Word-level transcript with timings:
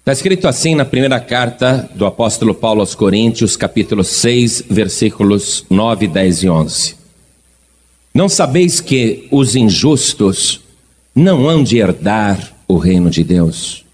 Está 0.00 0.12
escrito 0.12 0.48
assim 0.48 0.74
na 0.74 0.86
primeira 0.86 1.20
carta 1.20 1.88
do 1.94 2.06
apóstolo 2.06 2.54
Paulo 2.54 2.80
aos 2.80 2.94
Coríntios, 2.94 3.54
capítulo 3.54 4.02
6, 4.02 4.64
versículos 4.70 5.66
9, 5.68 6.08
10 6.08 6.42
e 6.42 6.48
11. 6.48 6.96
Não 8.14 8.26
sabeis 8.26 8.80
que 8.80 9.28
os 9.30 9.54
injustos 9.54 10.62
não 11.14 11.46
hão 11.46 11.62
de 11.62 11.76
herdar 11.76 12.50
o 12.66 12.78
reino 12.78 13.10
de 13.10 13.22
Deus? 13.22 13.84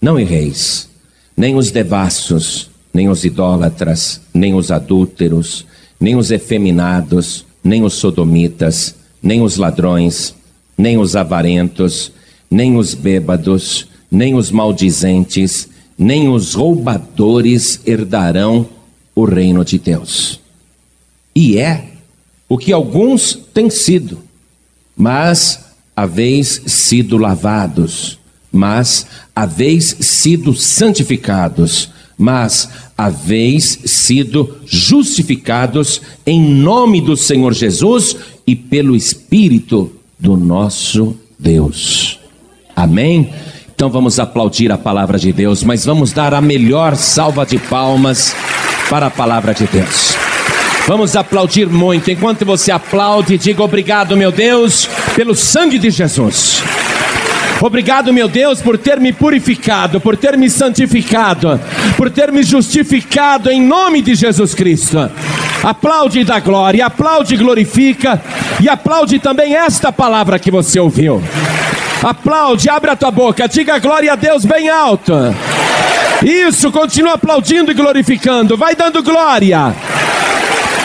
Não 0.00 0.20
erreis, 0.20 0.88
nem 1.36 1.56
os 1.56 1.72
devassos, 1.72 2.70
nem 2.92 3.08
os 3.08 3.24
idólatras, 3.24 4.20
nem 4.32 4.54
os 4.54 4.70
adúlteros, 4.70 5.66
nem 5.98 6.14
os 6.14 6.30
efeminados, 6.30 7.44
nem 7.62 7.82
os 7.82 7.94
sodomitas, 7.94 8.94
nem 9.20 9.42
os 9.42 9.56
ladrões, 9.56 10.32
nem 10.78 10.96
os 10.96 11.16
avarentos, 11.16 12.12
nem 12.48 12.76
os 12.76 12.94
bêbados, 12.94 13.88
nem 14.14 14.34
os 14.34 14.50
maldizentes, 14.50 15.68
nem 15.98 16.28
os 16.28 16.54
roubadores 16.54 17.80
herdarão 17.86 18.66
o 19.14 19.24
reino 19.24 19.64
de 19.64 19.78
Deus. 19.78 20.40
E 21.34 21.58
é 21.58 21.88
o 22.48 22.56
que 22.56 22.72
alguns 22.72 23.34
têm 23.52 23.68
sido, 23.68 24.18
mas 24.96 25.64
haveis 25.96 26.62
sido 26.66 27.16
lavados, 27.16 28.18
mas 28.52 29.06
haveis 29.34 29.96
sido 30.00 30.54
santificados, 30.54 31.90
mas 32.16 32.68
haveis 32.96 33.80
sido 33.84 34.58
justificados 34.64 36.00
em 36.24 36.40
nome 36.40 37.00
do 37.00 37.16
Senhor 37.16 37.52
Jesus 37.52 38.16
e 38.46 38.54
pelo 38.54 38.94
Espírito 38.94 39.90
do 40.18 40.36
nosso 40.36 41.16
Deus. 41.38 42.20
Amém? 42.76 43.32
Então 43.84 43.92
vamos 43.92 44.18
aplaudir 44.18 44.72
a 44.72 44.78
palavra 44.78 45.18
de 45.18 45.30
Deus, 45.30 45.62
mas 45.62 45.84
vamos 45.84 46.10
dar 46.10 46.32
a 46.32 46.40
melhor 46.40 46.96
salva 46.96 47.44
de 47.44 47.58
palmas 47.58 48.34
para 48.88 49.08
a 49.08 49.10
palavra 49.10 49.52
de 49.52 49.66
Deus. 49.66 50.16
Vamos 50.88 51.14
aplaudir 51.14 51.68
muito. 51.68 52.10
Enquanto 52.10 52.46
você 52.46 52.72
aplaude, 52.72 53.36
diga 53.36 53.62
obrigado, 53.62 54.16
meu 54.16 54.32
Deus, 54.32 54.88
pelo 55.14 55.34
sangue 55.34 55.78
de 55.78 55.90
Jesus. 55.90 56.62
Obrigado, 57.60 58.10
meu 58.10 58.26
Deus, 58.26 58.62
por 58.62 58.78
ter 58.78 58.98
me 58.98 59.12
purificado, 59.12 60.00
por 60.00 60.16
ter 60.16 60.38
me 60.38 60.48
santificado, 60.48 61.60
por 61.94 62.08
ter 62.08 62.32
me 62.32 62.42
justificado 62.42 63.50
em 63.50 63.60
nome 63.60 64.00
de 64.00 64.14
Jesus 64.14 64.54
Cristo. 64.54 65.10
Aplaude 65.62 66.20
e 66.20 66.24
dá 66.24 66.40
glória, 66.40 66.86
aplaude 66.86 67.34
e 67.34 67.36
glorifica, 67.36 68.18
e 68.62 68.66
aplaude 68.66 69.18
também 69.18 69.54
esta 69.54 69.92
palavra 69.92 70.38
que 70.38 70.50
você 70.50 70.80
ouviu. 70.80 71.22
Aplaude, 72.04 72.68
abre 72.68 72.90
a 72.90 72.96
tua 72.96 73.10
boca, 73.10 73.48
diga 73.48 73.78
glória 73.78 74.12
a 74.12 74.14
Deus 74.14 74.44
bem 74.44 74.68
alto. 74.68 75.14
Isso, 76.22 76.70
continua 76.70 77.14
aplaudindo 77.14 77.70
e 77.70 77.74
glorificando, 77.74 78.58
vai 78.58 78.74
dando 78.74 79.02
glória. 79.02 79.74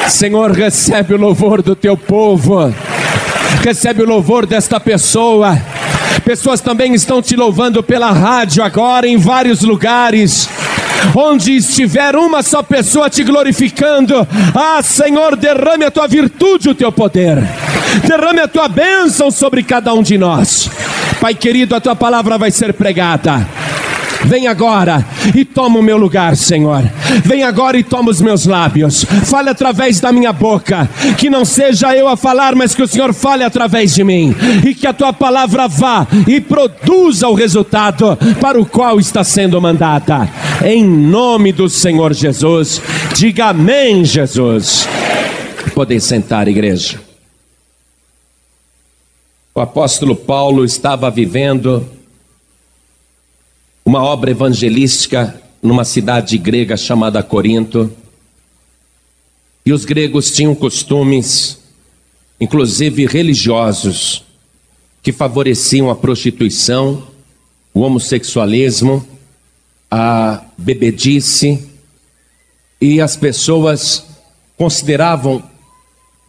Senhor, 0.08 0.52
recebe 0.52 1.14
o 1.14 1.18
louvor 1.18 1.62
do 1.62 1.76
teu 1.76 1.98
povo, 1.98 2.74
recebe 3.62 4.02
o 4.02 4.08
louvor 4.08 4.46
desta 4.46 4.80
pessoa. 4.80 5.62
Pessoas 6.24 6.62
também 6.62 6.94
estão 6.94 7.22
te 7.22 7.36
louvando 7.36 7.84
pela 7.84 8.12
rádio 8.12 8.64
agora 8.64 9.06
em 9.06 9.18
vários 9.18 9.62
lugares. 9.62 10.48
Onde 11.16 11.58
estiver 11.58 12.16
uma 12.16 12.42
só 12.42 12.64
pessoa 12.64 13.10
te 13.10 13.24
glorificando, 13.24 14.26
ah 14.56 14.82
Senhor, 14.82 15.36
derrame 15.36 15.84
a 15.84 15.92
tua 15.92 16.08
virtude, 16.08 16.70
o 16.70 16.76
teu 16.76 16.92
poder, 16.92 17.38
derrame 18.06 18.40
a 18.40 18.48
tua 18.48 18.68
bênção 18.68 19.32
sobre 19.32 19.64
cada 19.64 19.94
um 19.94 20.02
de 20.02 20.18
nós. 20.18 20.70
Pai 21.20 21.36
querido, 21.36 21.76
a 21.76 21.82
tua 21.82 21.96
palavra 21.96 22.38
vai 22.38 22.50
ser 22.50 22.74
pregada. 22.74 23.46
Vem 24.26 24.48
agora 24.48 25.06
e 25.36 25.46
toma 25.46 25.80
o 25.80 25.84
meu 25.84 25.98
lugar, 25.98 26.36
Senhor. 26.36 26.84
Vem 27.24 27.44
agora 27.44 27.78
e 27.78 27.84
toma 27.84 28.12
os 28.12 28.22
meus 28.22 28.46
lábios. 28.46 29.04
Fale 29.26 29.50
através 29.50 30.00
da 30.00 30.12
minha 30.12 30.34
boca. 30.34 30.90
Que 31.18 31.30
não 31.30 31.46
seja 31.46 31.96
eu 31.96 32.08
a 32.08 32.18
falar, 32.18 32.56
mas 32.56 32.76
que 32.76 32.84
o 32.84 32.88
Senhor 32.88 33.14
fale 33.14 33.44
através 33.44 33.94
de 33.94 34.04
mim. 34.04 34.36
E 34.66 34.74
que 34.74 34.88
a 34.88 34.94
tua 34.94 35.14
palavra 35.14 35.68
vá 35.68 36.06
e 36.28 36.42
produza 36.42 37.28
o 37.28 37.34
resultado 37.34 38.18
para 38.40 38.60
o 38.60 38.66
qual 38.66 39.00
está 39.00 39.24
sendo 39.24 39.62
mandada. 39.62 40.30
Em 40.64 40.86
nome 40.86 41.52
do 41.52 41.70
Senhor 41.70 42.14
Jesus. 42.14 42.82
Diga 43.16 43.48
amém, 43.48 44.04
Jesus. 44.04 44.88
Podem 45.74 46.00
sentar, 46.00 46.48
igreja. 46.48 47.09
O 49.60 49.62
apóstolo 49.62 50.16
Paulo 50.16 50.64
estava 50.64 51.12
vivendo 51.12 51.86
uma 53.84 54.02
obra 54.02 54.32
evangelística 54.32 55.38
numa 55.62 55.84
cidade 55.84 56.38
grega 56.38 56.78
chamada 56.78 57.22
Corinto. 57.22 57.92
E 59.66 59.74
os 59.74 59.84
gregos 59.84 60.32
tinham 60.32 60.56
costumes, 60.56 61.60
inclusive 62.40 63.06
religiosos, 63.06 64.24
que 65.04 65.12
favoreciam 65.12 65.90
a 65.90 65.96
prostituição, 65.96 67.06
o 67.74 67.82
homossexualismo, 67.82 69.06
a 69.92 70.42
bebedice, 70.58 71.70
e 72.80 73.02
as 73.02 73.18
pessoas 73.18 74.06
consideravam 74.56 75.44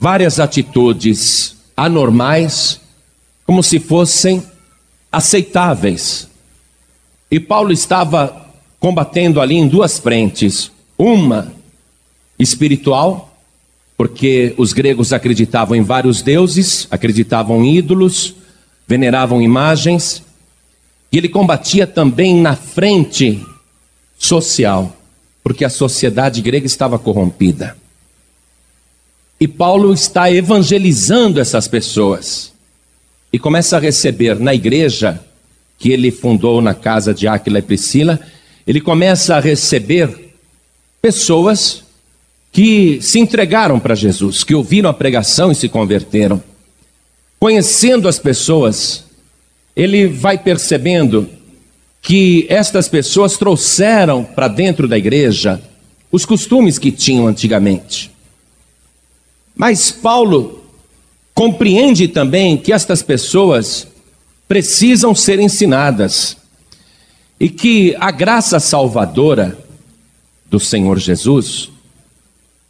várias 0.00 0.41
atitudes 0.41 1.54
anormais 1.76 2.80
como 3.50 3.65
se 3.65 3.81
fossem 3.81 4.44
aceitáveis. 5.11 6.28
E 7.28 7.41
Paulo 7.41 7.72
estava 7.72 8.49
combatendo 8.78 9.41
ali 9.41 9.56
em 9.56 9.66
duas 9.66 9.99
frentes: 9.99 10.71
uma 10.97 11.53
espiritual, 12.39 13.37
porque 13.97 14.55
os 14.56 14.72
gregos 14.72 15.12
acreditavam 15.12 15.77
em 15.77 15.83
vários 15.83 16.22
deuses, 16.22 16.87
acreditavam 16.93 17.65
em 17.65 17.75
ídolos, 17.75 18.37
veneravam 18.87 19.43
imagens, 19.43 20.22
e 21.10 21.19
ele 21.19 21.28
combatia 21.28 21.89
também 21.89 22.37
na 22.37 22.55
frente 22.55 23.44
social, 24.16 24.97
porque 25.43 25.65
a 25.65 25.71
sociedade 25.71 26.41
grega 26.41 26.66
estava 26.66 27.00
corrompida. 27.00 27.77
E 29.41 29.49
Paulo 29.49 29.93
está 29.93 30.31
evangelizando 30.31 31.41
essas 31.41 31.66
pessoas 31.66 32.50
e 33.32 33.38
começa 33.38 33.76
a 33.76 33.80
receber 33.80 34.38
na 34.38 34.54
igreja 34.54 35.20
que 35.78 35.91
ele 35.91 36.10
fundou 36.10 36.60
na 36.60 36.74
casa 36.74 37.14
de 37.14 37.26
Áquila 37.26 37.58
e 37.58 37.62
Priscila, 37.62 38.20
ele 38.66 38.80
começa 38.80 39.36
a 39.36 39.41
receber 39.41 40.34
pessoas 41.00 41.82
que 42.52 43.00
se 43.00 43.18
entregaram 43.18 43.80
para 43.80 43.94
Jesus, 43.94 44.44
que 44.44 44.54
ouviram 44.54 44.91
a 44.91 44.94
pregação 44.94 45.50
e 45.50 45.54
se 45.54 45.68
converteram. 45.68 46.42
Conhecendo 47.38 48.08
as 48.08 48.18
pessoas, 48.18 49.04
ele 49.74 50.06
vai 50.06 50.36
percebendo 50.36 51.28
que 52.02 52.47
estas 52.48 52.88
pessoas 52.88 53.36
trouxeram 53.36 54.24
para 54.24 54.48
dentro 54.48 54.88
da 54.88 54.98
igreja 54.98 55.62
os 56.12 56.26
costumes 56.26 56.78
que 56.78 56.91
tinham 56.91 57.26
antigamente. 57.26 58.10
Mas 59.54 59.91
Paulo 59.91 60.59
compreende 61.41 62.06
também 62.06 62.55
que 62.55 62.71
estas 62.71 63.03
pessoas 63.03 63.87
precisam 64.47 65.15
ser 65.15 65.41
ensinadas 65.41 66.37
e 67.41 67.49
que 67.49 67.97
a 67.99 68.11
graça 68.11 68.61
salvadora 68.61 69.56
do 70.51 70.61
Senhor 70.61 70.99
Jesus, 70.99 71.71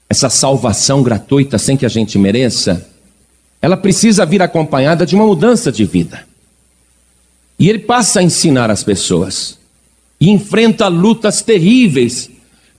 essa 0.08 0.30
salvação 0.30 1.02
gratuita 1.02 1.58
sem 1.58 1.76
que 1.76 1.84
a 1.84 1.88
gente 1.88 2.16
mereça, 2.16 2.88
ela 3.60 3.76
precisa 3.76 4.24
vir 4.24 4.40
acompanhada 4.40 5.04
de 5.04 5.16
uma 5.16 5.26
mudança 5.26 5.72
de 5.72 5.84
vida. 5.84 6.24
E 7.58 7.68
ele 7.68 7.80
passa 7.80 8.20
a 8.20 8.22
ensinar 8.22 8.70
as 8.70 8.84
pessoas 8.84 9.58
e 10.20 10.30
enfrenta 10.30 10.86
lutas 10.86 11.42
terríveis, 11.42 12.30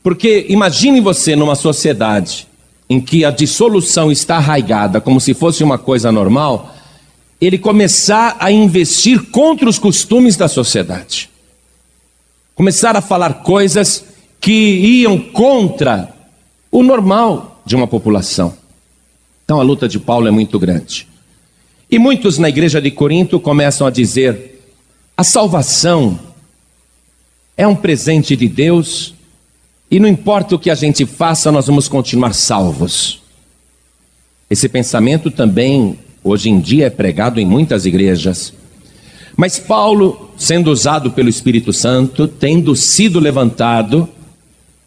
porque 0.01 0.45
imagine 0.47 1.01
você 1.01 1.35
numa 1.35 1.55
sociedade 1.55 2.47
em 2.91 2.99
que 2.99 3.23
a 3.23 3.31
dissolução 3.31 4.11
está 4.11 4.35
arraigada 4.35 4.99
como 4.99 5.21
se 5.21 5.33
fosse 5.33 5.63
uma 5.63 5.77
coisa 5.77 6.11
normal, 6.11 6.75
ele 7.39 7.57
começar 7.57 8.35
a 8.37 8.51
investir 8.51 9.31
contra 9.31 9.69
os 9.69 9.79
costumes 9.79 10.35
da 10.35 10.49
sociedade. 10.49 11.29
Começar 12.53 12.97
a 12.97 12.99
falar 12.99 13.43
coisas 13.43 14.03
que 14.41 14.51
iam 14.51 15.17
contra 15.17 16.13
o 16.69 16.83
normal 16.83 17.61
de 17.65 17.77
uma 17.77 17.87
população. 17.87 18.53
Então 19.45 19.61
a 19.61 19.63
luta 19.63 19.87
de 19.87 19.97
Paulo 19.97 20.27
é 20.27 20.31
muito 20.31 20.59
grande. 20.59 21.07
E 21.89 21.97
muitos 21.97 22.37
na 22.37 22.49
igreja 22.49 22.81
de 22.81 22.91
Corinto 22.91 23.39
começam 23.39 23.87
a 23.87 23.89
dizer: 23.89 24.61
a 25.15 25.23
salvação 25.23 26.19
é 27.55 27.65
um 27.65 27.75
presente 27.75 28.35
de 28.35 28.49
Deus 28.49 29.13
e 29.91 29.99
não 29.99 30.07
importa 30.07 30.55
o 30.55 30.59
que 30.59 30.69
a 30.69 30.75
gente 30.75 31.05
faça, 31.05 31.51
nós 31.51 31.67
vamos 31.67 31.89
continuar 31.89 32.33
salvos. 32.33 33.21
Esse 34.49 34.69
pensamento 34.69 35.29
também 35.29 35.99
hoje 36.23 36.49
em 36.49 36.61
dia 36.61 36.87
é 36.87 36.89
pregado 36.89 37.41
em 37.41 37.45
muitas 37.45 37.85
igrejas. 37.85 38.53
Mas 39.35 39.59
Paulo 39.59 40.31
sendo 40.37 40.71
usado 40.71 41.11
pelo 41.11 41.29
Espírito 41.29 41.73
Santo, 41.73 42.27
tendo 42.27 42.75
sido 42.75 43.19
levantado 43.19 44.07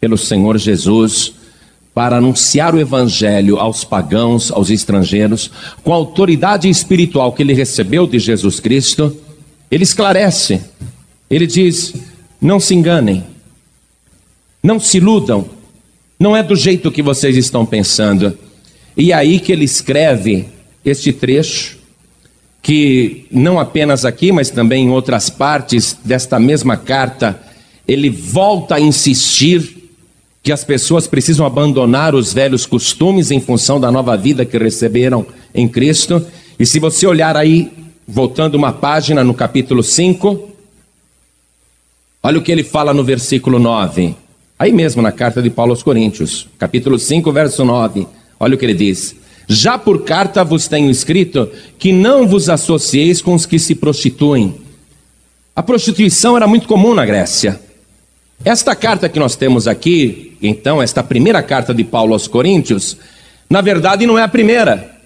pelo 0.01 0.17
Senhor 0.17 0.57
Jesus 0.57 1.33
para 1.93 2.17
anunciar 2.17 2.75
o 2.75 2.79
Evangelho 2.79 3.57
aos 3.57 3.85
pagãos, 3.85 4.51
aos 4.51 4.69
estrangeiros, 4.69 5.49
com 5.83 5.93
a 5.93 5.95
autoridade 5.95 6.67
espiritual 6.67 7.31
que 7.31 7.41
ele 7.41 7.53
recebeu 7.53 8.05
de 8.05 8.19
Jesus 8.19 8.59
Cristo, 8.59 9.15
ele 9.71 9.83
esclarece, 9.83 10.61
ele 11.29 11.47
diz: 11.47 11.93
não 12.41 12.59
se 12.59 12.75
enganem, 12.75 13.23
não 14.65 14.79
se 14.79 14.97
iludam, 14.97 15.45
não 16.19 16.35
é 16.35 16.41
do 16.41 16.55
jeito 16.55 16.91
que 16.91 17.03
vocês 17.03 17.37
estão 17.37 17.63
pensando. 17.67 18.35
E 18.97 19.11
é 19.11 19.15
aí 19.15 19.39
que 19.39 19.51
ele 19.51 19.63
escreve 19.63 20.47
este 20.83 21.13
trecho, 21.13 21.77
que 22.63 23.27
não 23.29 23.59
apenas 23.59 24.05
aqui, 24.05 24.31
mas 24.31 24.49
também 24.49 24.85
em 24.85 24.89
outras 24.89 25.29
partes 25.29 25.95
desta 26.03 26.39
mesma 26.39 26.75
carta, 26.75 27.39
ele 27.87 28.09
volta 28.09 28.75
a 28.75 28.79
insistir 28.79 29.91
que 30.41 30.51
as 30.51 30.63
pessoas 30.63 31.05
precisam 31.05 31.45
abandonar 31.45 32.15
os 32.15 32.33
velhos 32.33 32.65
costumes 32.65 33.29
em 33.29 33.39
função 33.39 33.79
da 33.79 33.91
nova 33.91 34.17
vida 34.17 34.45
que 34.45 34.57
receberam 34.57 35.27
em 35.53 35.67
Cristo. 35.67 36.25
E 36.57 36.65
se 36.65 36.79
você 36.79 37.05
olhar 37.05 37.37
aí, 37.37 37.71
voltando 38.07 38.55
uma 38.55 38.73
página 38.73 39.23
no 39.23 39.35
capítulo 39.35 39.83
5, 39.83 40.49
olha 42.23 42.39
o 42.39 42.41
que 42.41 42.51
ele 42.51 42.63
fala 42.63 42.95
no 42.95 43.03
versículo 43.03 43.59
9. 43.59 44.24
Aí 44.65 44.73
mesmo 44.73 44.99
na 44.99 45.11
carta 45.11 45.43
de 45.43 45.51
Paulo 45.51 45.73
aos 45.73 45.83
Coríntios, 45.83 46.47
capítulo 46.57 46.97
5, 46.97 47.31
verso 47.31 47.63
9. 47.63 48.07
Olha 48.39 48.55
o 48.55 48.57
que 48.57 48.65
ele 48.65 48.73
diz: 48.73 49.15
Já 49.47 49.77
por 49.77 50.03
carta 50.03 50.43
vos 50.43 50.67
tenho 50.67 50.89
escrito 50.89 51.47
que 51.77 51.93
não 51.93 52.27
vos 52.27 52.49
associeis 52.49 53.21
com 53.21 53.35
os 53.35 53.45
que 53.45 53.59
se 53.59 53.75
prostituem. 53.75 54.55
A 55.55 55.61
prostituição 55.61 56.35
era 56.35 56.47
muito 56.47 56.67
comum 56.67 56.95
na 56.95 57.05
Grécia. 57.05 57.61
Esta 58.43 58.75
carta 58.75 59.07
que 59.07 59.19
nós 59.19 59.35
temos 59.35 59.67
aqui, 59.67 60.35
então, 60.41 60.81
esta 60.81 61.03
primeira 61.03 61.43
carta 61.43 61.71
de 61.71 61.83
Paulo 61.83 62.13
aos 62.13 62.27
Coríntios, 62.27 62.97
na 63.47 63.61
verdade 63.61 64.07
não 64.07 64.17
é 64.17 64.23
a 64.23 64.27
primeira, 64.27 64.97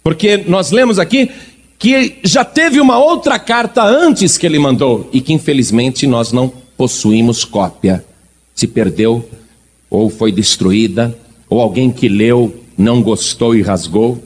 porque 0.00 0.44
nós 0.46 0.70
lemos 0.70 1.00
aqui 1.00 1.28
que 1.76 2.20
já 2.22 2.44
teve 2.44 2.80
uma 2.80 2.98
outra 2.98 3.36
carta 3.36 3.82
antes 3.82 4.38
que 4.38 4.46
ele 4.46 4.60
mandou 4.60 5.10
e 5.12 5.20
que 5.20 5.32
infelizmente 5.32 6.06
nós 6.06 6.30
não 6.30 6.48
possuímos 6.76 7.44
cópia. 7.44 8.04
Se 8.56 8.66
perdeu, 8.66 9.28
ou 9.88 10.10
foi 10.10 10.32
destruída, 10.32 11.16
ou 11.48 11.60
alguém 11.60 11.92
que 11.92 12.08
leu 12.08 12.64
não 12.76 13.02
gostou 13.02 13.54
e 13.54 13.62
rasgou. 13.62 14.20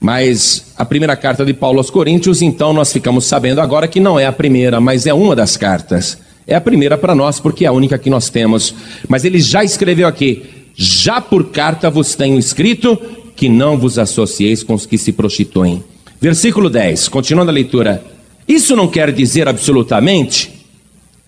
Mas 0.00 0.72
a 0.78 0.84
primeira 0.84 1.16
carta 1.16 1.44
de 1.44 1.52
Paulo 1.52 1.78
aos 1.78 1.90
Coríntios, 1.90 2.40
então 2.40 2.72
nós 2.72 2.92
ficamos 2.92 3.24
sabendo 3.26 3.60
agora 3.60 3.88
que 3.88 4.00
não 4.00 4.18
é 4.18 4.24
a 4.24 4.32
primeira, 4.32 4.80
mas 4.80 5.06
é 5.06 5.12
uma 5.12 5.36
das 5.36 5.56
cartas. 5.56 6.16
É 6.46 6.54
a 6.54 6.60
primeira 6.60 6.96
para 6.96 7.14
nós, 7.14 7.40
porque 7.40 7.64
é 7.64 7.68
a 7.68 7.72
única 7.72 7.98
que 7.98 8.08
nós 8.08 8.30
temos. 8.30 8.74
Mas 9.08 9.24
ele 9.24 9.40
já 9.40 9.64
escreveu 9.64 10.06
aqui: 10.06 10.44
Já 10.74 11.20
por 11.20 11.50
carta 11.50 11.90
vos 11.90 12.14
tenho 12.14 12.38
escrito 12.38 12.96
que 13.34 13.48
não 13.48 13.76
vos 13.76 13.98
associeis 13.98 14.62
com 14.62 14.74
os 14.74 14.86
que 14.86 14.96
se 14.96 15.12
prostituem. 15.12 15.82
Versículo 16.20 16.70
10, 16.70 17.08
continuando 17.08 17.50
a 17.50 17.54
leitura. 17.54 18.02
Isso 18.46 18.76
não 18.76 18.86
quer 18.86 19.12
dizer 19.12 19.48
absolutamente 19.48 20.52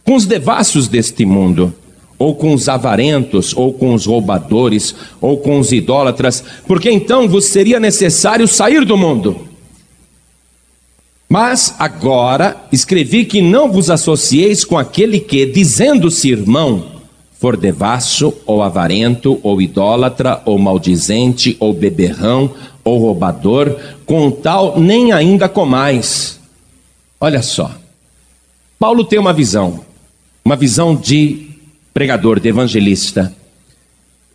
com 0.04 0.14
os 0.14 0.24
devassos 0.24 0.88
deste 0.88 1.26
mundo, 1.26 1.74
ou 2.18 2.34
com 2.34 2.52
os 2.52 2.68
avarentos, 2.68 3.54
ou 3.56 3.72
com 3.72 3.94
os 3.94 4.06
roubadores, 4.06 4.94
ou 5.20 5.38
com 5.38 5.58
os 5.60 5.70
idólatras, 5.72 6.42
porque 6.66 6.90
então 6.90 7.28
vos 7.28 7.44
seria 7.46 7.78
necessário 7.78 8.48
sair 8.48 8.84
do 8.84 8.96
mundo. 8.96 9.48
Mas 11.28 11.74
agora 11.78 12.56
escrevi 12.72 13.24
que 13.24 13.42
não 13.42 13.70
vos 13.70 13.90
associeis 13.90 14.64
com 14.64 14.78
aquele 14.78 15.20
que, 15.20 15.44
dizendo-se 15.44 16.30
irmão, 16.30 16.84
for 17.38 17.56
devasso, 17.56 18.34
ou 18.46 18.62
avarento, 18.62 19.38
ou 19.42 19.60
idólatra, 19.60 20.40
ou 20.44 20.58
maldizente, 20.58 21.56
ou 21.60 21.72
beberrão, 21.72 22.52
ou 22.82 22.98
roubador, 22.98 23.76
com 24.06 24.30
tal 24.30 24.80
nem 24.80 25.12
ainda 25.12 25.48
comais. 25.48 26.40
Olha 27.20 27.42
só. 27.42 27.70
Paulo 28.78 29.04
tem 29.04 29.18
uma 29.18 29.32
visão, 29.32 29.80
uma 30.44 30.56
visão 30.56 30.96
de 30.96 31.47
pregador, 31.98 32.38
de 32.38 32.48
evangelista. 32.48 33.34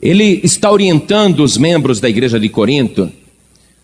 Ele 0.01 0.41
está 0.43 0.69
orientando 0.69 1.39
os 1.45 1.57
membros 1.57 2.01
da 2.01 2.09
igreja 2.09 2.37
de 2.37 2.49
Corinto 2.49 3.09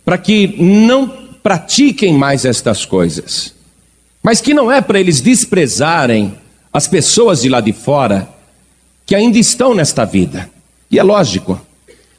para 0.04 0.18
que 0.18 0.62
não 0.62 1.08
pratiquem 1.42 2.14
mais 2.14 2.44
estas 2.44 2.84
coisas. 2.84 3.54
Mas 4.22 4.42
que 4.42 4.54
não 4.54 4.70
é 4.70 4.82
para 4.82 5.00
eles 5.00 5.22
desprezarem 5.22 6.34
as 6.74 6.90
pessoas 6.90 7.42
de 7.42 7.48
lá 7.48 7.62
de 7.62 7.72
fora 7.72 8.28
que 9.06 9.16
ainda 9.16 9.38
estão 9.38 9.74
nesta 9.74 10.04
vida. 10.04 10.50
E 10.92 11.00
é 11.00 11.04
lógico. 11.04 11.58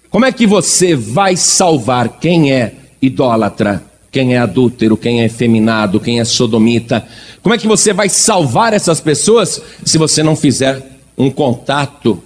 Como 0.09 0.25
é 0.25 0.33
que 0.33 0.47
você 0.47 0.97
vai 0.97 1.37
salvar 1.37 2.09
quem 2.21 2.55
é 2.55 2.73
idólatra, 3.03 3.85
quem 4.11 4.35
é 4.35 4.39
adúltero, 4.39 4.97
quem 4.97 5.21
é 5.21 5.27
efeminado, 5.27 6.01
quem 6.01 6.21
é 6.21 6.25
sodomita? 6.25 7.07
Como 7.43 7.55
é 7.55 7.59
que 7.59 7.69
você 7.69 7.93
vai 7.93 8.09
salvar 8.09 8.73
essas 8.73 8.99
pessoas 8.99 9.61
se 9.85 9.99
você 9.99 10.23
não 10.23 10.35
fizer 10.35 10.90
um 11.17 11.31
contato 11.31 12.23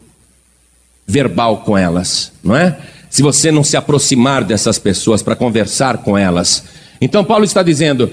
verbal 1.07 1.59
com 1.59 1.77
elas, 1.77 2.33
não 2.43 2.57
é? 2.57 2.79
Se 3.11 3.23
você 3.23 3.53
não 3.53 3.63
se 3.63 3.77
aproximar 3.77 4.43
dessas 4.43 4.79
pessoas 4.79 5.23
para 5.23 5.37
conversar 5.37 5.99
com 5.99 6.17
elas, 6.19 6.65
então 7.01 7.25
Paulo 7.25 7.45
está 7.45 7.63
dizendo: 7.63 8.11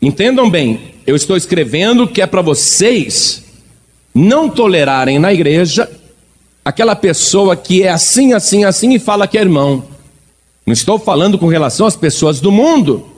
entendam 0.00 0.48
bem, 0.48 0.94
eu 1.06 1.16
estou 1.16 1.36
escrevendo 1.36 2.06
que 2.06 2.22
é 2.22 2.26
para 2.26 2.42
vocês 2.42 3.44
não 4.14 4.48
tolerarem 4.48 5.18
na 5.18 5.32
igreja 5.32 5.88
aquela 6.64 6.94
pessoa 6.94 7.56
que 7.56 7.82
é 7.82 7.88
assim, 7.88 8.32
assim, 8.32 8.64
assim 8.64 8.94
e 8.94 8.98
fala 8.98 9.26
que 9.26 9.38
é 9.38 9.40
irmão. 9.40 9.84
Não 10.66 10.72
estou 10.72 10.98
falando 10.98 11.38
com 11.38 11.46
relação 11.46 11.86
às 11.86 11.96
pessoas 11.96 12.40
do 12.40 12.52
mundo, 12.52 13.08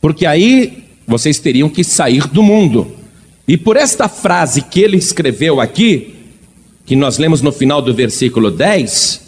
porque 0.00 0.24
aí 0.24 0.84
vocês 1.06 1.38
teriam 1.38 1.68
que 1.68 1.82
sair 1.82 2.28
do 2.28 2.42
mundo. 2.42 2.92
E 3.46 3.56
por 3.56 3.76
esta 3.76 4.08
frase 4.08 4.62
que 4.62 4.80
ele 4.80 4.96
escreveu 4.96 5.60
aqui, 5.60 6.14
que 6.84 6.96
nós 6.96 7.18
lemos 7.18 7.42
no 7.42 7.52
final 7.52 7.80
do 7.80 7.94
versículo 7.94 8.50
10, 8.50 9.20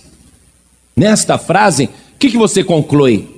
nesta 0.97 1.39
frase, 1.39 1.85
o 1.85 2.19
que, 2.19 2.31
que 2.31 2.37
você 2.37 2.65
conclui? 2.65 3.35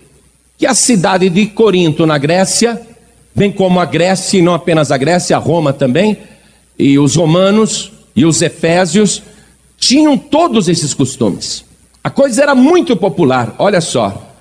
que 0.58 0.66
a 0.66 0.74
cidade 0.74 1.28
de 1.28 1.46
Corinto, 1.46 2.06
na 2.06 2.18
Grécia, 2.18 2.80
bem 3.34 3.52
como 3.52 3.78
a 3.78 3.84
Grécia, 3.84 4.38
e 4.38 4.42
não 4.42 4.54
apenas 4.54 4.90
a 4.90 4.96
Grécia, 4.96 5.36
a 5.36 5.40
Roma 5.40 5.72
também, 5.72 6.18
e 6.78 6.98
os 6.98 7.14
romanos 7.16 7.92
e 8.14 8.24
os 8.24 8.40
efésios, 8.40 9.22
tinham 9.78 10.16
todos 10.16 10.68
esses 10.68 10.94
costumes. 10.94 11.64
A 12.02 12.08
coisa 12.08 12.42
era 12.42 12.54
muito 12.54 12.96
popular, 12.96 13.54
olha 13.58 13.80
só. 13.80 14.32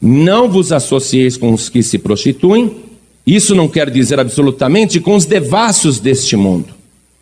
Não 0.00 0.50
vos 0.50 0.70
associeis 0.70 1.36
com 1.36 1.52
os 1.54 1.70
que 1.70 1.82
se 1.82 1.98
prostituem, 1.98 2.84
isso 3.26 3.54
não 3.54 3.68
quer 3.68 3.88
dizer 3.88 4.20
absolutamente 4.20 5.00
com 5.00 5.14
os 5.14 5.24
devassos 5.24 5.98
deste 5.98 6.36
mundo, 6.36 6.74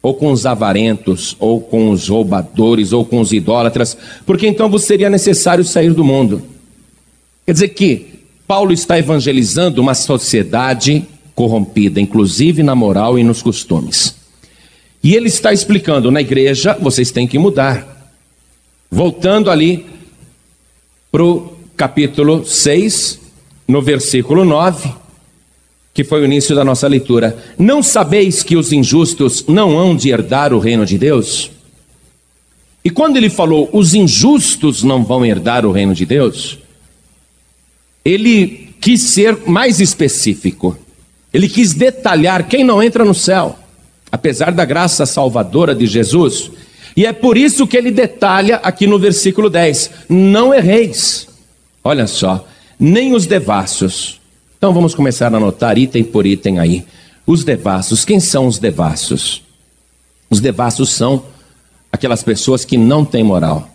ou 0.03 0.15
com 0.15 0.33
os 0.33 0.45
avarentos, 0.45 1.37
ou 1.39 1.61
com 1.61 1.91
os 1.91 2.09
roubadores, 2.09 2.93
ou 2.93 3.05
com 3.05 3.21
os 3.21 3.33
idólatras, 3.33 3.97
porque 4.27 4.49
então 4.49 4.69
vos 4.69 4.83
seria 4.83 5.09
necessário 5.09 5.65
sair 5.65 5.95
do 5.95 6.03
mundo. 6.03 6.43
Quer 7.47 7.53
dizer 7.53 7.69
que 7.69 8.07
Paulo 8.47 8.73
está 8.73 8.99
evangelizando 8.99 9.81
uma 9.81 9.95
sociedade 9.95 11.07
corrompida, 11.35 12.01
inclusive 12.01 12.63
na 12.63 12.75
moral 12.75 13.19
e 13.19 13.23
nos 13.23 13.41
costumes. 13.41 14.17
E 15.03 15.15
ele 15.15 15.29
está 15.29 15.53
explicando 15.53 16.11
na 16.11 16.21
igreja, 16.21 16.77
vocês 16.81 17.11
têm 17.11 17.27
que 17.27 17.39
mudar. 17.39 18.11
Voltando 18.91 19.51
ali 19.51 19.87
para 21.11 21.25
o 21.25 21.53
capítulo 21.77 22.45
6, 22.45 23.21
no 23.67 23.81
versículo 23.81 24.45
9, 24.45 24.93
que 25.95 26.05
foi 26.05 26.23
o 26.23 26.25
início 26.25 26.55
da 26.55 26.65
nossa 26.65 26.89
leitura. 26.89 27.37
Não 27.59 27.83
sabeis 27.83 28.43
que 28.43 28.57
os 28.57 28.73
injustos 28.73 29.45
não 29.47 29.79
hão 29.79 29.95
de 29.95 30.11
herdar 30.11 30.53
o 30.53 30.59
reino 30.59 30.87
de 30.87 30.97
Deus? 30.97 31.51
E 32.85 32.91
quando 32.91 33.17
ele 33.17 33.31
falou, 33.31 33.69
os 33.73 33.95
injustos 33.95 34.83
não 34.83 35.05
vão 35.05 35.25
herdar 35.25 35.65
o 35.65 35.73
reino 35.73 35.95
de 35.95 36.05
Deus, 36.05 36.59
ele 38.05 38.75
quis 38.81 39.01
ser 39.01 39.39
mais 39.47 39.81
específico. 39.81 40.77
Ele 41.33 41.49
quis 41.49 41.73
detalhar 41.73 42.49
quem 42.49 42.65
não 42.65 42.83
entra 42.83 43.05
no 43.05 43.15
céu, 43.15 43.57
apesar 44.11 44.53
da 44.53 44.65
graça 44.65 45.07
salvadora 45.07 45.75
de 45.75 45.87
Jesus. 45.87 46.51
E 46.97 47.07
é 47.07 47.13
por 47.13 47.39
isso 47.39 47.67
que 47.67 47.77
ele 47.77 47.91
detalha 47.91 48.57
aqui 48.57 48.87
no 48.87 48.99
versículo 48.99 49.49
10: 49.49 49.91
Não 50.09 50.53
erreis. 50.53 51.29
Olha 51.83 52.07
só, 52.07 52.47
nem 52.79 53.15
os 53.15 53.27
devassos. 53.27 54.21
Então 54.63 54.73
vamos 54.73 54.95
começar 54.95 55.35
a 55.35 55.39
anotar 55.39 55.77
item 55.77 56.05
por 56.05 56.25
item 56.25 56.61
aí. 56.61 56.87
Os 57.27 57.43
devassos, 57.43 58.05
quem 58.05 58.21
são 58.21 58.47
os 58.47 58.61
devassos? 58.61 59.43
Os 60.31 60.41
devassos 60.41 60.91
são 60.91 61.25
aquelas 61.91 62.23
pessoas 62.23 62.65
que 62.65 62.79
não 62.79 63.05
têm 63.05 63.25
moral, 63.25 63.69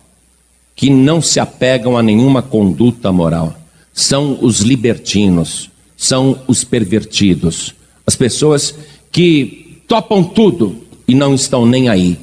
que 0.74 0.90
não 0.90 1.22
se 1.22 1.42
apegam 1.42 1.98
a 1.98 2.02
nenhuma 2.02 2.42
conduta 2.42 3.12
moral 3.12 3.54
são 3.94 4.40
os 4.42 4.62
libertinos, 4.62 5.70
são 5.98 6.40
os 6.48 6.64
pervertidos, 6.64 7.76
As 8.06 8.16
pessoas 8.16 8.74
que 9.12 9.82
topam 9.90 10.24
tudo 10.24 10.84
e 11.06 11.14
não 11.14 11.36
estão 11.36 11.66
nem 11.66 11.90
aí, 11.90 12.18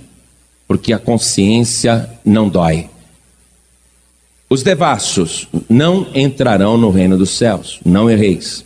porque 0.66 0.90
a 0.94 0.99
consciência 0.99 2.09
não 2.25 2.49
dói. 2.49 2.88
Os 4.55 4.63
devassos 4.63 5.49
não 5.69 6.07
entrarão 6.15 6.79
no 6.79 6.89
reino 6.89 7.19
dos 7.19 7.31
céus, 7.31 7.81
não 7.85 8.09
erreis. 8.09 8.65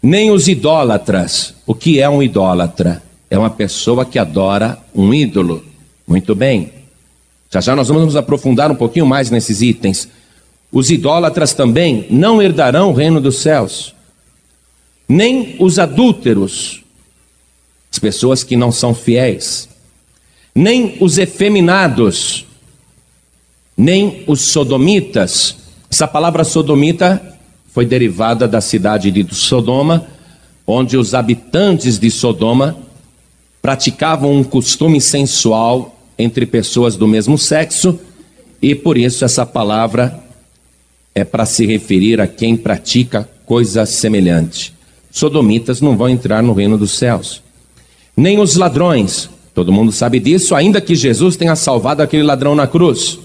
Nem 0.00 0.30
os 0.30 0.46
idólatras. 0.46 1.56
O 1.66 1.74
que 1.74 1.98
é 1.98 2.08
um 2.08 2.22
idólatra? 2.22 3.02
É 3.28 3.36
uma 3.36 3.50
pessoa 3.50 4.04
que 4.04 4.16
adora 4.16 4.78
um 4.94 5.12
ídolo. 5.12 5.64
Muito 6.06 6.36
bem. 6.36 6.72
Já 7.50 7.60
já 7.60 7.74
nós 7.74 7.88
vamos 7.88 8.04
nos 8.04 8.14
aprofundar 8.14 8.70
um 8.70 8.76
pouquinho 8.76 9.04
mais 9.04 9.28
nesses 9.28 9.60
itens. 9.60 10.06
Os 10.70 10.88
idólatras 10.88 11.52
também 11.52 12.06
não 12.08 12.40
herdarão 12.40 12.90
o 12.90 12.94
reino 12.94 13.20
dos 13.20 13.38
céus. 13.38 13.92
Nem 15.08 15.56
os 15.58 15.80
adúlteros, 15.80 16.84
as 17.90 17.98
pessoas 17.98 18.44
que 18.44 18.54
não 18.54 18.70
são 18.70 18.94
fiéis, 18.94 19.68
nem 20.54 20.96
os 21.00 21.18
efeminados, 21.18 22.46
nem 23.76 24.24
os 24.26 24.40
sodomitas. 24.40 25.56
Essa 25.90 26.06
palavra 26.06 26.44
sodomita 26.44 27.20
foi 27.72 27.86
derivada 27.86 28.46
da 28.46 28.60
cidade 28.60 29.10
de 29.10 29.34
Sodoma, 29.34 30.06
onde 30.66 30.96
os 30.96 31.14
habitantes 31.14 31.98
de 31.98 32.10
Sodoma 32.10 32.76
praticavam 33.60 34.32
um 34.32 34.44
costume 34.44 35.00
sensual 35.00 35.96
entre 36.18 36.44
pessoas 36.44 36.96
do 36.96 37.08
mesmo 37.08 37.38
sexo, 37.38 37.98
e 38.60 38.74
por 38.74 38.98
isso 38.98 39.24
essa 39.24 39.46
palavra 39.46 40.22
é 41.14 41.24
para 41.24 41.44
se 41.46 41.66
referir 41.66 42.20
a 42.20 42.26
quem 42.26 42.56
pratica 42.56 43.28
coisa 43.44 43.84
semelhante. 43.86 44.72
Sodomitas 45.10 45.80
não 45.80 45.96
vão 45.96 46.08
entrar 46.08 46.42
no 46.42 46.52
reino 46.52 46.78
dos 46.78 46.92
céus. 46.92 47.42
Nem 48.16 48.38
os 48.38 48.56
ladrões, 48.56 49.28
todo 49.54 49.72
mundo 49.72 49.92
sabe 49.92 50.18
disso, 50.20 50.54
ainda 50.54 50.80
que 50.80 50.94
Jesus 50.94 51.36
tenha 51.36 51.56
salvado 51.56 52.02
aquele 52.02 52.22
ladrão 52.22 52.54
na 52.54 52.66
cruz. 52.66 53.18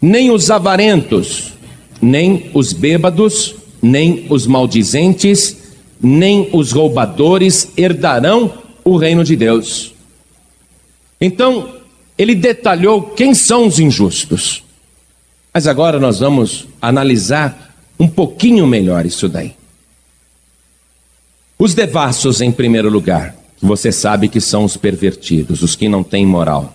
Nem 0.00 0.30
os 0.30 0.50
avarentos, 0.50 1.54
nem 2.00 2.50
os 2.52 2.72
bêbados, 2.72 3.54
nem 3.80 4.26
os 4.28 4.46
maldizentes, 4.46 5.56
nem 6.00 6.48
os 6.52 6.72
roubadores 6.72 7.70
herdarão 7.76 8.52
o 8.84 8.96
reino 8.96 9.24
de 9.24 9.36
Deus. 9.36 9.94
Então, 11.20 11.76
ele 12.18 12.34
detalhou 12.34 13.02
quem 13.02 13.34
são 13.34 13.66
os 13.66 13.78
injustos. 13.78 14.62
Mas 15.52 15.66
agora 15.66 15.98
nós 15.98 16.18
vamos 16.18 16.66
analisar 16.80 17.74
um 17.98 18.08
pouquinho 18.08 18.66
melhor 18.66 19.06
isso 19.06 19.28
daí. 19.28 19.54
Os 21.58 21.74
devassos, 21.74 22.40
em 22.40 22.50
primeiro 22.50 22.90
lugar, 22.90 23.36
que 23.58 23.64
você 23.64 23.92
sabe 23.92 24.28
que 24.28 24.40
são 24.40 24.64
os 24.64 24.76
pervertidos, 24.76 25.62
os 25.62 25.76
que 25.76 25.88
não 25.88 26.02
têm 26.02 26.26
moral. 26.26 26.74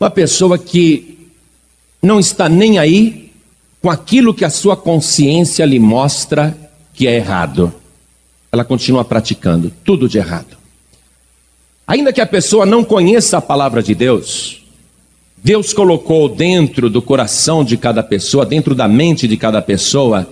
Uma 0.00 0.10
pessoa 0.10 0.58
que 0.58 1.15
não 2.02 2.20
está 2.20 2.48
nem 2.48 2.78
aí 2.78 3.32
com 3.80 3.90
aquilo 3.90 4.34
que 4.34 4.44
a 4.44 4.50
sua 4.50 4.76
consciência 4.76 5.64
lhe 5.64 5.78
mostra 5.78 6.56
que 6.92 7.06
é 7.06 7.16
errado. 7.16 7.72
Ela 8.50 8.64
continua 8.64 9.04
praticando 9.04 9.72
tudo 9.84 10.08
de 10.08 10.18
errado. 10.18 10.56
Ainda 11.86 12.12
que 12.12 12.20
a 12.20 12.26
pessoa 12.26 12.66
não 12.66 12.82
conheça 12.82 13.38
a 13.38 13.42
palavra 13.42 13.82
de 13.82 13.94
Deus, 13.94 14.64
Deus 15.36 15.72
colocou 15.72 16.28
dentro 16.28 16.90
do 16.90 17.00
coração 17.00 17.62
de 17.62 17.76
cada 17.76 18.02
pessoa, 18.02 18.44
dentro 18.44 18.74
da 18.74 18.88
mente 18.88 19.28
de 19.28 19.36
cada 19.36 19.62
pessoa, 19.62 20.28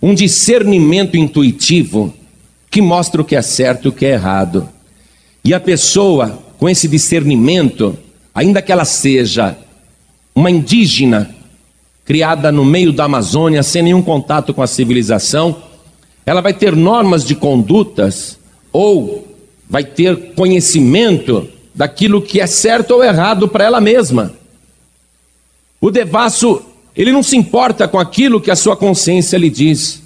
um 0.00 0.14
discernimento 0.14 1.16
intuitivo 1.16 2.14
que 2.70 2.80
mostra 2.80 3.20
o 3.20 3.24
que 3.24 3.34
é 3.34 3.42
certo 3.42 3.86
e 3.86 3.88
o 3.88 3.92
que 3.92 4.06
é 4.06 4.10
errado. 4.10 4.68
E 5.42 5.52
a 5.52 5.58
pessoa, 5.58 6.38
com 6.58 6.68
esse 6.68 6.86
discernimento, 6.86 7.98
ainda 8.32 8.62
que 8.62 8.70
ela 8.70 8.84
seja 8.84 9.58
uma 10.36 10.50
indígena, 10.50 11.34
criada 12.04 12.52
no 12.52 12.62
meio 12.62 12.92
da 12.92 13.04
Amazônia, 13.04 13.62
sem 13.62 13.82
nenhum 13.82 14.02
contato 14.02 14.52
com 14.52 14.60
a 14.60 14.66
civilização, 14.66 15.56
ela 16.26 16.42
vai 16.42 16.52
ter 16.52 16.76
normas 16.76 17.24
de 17.24 17.34
condutas 17.34 18.38
ou 18.70 19.26
vai 19.68 19.82
ter 19.82 20.34
conhecimento 20.34 21.48
daquilo 21.74 22.20
que 22.20 22.38
é 22.38 22.46
certo 22.46 22.90
ou 22.92 23.02
errado 23.02 23.48
para 23.48 23.64
ela 23.64 23.80
mesma. 23.80 24.34
O 25.80 25.90
devasso, 25.90 26.62
ele 26.94 27.12
não 27.12 27.22
se 27.22 27.36
importa 27.36 27.88
com 27.88 27.98
aquilo 27.98 28.40
que 28.40 28.50
a 28.50 28.56
sua 28.56 28.76
consciência 28.76 29.38
lhe 29.38 29.50
diz. 29.50 30.02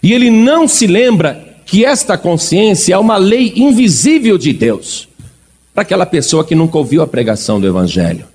E 0.00 0.12
ele 0.12 0.30
não 0.30 0.68
se 0.68 0.86
lembra 0.86 1.56
que 1.66 1.84
esta 1.84 2.16
consciência 2.16 2.94
é 2.94 2.98
uma 2.98 3.16
lei 3.16 3.52
invisível 3.56 4.38
de 4.38 4.52
Deus 4.52 5.08
para 5.74 5.82
aquela 5.82 6.06
pessoa 6.06 6.44
que 6.44 6.54
nunca 6.54 6.78
ouviu 6.78 7.02
a 7.02 7.06
pregação 7.06 7.60
do 7.60 7.66
Evangelho. 7.66 8.31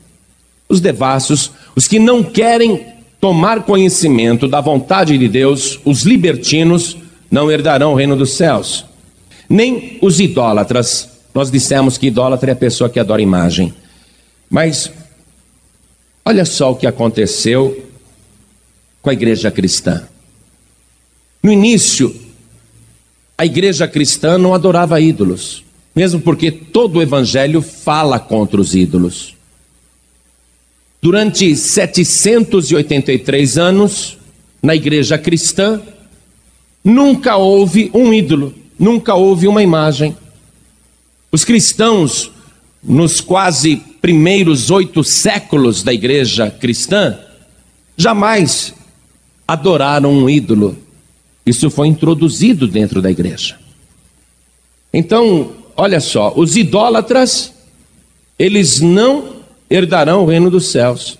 Os 0.67 0.81
devassos, 0.81 1.51
os 1.75 1.87
que 1.87 1.99
não 1.99 2.23
querem 2.23 2.85
tomar 3.19 3.63
conhecimento 3.63 4.47
da 4.47 4.61
vontade 4.61 5.17
de 5.17 5.27
Deus, 5.27 5.79
os 5.85 6.03
libertinos, 6.03 6.97
não 7.29 7.51
herdarão 7.51 7.93
o 7.93 7.95
reino 7.95 8.15
dos 8.15 8.31
céus 8.31 8.85
nem 9.49 9.97
os 10.01 10.19
idólatras. 10.19 11.09
Nós 11.33 11.51
dissemos 11.51 11.97
que 11.97 12.07
idólatra 12.07 12.51
é 12.51 12.53
a 12.53 12.57
pessoa 12.57 12.89
que 12.89 12.99
adora 12.99 13.21
imagem. 13.21 13.73
Mas 14.49 14.91
olha 16.25 16.45
só 16.45 16.71
o 16.71 16.75
que 16.75 16.87
aconteceu 16.87 17.85
com 19.01 19.09
a 19.09 19.13
igreja 19.13 19.51
cristã. 19.51 20.07
No 21.41 21.51
início, 21.51 22.13
a 23.37 23.45
igreja 23.45 23.87
cristã 23.87 24.37
não 24.37 24.53
adorava 24.53 24.99
ídolos, 24.99 25.63
mesmo 25.95 26.19
porque 26.19 26.51
todo 26.51 26.97
o 26.97 27.01
evangelho 27.01 27.61
fala 27.61 28.19
contra 28.19 28.59
os 28.59 28.75
ídolos. 28.75 29.36
Durante 31.01 31.55
783 31.55 33.57
anos, 33.57 34.17
na 34.61 34.75
igreja 34.75 35.17
cristã, 35.17 35.81
nunca 36.83 37.37
houve 37.37 37.89
um 37.93 38.13
ídolo 38.13 38.53
nunca 38.77 39.15
houve 39.15 39.47
uma 39.47 39.63
imagem. 39.63 40.15
Os 41.31 41.43
cristãos, 41.43 42.31
nos 42.83 43.19
quase 43.19 43.77
primeiros 44.01 44.69
oito 44.69 45.03
séculos 45.03 45.83
da 45.83 45.93
igreja 45.93 46.49
cristã, 46.49 47.19
jamais 47.95 48.73
adoraram 49.47 50.11
um 50.11 50.29
ídolo. 50.29 50.77
Isso 51.45 51.69
foi 51.69 51.87
introduzido 51.87 52.67
dentro 52.67 53.01
da 53.01 53.09
igreja. 53.09 53.57
Então, 54.93 55.53
olha 55.75 55.99
só, 55.99 56.33
os 56.35 56.55
idólatras, 56.55 57.53
eles 58.37 58.79
não 58.79 59.36
herdarão 59.69 60.23
o 60.23 60.25
reino 60.25 60.49
dos 60.49 60.71
céus. 60.71 61.17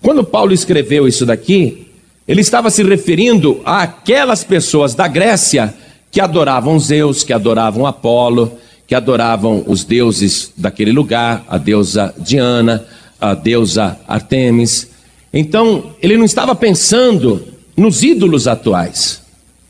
Quando 0.00 0.24
Paulo 0.24 0.52
escreveu 0.52 1.06
isso 1.06 1.26
daqui, 1.26 1.86
ele 2.26 2.40
estava 2.40 2.70
se 2.70 2.82
referindo 2.82 3.60
àquelas 3.64 4.44
pessoas 4.44 4.94
da 4.94 5.08
Grécia 5.08 5.74
que 6.10 6.20
adoravam 6.20 6.78
Zeus, 6.78 7.22
que 7.22 7.32
adoravam 7.32 7.86
Apolo, 7.86 8.58
que 8.86 8.94
adoravam 8.94 9.62
os 9.66 9.84
deuses 9.84 10.52
daquele 10.56 10.90
lugar, 10.90 11.44
a 11.48 11.58
deusa 11.58 12.14
Diana, 12.18 12.84
a 13.20 13.34
deusa 13.34 13.98
Artemis. 14.08 14.90
Então, 15.32 15.94
ele 16.02 16.16
não 16.16 16.24
estava 16.24 16.54
pensando 16.54 17.46
nos 17.76 18.02
ídolos 18.02 18.48
atuais. 18.48 19.22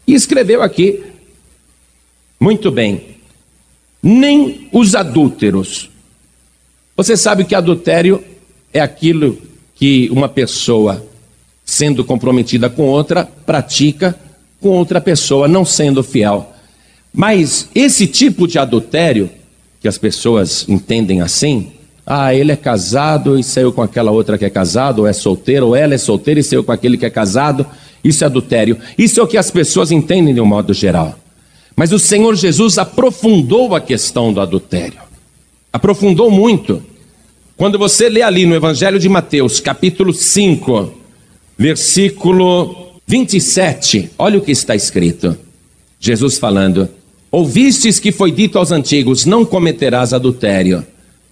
E 0.06 0.14
escreveu 0.14 0.62
aqui, 0.62 1.02
muito 2.38 2.70
bem, 2.70 3.16
nem 4.02 4.68
os 4.72 4.94
adúlteros. 4.94 5.90
Você 7.00 7.16
sabe 7.16 7.44
que 7.44 7.54
adultério 7.54 8.22
é 8.74 8.78
aquilo 8.78 9.38
que 9.74 10.10
uma 10.12 10.28
pessoa, 10.28 11.02
sendo 11.64 12.04
comprometida 12.04 12.68
com 12.68 12.82
outra, 12.82 13.24
pratica 13.24 14.14
com 14.60 14.68
outra 14.68 15.00
pessoa, 15.00 15.48
não 15.48 15.64
sendo 15.64 16.02
fiel. 16.02 16.52
Mas 17.10 17.70
esse 17.74 18.06
tipo 18.06 18.46
de 18.46 18.58
adultério, 18.58 19.30
que 19.80 19.88
as 19.88 19.96
pessoas 19.96 20.68
entendem 20.68 21.22
assim, 21.22 21.72
ah, 22.04 22.34
ele 22.34 22.52
é 22.52 22.56
casado 22.56 23.38
e 23.38 23.42
saiu 23.42 23.72
com 23.72 23.80
aquela 23.80 24.10
outra 24.10 24.36
que 24.36 24.44
é 24.44 24.50
casado, 24.50 24.98
ou 24.98 25.06
é 25.06 25.14
solteiro, 25.14 25.68
ou 25.68 25.74
ela 25.74 25.94
é 25.94 25.98
solteira 25.98 26.38
e 26.38 26.44
saiu 26.44 26.62
com 26.62 26.72
aquele 26.72 26.98
que 26.98 27.06
é 27.06 27.10
casado, 27.10 27.64
isso 28.04 28.24
é 28.24 28.26
adultério. 28.26 28.76
Isso 28.98 29.18
é 29.18 29.22
o 29.22 29.26
que 29.26 29.38
as 29.38 29.50
pessoas 29.50 29.90
entendem 29.90 30.34
de 30.34 30.40
um 30.42 30.44
modo 30.44 30.74
geral. 30.74 31.18
Mas 31.74 31.92
o 31.92 31.98
Senhor 31.98 32.36
Jesus 32.36 32.76
aprofundou 32.76 33.74
a 33.74 33.80
questão 33.80 34.34
do 34.34 34.40
adultério. 34.42 35.08
Aprofundou 35.72 36.30
muito. 36.30 36.89
Quando 37.60 37.78
você 37.78 38.08
lê 38.08 38.22
ali 38.22 38.46
no 38.46 38.54
Evangelho 38.54 38.98
de 38.98 39.06
Mateus, 39.06 39.60
capítulo 39.60 40.14
5, 40.14 40.94
versículo 41.58 42.94
27, 43.06 44.12
olha 44.16 44.38
o 44.38 44.40
que 44.40 44.50
está 44.50 44.74
escrito. 44.74 45.36
Jesus 45.98 46.38
falando: 46.38 46.88
Ouvistes 47.30 48.00
que 48.00 48.12
foi 48.12 48.32
dito 48.32 48.58
aos 48.58 48.72
antigos: 48.72 49.26
Não 49.26 49.44
cometerás 49.44 50.14
adultério. 50.14 50.86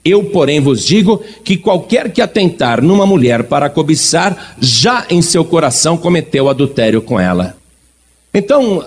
Eu, 0.05 0.23
porém, 0.25 0.61
vos 0.61 0.85
digo 0.85 1.25
que 1.43 1.57
qualquer 1.57 2.13
que 2.13 2.21
atentar 2.21 2.83
numa 2.83 3.07
mulher 3.07 3.45
para 3.45 3.71
cobiçar, 3.71 4.55
já 4.61 5.07
em 5.09 5.23
seu 5.23 5.47
coração 5.47 5.97
cometeu 5.97 6.51
adultério 6.51 7.01
com 7.01 7.19
ela. 7.19 7.57
Então, 8.35 8.87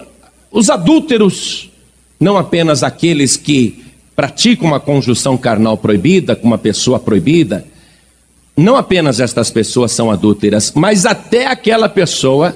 os 0.51 0.69
adúlteros 0.69 1.71
não 2.19 2.37
apenas 2.37 2.83
aqueles 2.83 3.35
que 3.35 3.90
praticam 4.21 4.67
uma 4.67 4.79
conjunção 4.79 5.35
carnal 5.35 5.75
proibida 5.75 6.35
com 6.35 6.45
uma 6.45 6.59
pessoa 6.59 6.99
proibida, 6.99 7.65
não 8.55 8.75
apenas 8.75 9.19
estas 9.19 9.49
pessoas 9.49 9.93
são 9.93 10.11
adúlteras, 10.11 10.71
mas 10.75 11.07
até 11.07 11.47
aquela 11.47 11.89
pessoa 11.89 12.55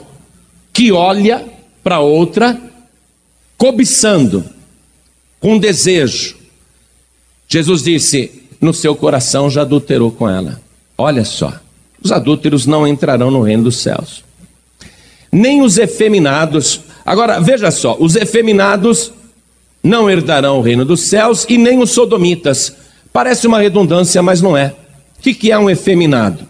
que 0.71 0.91
olha 0.91 1.43
para 1.83 2.01
outra 2.01 2.61
cobiçando, 3.57 4.45
com 5.39 5.57
desejo. 5.57 6.37
Jesus 7.47 7.81
disse: 7.81 8.43
No 8.61 8.71
seu 8.71 8.95
coração 8.95 9.49
já 9.49 9.61
adulterou 9.61 10.11
com 10.11 10.29
ela. 10.29 10.61
Olha 10.95 11.25
só, 11.25 11.51
os 11.99 12.11
adúlteros 12.11 12.67
não 12.67 12.87
entrarão 12.87 13.31
no 13.31 13.41
reino 13.41 13.63
dos 13.63 13.77
céus. 13.77 14.23
Nem 15.31 15.63
os 15.63 15.79
efeminados. 15.79 16.81
Agora, 17.03 17.39
veja 17.39 17.71
só: 17.71 17.97
os 17.99 18.15
efeminados 18.15 19.11
não 19.85 20.09
herdarão 20.09 20.57
o 20.57 20.61
reino 20.61 20.83
dos 20.83 21.01
céus 21.01 21.45
e 21.47 21.59
nem 21.59 21.79
os 21.79 21.91
sodomitas. 21.91 22.75
Parece 23.13 23.45
uma 23.45 23.59
redundância, 23.59 24.19
mas 24.23 24.41
não 24.41 24.57
é. 24.57 24.73
O 25.19 25.21
que 25.21 25.51
é 25.51 25.57
um 25.59 25.69
efeminado? 25.69 26.43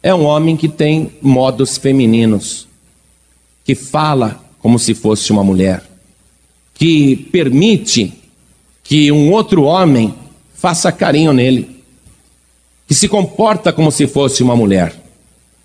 É 0.00 0.14
um 0.14 0.24
homem 0.24 0.56
que 0.56 0.68
tem 0.68 1.10
modos 1.20 1.76
femininos, 1.76 2.68
que 3.64 3.74
fala 3.74 4.40
como 4.60 4.78
se 4.78 4.94
fosse 4.94 5.32
uma 5.32 5.42
mulher, 5.42 5.82
que 6.72 7.16
permite 7.16 8.14
que 8.84 9.10
um 9.10 9.32
outro 9.32 9.64
homem 9.64 10.14
faça 10.54 10.92
carinho 10.92 11.32
nele, 11.32 11.82
que 12.86 12.94
se 12.94 13.08
comporta 13.08 13.72
como 13.72 13.90
se 13.90 14.06
fosse 14.06 14.44
uma 14.44 14.54
mulher. 14.54 14.94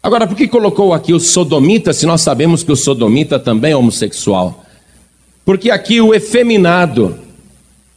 Agora, 0.02 0.26
por 0.26 0.36
que 0.36 0.48
colocou 0.48 0.92
aqui 0.92 1.14
o 1.14 1.20
sodomita, 1.20 1.94
se 1.94 2.08
nós 2.08 2.22
sabemos 2.22 2.64
que 2.64 2.72
o 2.72 2.76
sodomita 2.76 3.40
também 3.40 3.74
é 3.74 3.78
homossexual? 3.78 4.65
Porque 5.46 5.70
aqui 5.70 6.02
o 6.02 6.14
efeminado, 6.14 7.20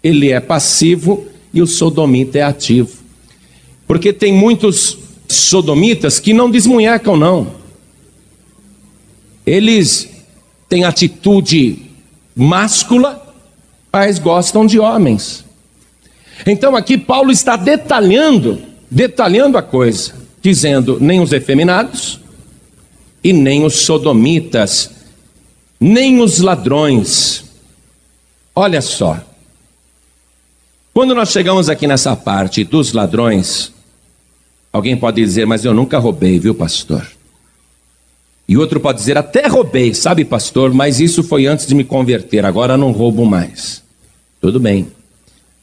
ele 0.04 0.30
é 0.30 0.38
passivo 0.38 1.26
e 1.52 1.62
o 1.62 1.66
sodomita 1.66 2.38
é 2.38 2.42
ativo. 2.42 2.98
Porque 3.86 4.12
tem 4.12 4.34
muitos 4.34 4.98
sodomitas 5.26 6.20
que 6.20 6.34
não 6.34 6.50
desmunhecam, 6.50 7.16
não. 7.16 7.54
Eles 9.46 10.10
têm 10.68 10.84
atitude 10.84 11.86
máscula, 12.36 13.34
mas 13.90 14.18
gostam 14.18 14.66
de 14.66 14.78
homens. 14.78 15.42
Então 16.46 16.76
aqui 16.76 16.98
Paulo 16.98 17.32
está 17.32 17.56
detalhando, 17.56 18.60
detalhando 18.90 19.56
a 19.56 19.62
coisa, 19.62 20.12
dizendo: 20.42 20.98
nem 21.00 21.20
os 21.20 21.32
efeminados 21.32 22.20
e 23.24 23.32
nem 23.32 23.64
os 23.64 23.74
sodomitas 23.80 24.97
nem 25.80 26.20
os 26.20 26.38
ladrões. 26.38 27.44
Olha 28.54 28.80
só. 28.80 29.20
Quando 30.92 31.14
nós 31.14 31.30
chegamos 31.30 31.68
aqui 31.68 31.86
nessa 31.86 32.16
parte 32.16 32.64
dos 32.64 32.92
ladrões, 32.92 33.72
alguém 34.72 34.96
pode 34.96 35.22
dizer, 35.22 35.46
mas 35.46 35.64
eu 35.64 35.72
nunca 35.72 35.98
roubei, 35.98 36.38
viu, 36.38 36.54
pastor? 36.54 37.06
E 38.48 38.56
outro 38.56 38.80
pode 38.80 38.98
dizer, 38.98 39.16
até 39.16 39.46
roubei, 39.46 39.94
sabe, 39.94 40.24
pastor, 40.24 40.72
mas 40.72 40.98
isso 40.98 41.22
foi 41.22 41.46
antes 41.46 41.66
de 41.66 41.74
me 41.74 41.84
converter, 41.84 42.44
agora 42.44 42.76
não 42.76 42.90
roubo 42.90 43.24
mais. 43.24 43.82
Tudo 44.40 44.58
bem. 44.58 44.88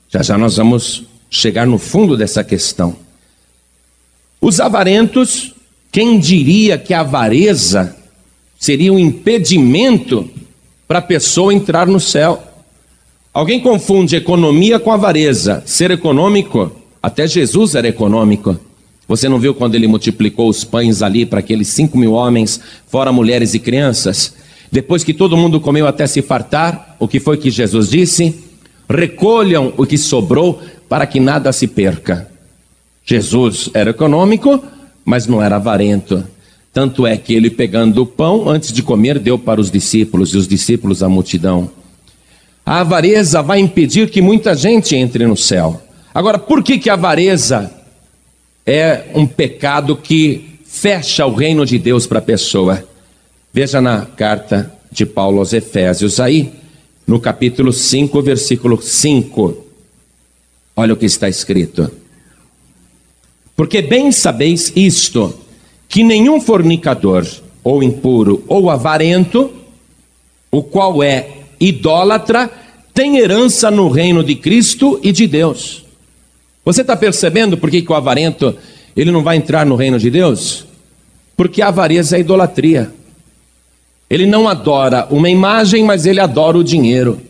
Já 0.10 0.22
já 0.22 0.38
nós 0.38 0.58
vamos 0.58 1.04
chegar 1.30 1.66
no 1.66 1.78
fundo 1.78 2.16
dessa 2.16 2.44
questão. 2.44 2.96
Os 4.40 4.60
avarentos, 4.60 5.56
quem 5.92 6.20
diria 6.20 6.78
que 6.78 6.94
a 6.94 7.02
avareza 7.02 7.95
seria 8.66 8.92
um 8.92 8.98
impedimento 8.98 10.28
para 10.88 10.98
a 10.98 11.02
pessoa 11.02 11.54
entrar 11.54 11.86
no 11.86 12.00
céu. 12.00 12.42
Alguém 13.32 13.60
confunde 13.60 14.16
economia 14.16 14.80
com 14.80 14.92
avareza. 14.92 15.62
Ser 15.68 15.92
econômico, 15.92 16.72
até 17.02 17.28
Jesus 17.28 17.76
era 17.76 17.88
econômico. 17.88 18.60
Você 19.08 19.30
não 19.30 19.38
viu 19.38 19.54
quando 19.54 19.76
ele 19.76 19.88
multiplicou 19.88 20.50
os 20.50 20.64
pães 20.64 21.04
ali 21.04 21.28
para 21.28 21.42
aqueles 21.42 21.68
cinco 21.68 21.96
mil 21.96 22.14
homens, 22.14 22.60
fora 22.88 23.12
mulheres 23.12 23.54
e 23.54 23.60
crianças? 23.60 24.34
Depois 24.72 25.04
que 25.04 25.14
todo 25.14 25.38
mundo 25.38 25.60
comeu 25.62 25.86
até 25.86 26.08
se 26.08 26.24
fartar, 26.24 26.96
o 27.00 27.08
que 27.08 27.20
foi 27.20 27.38
que 27.38 27.52
Jesus 27.52 27.88
disse? 27.88 28.34
Recolham 28.90 29.74
o 29.78 29.86
que 29.86 29.98
sobrou 29.98 30.60
para 30.90 31.06
que 31.06 31.20
nada 31.20 31.52
se 31.52 31.68
perca. 31.68 32.28
Jesus 33.06 33.70
era 33.76 33.92
econômico, 33.92 34.60
mas 35.06 35.28
não 35.28 35.40
era 35.40 35.58
avarento. 35.58 36.26
Tanto 36.76 37.08
é 37.08 37.16
que 37.16 37.34
ele, 37.34 37.50
pegando 37.50 38.02
o 38.02 38.06
pão, 38.06 38.50
antes 38.50 38.74
de 38.74 38.84
comer, 38.84 39.18
deu 39.18 39.40
para 39.40 39.62
os 39.62 39.72
discípulos, 39.72 40.34
e 40.34 40.38
os 40.38 40.46
discípulos 40.46 41.02
a 41.02 41.08
multidão. 41.08 41.72
A 42.66 42.82
avareza 42.82 43.42
vai 43.42 43.62
impedir 43.62 44.10
que 44.10 44.22
muita 44.22 44.54
gente 44.54 44.94
entre 44.94 45.26
no 45.26 45.38
céu. 45.38 45.82
Agora, 46.14 46.38
por 46.38 46.62
que, 46.62 46.78
que 46.78 46.90
a 46.90 46.94
avareza 46.96 47.72
é 48.66 49.06
um 49.16 49.26
pecado 49.26 49.96
que 49.96 50.60
fecha 50.66 51.26
o 51.26 51.34
reino 51.34 51.66
de 51.66 51.80
Deus 51.80 52.06
para 52.06 52.20
a 52.20 52.22
pessoa? 52.22 52.86
Veja 53.54 53.80
na 53.80 54.06
carta 54.06 54.70
de 54.92 55.06
Paulo 55.06 55.40
aos 55.40 55.54
Efésios 55.54 56.20
aí, 56.20 56.52
no 57.08 57.22
capítulo 57.22 57.72
5, 57.72 58.22
versículo 58.22 58.82
5. 58.82 59.66
Olha 60.76 60.94
o 60.94 60.98
que 60.98 61.06
está 61.06 61.30
escrito. 61.30 61.90
Porque 63.56 63.82
bem 63.82 64.12
sabeis 64.12 64.74
isto 64.76 65.45
que 65.96 66.04
nenhum 66.04 66.42
fornicador, 66.42 67.26
ou 67.64 67.82
impuro, 67.82 68.44
ou 68.50 68.70
avarento, 68.70 69.50
o 70.52 70.62
qual 70.62 71.02
é 71.02 71.26
idólatra, 71.58 72.52
tem 72.94 73.16
herança 73.18 73.72
no 73.72 73.88
reino 73.88 74.22
de 74.22 74.36
Cristo 74.36 75.00
e 75.02 75.14
de 75.14 75.26
Deus. 75.26 75.86
Você 76.66 76.82
está 76.82 76.98
percebendo 76.98 77.58
por 77.58 77.72
que, 77.72 77.82
que 77.82 77.90
o 77.90 77.96
avarento 77.96 78.58
ele 78.94 79.10
não 79.10 79.24
vai 79.24 79.38
entrar 79.38 79.66
no 79.66 79.78
reino 79.78 79.98
de 79.98 80.10
Deus? 80.10 80.66
Porque 81.38 81.62
a 81.62 81.70
avareza 81.70 82.18
é 82.18 82.20
idolatria. 82.20 82.92
Ele 84.10 84.26
não 84.26 84.50
adora 84.50 85.08
uma 85.10 85.30
imagem, 85.30 85.86
mas 85.86 86.06
ele 86.06 86.20
adora 86.20 86.58
o 86.58 86.64
dinheiro. 86.64 87.22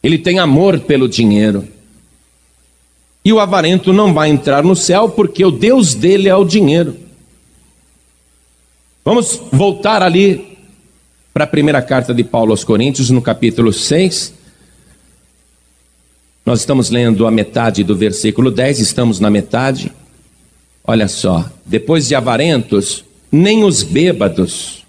Ele 0.00 0.16
tem 0.16 0.38
amor 0.38 0.78
pelo 0.78 1.08
dinheiro. 1.08 1.66
E 3.24 3.32
o 3.32 3.40
avarento 3.40 3.92
não 3.92 4.14
vai 4.14 4.30
entrar 4.30 4.62
no 4.62 4.76
céu 4.76 5.08
porque 5.08 5.44
o 5.44 5.50
Deus 5.50 5.92
dele 5.92 6.28
é 6.28 6.36
o 6.36 6.44
dinheiro. 6.44 7.02
Vamos 9.04 9.38
voltar 9.52 10.02
ali 10.02 10.56
para 11.34 11.44
a 11.44 11.46
primeira 11.46 11.82
carta 11.82 12.14
de 12.14 12.24
Paulo 12.24 12.52
aos 12.52 12.64
Coríntios, 12.64 13.10
no 13.10 13.20
capítulo 13.20 13.70
6. 13.70 14.32
Nós 16.46 16.60
estamos 16.60 16.88
lendo 16.88 17.26
a 17.26 17.30
metade 17.30 17.84
do 17.84 17.94
versículo 17.94 18.50
10, 18.50 18.80
estamos 18.80 19.20
na 19.20 19.28
metade. 19.28 19.92
Olha 20.82 21.06
só, 21.06 21.50
depois 21.66 22.08
de 22.08 22.14
avarentos, 22.14 23.04
nem 23.30 23.62
os 23.62 23.82
bêbados, 23.82 24.86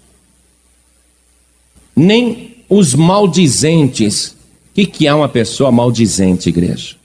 nem 1.94 2.56
os 2.70 2.94
maldizentes. 2.94 4.28
O 4.28 4.74
que, 4.76 4.86
que 4.86 5.06
é 5.06 5.12
uma 5.12 5.28
pessoa 5.28 5.70
maldizente, 5.70 6.48
igreja? 6.48 6.96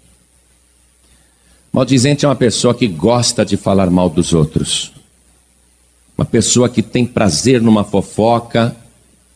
Maldizente 1.73 2.23
é 2.23 2.27
uma 2.29 2.35
pessoa 2.37 2.73
que 2.73 2.87
gosta 2.87 3.43
de 3.43 3.57
falar 3.57 3.89
mal 3.89 4.09
dos 4.09 4.31
outros 4.31 4.93
uma 6.21 6.25
pessoa 6.25 6.69
que 6.69 6.83
tem 6.83 7.03
prazer 7.03 7.59
numa 7.59 7.83
fofoca, 7.83 8.75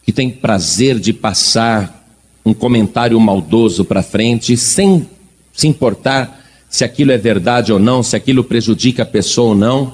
que 0.03 0.11
tem 0.11 0.29
prazer 0.29 0.99
de 0.99 1.11
passar 1.11 2.05
um 2.45 2.53
comentário 2.53 3.19
maldoso 3.19 3.83
para 3.83 4.03
frente, 4.03 4.55
sem 4.55 5.09
se 5.51 5.67
importar 5.67 6.45
se 6.69 6.83
aquilo 6.83 7.11
é 7.11 7.17
verdade 7.17 7.73
ou 7.73 7.79
não, 7.79 8.03
se 8.03 8.15
aquilo 8.15 8.43
prejudica 8.43 9.01
a 9.01 9.05
pessoa 9.05 9.49
ou 9.49 9.55
não. 9.55 9.93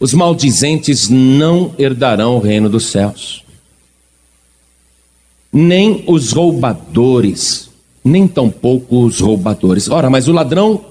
Os 0.00 0.14
maldizentes 0.14 1.10
não 1.10 1.74
herdarão 1.78 2.36
o 2.36 2.40
reino 2.40 2.70
dos 2.70 2.86
céus. 2.86 3.44
Nem 5.52 6.02
os 6.06 6.32
roubadores, 6.32 7.68
nem 8.02 8.26
tampouco 8.26 9.04
os 9.04 9.20
roubadores. 9.20 9.90
Ora, 9.90 10.08
mas 10.08 10.28
o 10.28 10.32
ladrão 10.32 10.82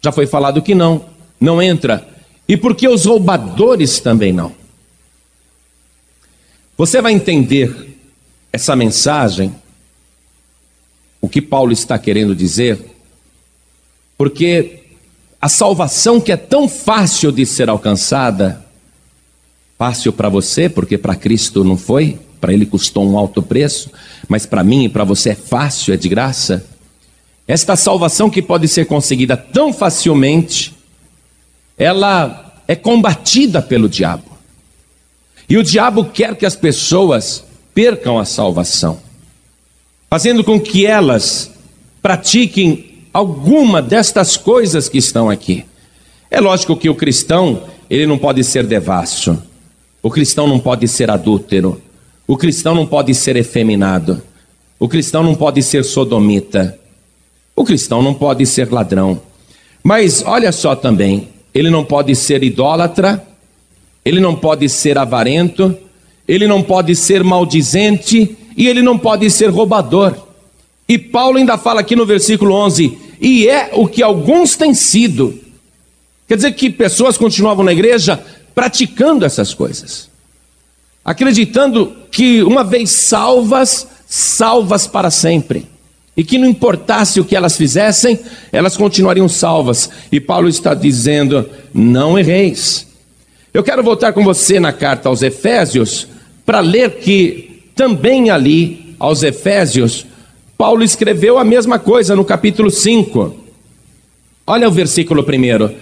já 0.00 0.10
foi 0.10 0.26
falado 0.26 0.60
que 0.60 0.74
não, 0.74 1.04
não 1.40 1.62
entra 1.62 2.11
e 2.52 2.56
por 2.58 2.74
que 2.74 2.86
os 2.86 3.06
roubadores 3.06 3.98
também 3.98 4.30
não? 4.30 4.52
Você 6.76 7.00
vai 7.00 7.14
entender 7.14 7.96
essa 8.52 8.76
mensagem, 8.76 9.54
o 11.18 11.30
que 11.30 11.40
Paulo 11.40 11.72
está 11.72 11.98
querendo 11.98 12.36
dizer, 12.36 12.78
porque 14.18 14.82
a 15.40 15.48
salvação 15.48 16.20
que 16.20 16.30
é 16.30 16.36
tão 16.36 16.68
fácil 16.68 17.32
de 17.32 17.46
ser 17.46 17.70
alcançada, 17.70 18.62
fácil 19.78 20.12
para 20.12 20.28
você, 20.28 20.68
porque 20.68 20.98
para 20.98 21.16
Cristo 21.16 21.64
não 21.64 21.78
foi, 21.78 22.18
para 22.38 22.52
ele 22.52 22.66
custou 22.66 23.10
um 23.10 23.16
alto 23.16 23.42
preço, 23.42 23.90
mas 24.28 24.44
para 24.44 24.62
mim 24.62 24.84
e 24.84 24.88
para 24.90 25.04
você 25.04 25.30
é 25.30 25.34
fácil, 25.34 25.94
é 25.94 25.96
de 25.96 26.06
graça. 26.06 26.66
Esta 27.48 27.76
salvação 27.76 28.28
que 28.28 28.42
pode 28.42 28.68
ser 28.68 28.84
conseguida 28.84 29.38
tão 29.38 29.72
facilmente, 29.72 30.81
ela 31.82 32.62
é 32.68 32.76
combatida 32.76 33.60
pelo 33.60 33.88
diabo. 33.88 34.38
E 35.48 35.58
o 35.58 35.64
diabo 35.64 36.04
quer 36.04 36.36
que 36.36 36.46
as 36.46 36.54
pessoas 36.54 37.44
percam 37.74 38.18
a 38.18 38.24
salvação. 38.24 39.00
fazendo 40.08 40.44
com 40.44 40.60
que 40.60 40.84
elas 40.84 41.50
pratiquem 42.02 43.06
alguma 43.14 43.80
destas 43.80 44.36
coisas 44.36 44.86
que 44.86 44.98
estão 44.98 45.30
aqui. 45.30 45.64
É 46.30 46.38
lógico 46.38 46.76
que 46.76 46.90
o 46.90 46.94
cristão, 46.94 47.62
ele 47.88 48.06
não 48.06 48.18
pode 48.18 48.44
ser 48.44 48.66
devasso. 48.66 49.42
O 50.02 50.10
cristão 50.10 50.46
não 50.46 50.60
pode 50.60 50.86
ser 50.86 51.10
adúltero. 51.10 51.80
O 52.26 52.36
cristão 52.36 52.74
não 52.74 52.86
pode 52.86 53.14
ser 53.14 53.36
efeminado. 53.36 54.22
O 54.78 54.86
cristão 54.86 55.22
não 55.22 55.34
pode 55.34 55.62
ser 55.62 55.82
sodomita. 55.82 56.78
O 57.56 57.64
cristão 57.64 58.02
não 58.02 58.12
pode 58.12 58.44
ser 58.44 58.70
ladrão. 58.70 59.18
Mas 59.82 60.22
olha 60.22 60.52
só 60.52 60.76
também, 60.76 61.31
ele 61.54 61.70
não 61.70 61.84
pode 61.84 62.14
ser 62.14 62.42
idólatra, 62.42 63.26
ele 64.04 64.20
não 64.20 64.34
pode 64.34 64.68
ser 64.68 64.98
avarento, 64.98 65.76
ele 66.26 66.46
não 66.46 66.62
pode 66.62 66.94
ser 66.96 67.22
maldizente 67.22 68.36
e 68.56 68.68
ele 68.68 68.82
não 68.82 68.98
pode 68.98 69.30
ser 69.30 69.48
roubador. 69.48 70.14
E 70.88 70.98
Paulo 70.98 71.38
ainda 71.38 71.56
fala 71.58 71.80
aqui 71.80 71.94
no 71.94 72.06
versículo 72.06 72.54
11: 72.54 72.98
e 73.20 73.48
é 73.48 73.70
o 73.74 73.86
que 73.86 74.02
alguns 74.02 74.56
têm 74.56 74.74
sido. 74.74 75.38
Quer 76.26 76.36
dizer 76.36 76.52
que 76.52 76.70
pessoas 76.70 77.16
continuavam 77.16 77.64
na 77.64 77.72
igreja 77.72 78.22
praticando 78.54 79.24
essas 79.24 79.54
coisas, 79.54 80.08
acreditando 81.04 81.94
que 82.10 82.42
uma 82.42 82.64
vez 82.64 82.90
salvas, 82.90 83.86
salvas 84.06 84.86
para 84.86 85.10
sempre. 85.10 85.71
E 86.16 86.22
que 86.22 86.38
não 86.38 86.48
importasse 86.48 87.20
o 87.20 87.24
que 87.24 87.34
elas 87.34 87.56
fizessem, 87.56 88.20
elas 88.52 88.76
continuariam 88.76 89.28
salvas. 89.28 89.88
E 90.10 90.20
Paulo 90.20 90.48
está 90.48 90.74
dizendo: 90.74 91.48
não 91.72 92.18
erreis. 92.18 92.86
Eu 93.52 93.62
quero 93.62 93.82
voltar 93.82 94.12
com 94.12 94.24
você 94.24 94.58
na 94.58 94.72
carta 94.72 95.08
aos 95.08 95.22
Efésios, 95.22 96.08
para 96.44 96.60
ler 96.60 96.98
que 96.98 97.62
também 97.74 98.30
ali, 98.30 98.94
aos 98.98 99.22
Efésios, 99.22 100.06
Paulo 100.56 100.82
escreveu 100.84 101.38
a 101.38 101.44
mesma 101.44 101.78
coisa 101.78 102.14
no 102.14 102.24
capítulo 102.24 102.70
5. 102.70 103.34
Olha 104.46 104.68
o 104.68 104.72
versículo 104.72 105.24
primeiro. 105.24 105.74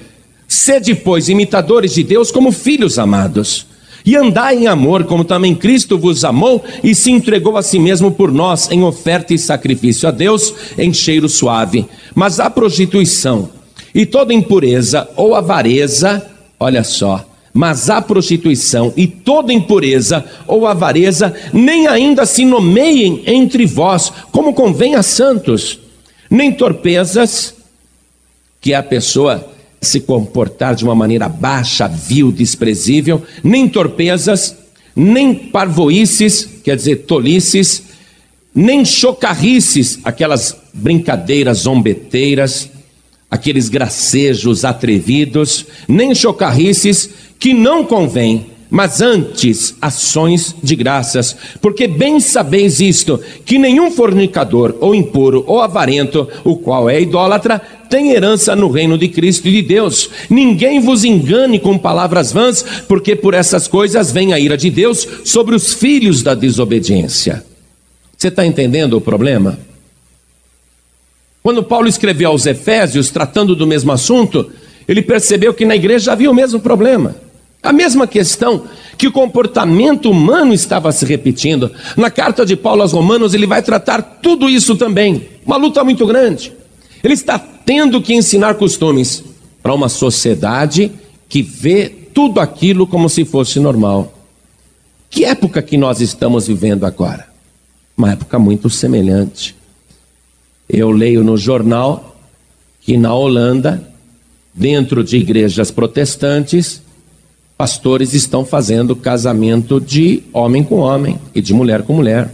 Sede, 0.49 0.95
pois, 0.95 1.29
imitadores 1.29 1.95
de 1.95 2.03
Deus 2.03 2.33
como 2.33 2.51
filhos 2.51 2.99
amados, 2.99 3.66
e 4.04 4.16
andai 4.16 4.56
em 4.56 4.66
amor, 4.66 5.04
como 5.04 5.24
também 5.24 5.54
Cristo 5.54 5.98
vos 5.98 6.24
amou 6.24 6.64
e 6.82 6.94
se 6.94 7.10
entregou 7.10 7.56
a 7.56 7.62
si 7.62 7.78
mesmo 7.78 8.10
por 8.10 8.32
nós, 8.32 8.70
em 8.70 8.82
oferta 8.82 9.34
e 9.34 9.38
sacrifício 9.38 10.08
a 10.08 10.10
Deus, 10.10 10.54
em 10.78 10.92
cheiro 10.92 11.28
suave. 11.28 11.86
Mas 12.14 12.40
a 12.40 12.48
prostituição 12.48 13.50
e 13.94 14.06
toda 14.06 14.32
impureza 14.32 15.08
ou 15.16 15.34
avareza, 15.34 16.24
olha 16.58 16.84
só, 16.84 17.26
mas 17.52 17.90
a 17.90 18.00
prostituição 18.00 18.92
e 18.96 19.06
toda 19.06 19.52
impureza 19.52 20.24
ou 20.46 20.66
avareza 20.66 21.34
nem 21.52 21.86
ainda 21.86 22.24
se 22.24 22.44
nomeiem 22.44 23.22
entre 23.26 23.66
vós, 23.66 24.12
como 24.30 24.54
convém 24.54 24.94
a 24.94 25.02
santos, 25.02 25.78
nem 26.30 26.52
torpezas, 26.52 27.54
que 28.60 28.72
é 28.72 28.76
a 28.76 28.82
pessoa 28.82 29.49
se 29.81 30.01
comportar 30.01 30.75
de 30.75 30.85
uma 30.85 30.95
maneira 30.95 31.29
baixa, 31.29 31.88
vil, 31.88 32.31
desprezível, 32.31 33.23
nem 33.43 33.69
torpezas, 33.69 34.57
nem 34.95 35.35
parvoices, 35.35 36.49
quer 36.62 36.77
dizer, 36.77 37.05
tolices, 37.07 37.85
nem 38.55 38.85
chocarrices, 38.85 39.99
aquelas 40.05 40.57
brincadeiras 40.75 41.59
zombeteiras, 41.59 42.71
aqueles 43.31 43.69
gracejos 43.69 44.64
atrevidos, 44.64 45.66
nem 45.88 46.14
chocarrices 46.14 47.09
que 47.38 47.55
não 47.55 47.85
convém, 47.85 48.47
mas 48.70 49.00
antes 49.00 49.74
ações 49.80 50.54
de 50.62 50.76
graças, 50.76 51.37
porque 51.61 51.88
bem 51.88 52.20
sabeis 52.20 52.80
isto, 52.80 53.20
que 53.44 53.59
nenhum 53.59 53.90
fornicador, 53.90 54.76
ou 54.80 54.94
impuro, 54.94 55.42
ou 55.46 55.61
avarento, 55.61 56.28
o 56.44 56.56
qual 56.56 56.88
é 56.88 57.00
idólatra, 57.00 57.61
tem 57.90 58.12
herança 58.12 58.54
no 58.54 58.70
reino 58.70 58.96
de 58.96 59.09
Cristo 59.09 59.48
e 59.48 59.52
de 59.52 59.62
Deus. 59.62 60.09
Ninguém 60.30 60.78
vos 60.78 61.04
engane 61.04 61.59
com 61.59 61.76
palavras 61.76 62.30
vãs, 62.30 62.64
porque 62.87 63.16
por 63.16 63.35
essas 63.35 63.66
coisas 63.66 64.12
vem 64.12 64.33
a 64.33 64.38
ira 64.38 64.56
de 64.56 64.70
Deus 64.70 65.06
sobre 65.24 65.56
os 65.56 65.74
filhos 65.74 66.22
da 66.22 66.35
desobediência. 66.35 67.44
Você 68.16 68.28
está 68.28 68.46
entendendo 68.46 68.96
o 68.96 69.00
problema? 69.00 69.59
Quando 71.42 71.64
Paulo 71.64 71.88
escreveu 71.88 72.30
aos 72.30 72.46
Efésios, 72.46 73.11
tratando 73.11 73.56
do 73.56 73.66
mesmo 73.66 73.90
assunto, 73.90 74.52
ele 74.87 75.02
percebeu 75.02 75.52
que 75.52 75.64
na 75.64 75.74
igreja 75.74 76.12
havia 76.12 76.30
o 76.30 76.35
mesmo 76.35 76.61
problema. 76.61 77.16
A 77.62 77.73
mesma 77.73 78.07
questão 78.07 78.64
que 78.96 79.07
o 79.07 79.12
comportamento 79.12 80.11
humano 80.11 80.53
estava 80.53 80.90
se 80.92 81.05
repetindo. 81.05 81.70
Na 81.96 82.11
carta 82.11 82.44
de 82.44 82.57
Paulo 82.57 82.83
aos 82.83 82.92
Romanos, 82.92 83.35
ele 83.35 83.46
vai 83.46 83.62
tratar 83.62 84.01
tudo 84.03 84.49
isso 84.49 84.77
também. 84.77 85.29
Uma 85.44 85.57
luta 85.57 85.85
muito 85.85 86.07
grande. 86.07 86.53
Ele 87.03 87.14
está 87.14 87.38
tendo 87.38 88.01
que 88.01 88.14
ensinar 88.14 88.55
costumes 88.55 89.25
para 89.62 89.75
uma 89.75 89.88
sociedade 89.88 90.90
que 91.29 91.42
vê 91.42 91.88
tudo 91.88 92.40
aquilo 92.40 92.87
como 92.87 93.09
se 93.09 93.25
fosse 93.25 93.61
normal. 93.61 94.12
Que 95.09 95.25
época 95.25 95.62
que 95.62 95.77
nós 95.77 96.01
estamos 96.01 96.46
vivendo 96.46 96.85
agora? 96.85 97.27
Uma 97.96 98.12
época 98.12 98.38
muito 98.38 98.70
semelhante. 98.70 99.55
Eu 100.68 100.90
leio 100.90 101.23
no 101.23 101.37
jornal 101.37 102.16
que 102.81 102.96
na 102.96 103.12
Holanda, 103.12 103.83
dentro 104.55 105.05
de 105.05 105.18
igrejas 105.18 105.70
protestantes, 105.70 106.83
pastores 107.61 108.14
estão 108.14 108.42
fazendo 108.42 108.96
casamento 108.96 109.79
de 109.79 110.23
homem 110.33 110.64
com 110.64 110.77
homem 110.77 111.20
e 111.35 111.42
de 111.42 111.53
mulher 111.53 111.83
com 111.83 111.92
mulher. 111.92 112.31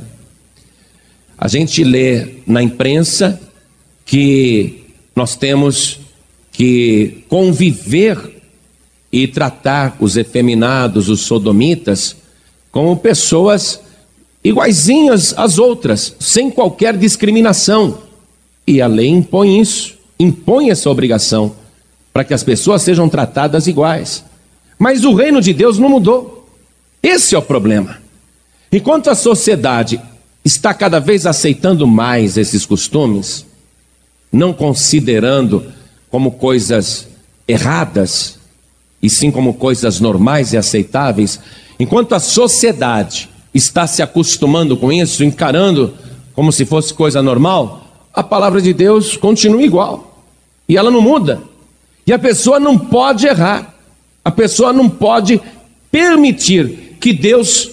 A 1.36 1.48
gente 1.48 1.82
lê 1.82 2.36
na 2.46 2.62
imprensa 2.62 3.40
que 4.04 4.84
nós 5.16 5.34
temos 5.34 5.98
que 6.52 7.24
conviver 7.28 8.40
e 9.10 9.26
tratar 9.26 9.96
os 9.98 10.16
efeminados, 10.16 11.08
os 11.08 11.22
sodomitas, 11.22 12.14
como 12.70 12.96
pessoas 12.96 13.80
iguaizinhas 14.44 15.34
às 15.36 15.58
outras, 15.58 16.14
sem 16.20 16.52
qualquer 16.52 16.96
discriminação. 16.96 17.98
E 18.64 18.80
a 18.80 18.86
lei 18.86 19.08
impõe 19.08 19.60
isso, 19.60 19.96
impõe 20.20 20.70
essa 20.70 20.88
obrigação, 20.88 21.56
para 22.12 22.22
que 22.22 22.32
as 22.32 22.44
pessoas 22.44 22.82
sejam 22.82 23.08
tratadas 23.08 23.66
iguais. 23.66 24.24
Mas 24.78 25.04
o 25.04 25.14
reino 25.14 25.40
de 25.40 25.52
Deus 25.52 25.78
não 25.78 25.88
mudou. 25.88 26.48
Esse 27.02 27.34
é 27.34 27.38
o 27.38 27.42
problema. 27.42 27.98
Enquanto 28.70 29.08
a 29.08 29.14
sociedade 29.14 30.00
está 30.44 30.74
cada 30.74 30.98
vez 30.98 31.26
aceitando 31.26 31.86
mais 31.86 32.36
esses 32.36 32.66
costumes, 32.66 33.46
não 34.32 34.52
considerando 34.52 35.72
como 36.10 36.32
coisas 36.32 37.08
erradas, 37.48 38.38
e 39.02 39.08
sim 39.08 39.30
como 39.30 39.54
coisas 39.54 40.00
normais 40.00 40.52
e 40.52 40.56
aceitáveis, 40.56 41.38
enquanto 41.78 42.14
a 42.14 42.20
sociedade 42.20 43.28
está 43.54 43.86
se 43.86 44.02
acostumando 44.02 44.76
com 44.76 44.92
isso, 44.92 45.24
encarando 45.24 45.94
como 46.34 46.52
se 46.52 46.66
fosse 46.66 46.92
coisa 46.92 47.22
normal, 47.22 48.08
a 48.12 48.22
palavra 48.22 48.60
de 48.60 48.72
Deus 48.72 49.16
continua 49.16 49.62
igual. 49.62 50.24
E 50.68 50.76
ela 50.76 50.90
não 50.90 51.00
muda. 51.00 51.40
E 52.06 52.12
a 52.12 52.18
pessoa 52.18 52.58
não 52.58 52.78
pode 52.78 53.26
errar. 53.26 53.74
A 54.26 54.30
pessoa 54.32 54.72
não 54.72 54.88
pode 54.88 55.40
permitir 55.88 56.96
que 56.98 57.12
Deus 57.12 57.70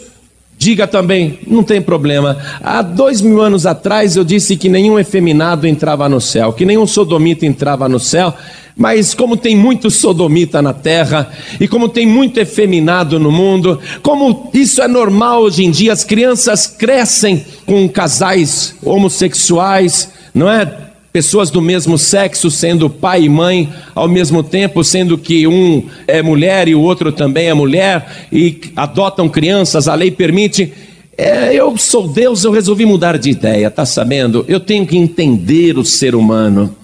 diga 0.55 0.85
também, 0.85 1.39
não 1.47 1.63
tem 1.63 1.81
problema. 1.81 2.37
Há 2.61 2.83
dois 2.83 3.21
mil 3.21 3.41
anos 3.41 3.65
atrás 3.65 4.15
eu 4.15 4.23
disse 4.23 4.55
que 4.55 4.69
nenhum 4.69 4.99
efeminado 4.99 5.65
entrava 5.65 6.07
no 6.07 6.21
céu, 6.21 6.53
que 6.53 6.63
nenhum 6.63 6.85
sodomita 6.85 7.43
entrava 7.43 7.89
no 7.89 7.99
céu. 7.99 8.35
Mas 8.77 9.15
como 9.15 9.35
tem 9.35 9.55
muito 9.55 9.89
sodomita 9.89 10.61
na 10.61 10.73
terra 10.73 11.31
e 11.59 11.67
como 11.67 11.89
tem 11.89 12.05
muito 12.05 12.39
efeminado 12.39 13.19
no 13.19 13.31
mundo, 13.31 13.79
como 14.03 14.51
isso 14.53 14.79
é 14.79 14.87
normal 14.87 15.41
hoje 15.41 15.65
em 15.65 15.71
dia, 15.71 15.91
as 15.91 16.03
crianças 16.03 16.67
crescem 16.67 17.43
com 17.65 17.89
casais 17.89 18.75
homossexuais, 18.83 20.11
não 20.35 20.47
é? 20.47 20.92
Pessoas 21.13 21.51
do 21.51 21.61
mesmo 21.61 21.95
sexo 21.95 22.49
sendo 22.49 22.89
pai 22.89 23.25
e 23.25 23.29
mãe 23.29 23.71
ao 23.93 24.07
mesmo 24.07 24.41
tempo, 24.41 24.83
sendo 24.83 25.15
que 25.15 25.45
um 25.45 25.87
é 26.07 26.23
mulher 26.23 26.67
e 26.67 26.73
o 26.73 26.81
outro 26.81 27.11
também 27.11 27.47
é 27.47 27.53
mulher, 27.53 28.27
e 28.31 28.59
adotam 28.75 29.29
crianças, 29.29 29.87
a 29.87 29.93
lei 29.93 30.09
permite. 30.09 30.73
É, 31.15 31.53
eu 31.53 31.77
sou 31.77 32.07
Deus, 32.07 32.43
eu 32.43 32.51
resolvi 32.51 32.83
mudar 32.87 33.19
de 33.19 33.29
ideia, 33.29 33.69
tá 33.69 33.85
sabendo? 33.85 34.43
Eu 34.47 34.59
tenho 34.59 34.87
que 34.87 34.97
entender 34.97 35.77
o 35.77 35.85
ser 35.85 36.15
humano, 36.15 36.75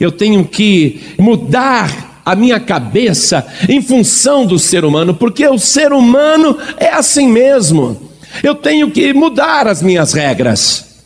eu 0.00 0.10
tenho 0.10 0.44
que 0.44 1.00
mudar 1.16 2.20
a 2.24 2.34
minha 2.34 2.58
cabeça 2.58 3.46
em 3.68 3.80
função 3.80 4.44
do 4.44 4.58
ser 4.58 4.84
humano, 4.84 5.14
porque 5.14 5.46
o 5.46 5.60
ser 5.60 5.92
humano 5.92 6.58
é 6.76 6.88
assim 6.88 7.28
mesmo. 7.28 8.10
Eu 8.42 8.56
tenho 8.56 8.90
que 8.90 9.14
mudar 9.14 9.68
as 9.68 9.80
minhas 9.80 10.12
regras. 10.12 11.04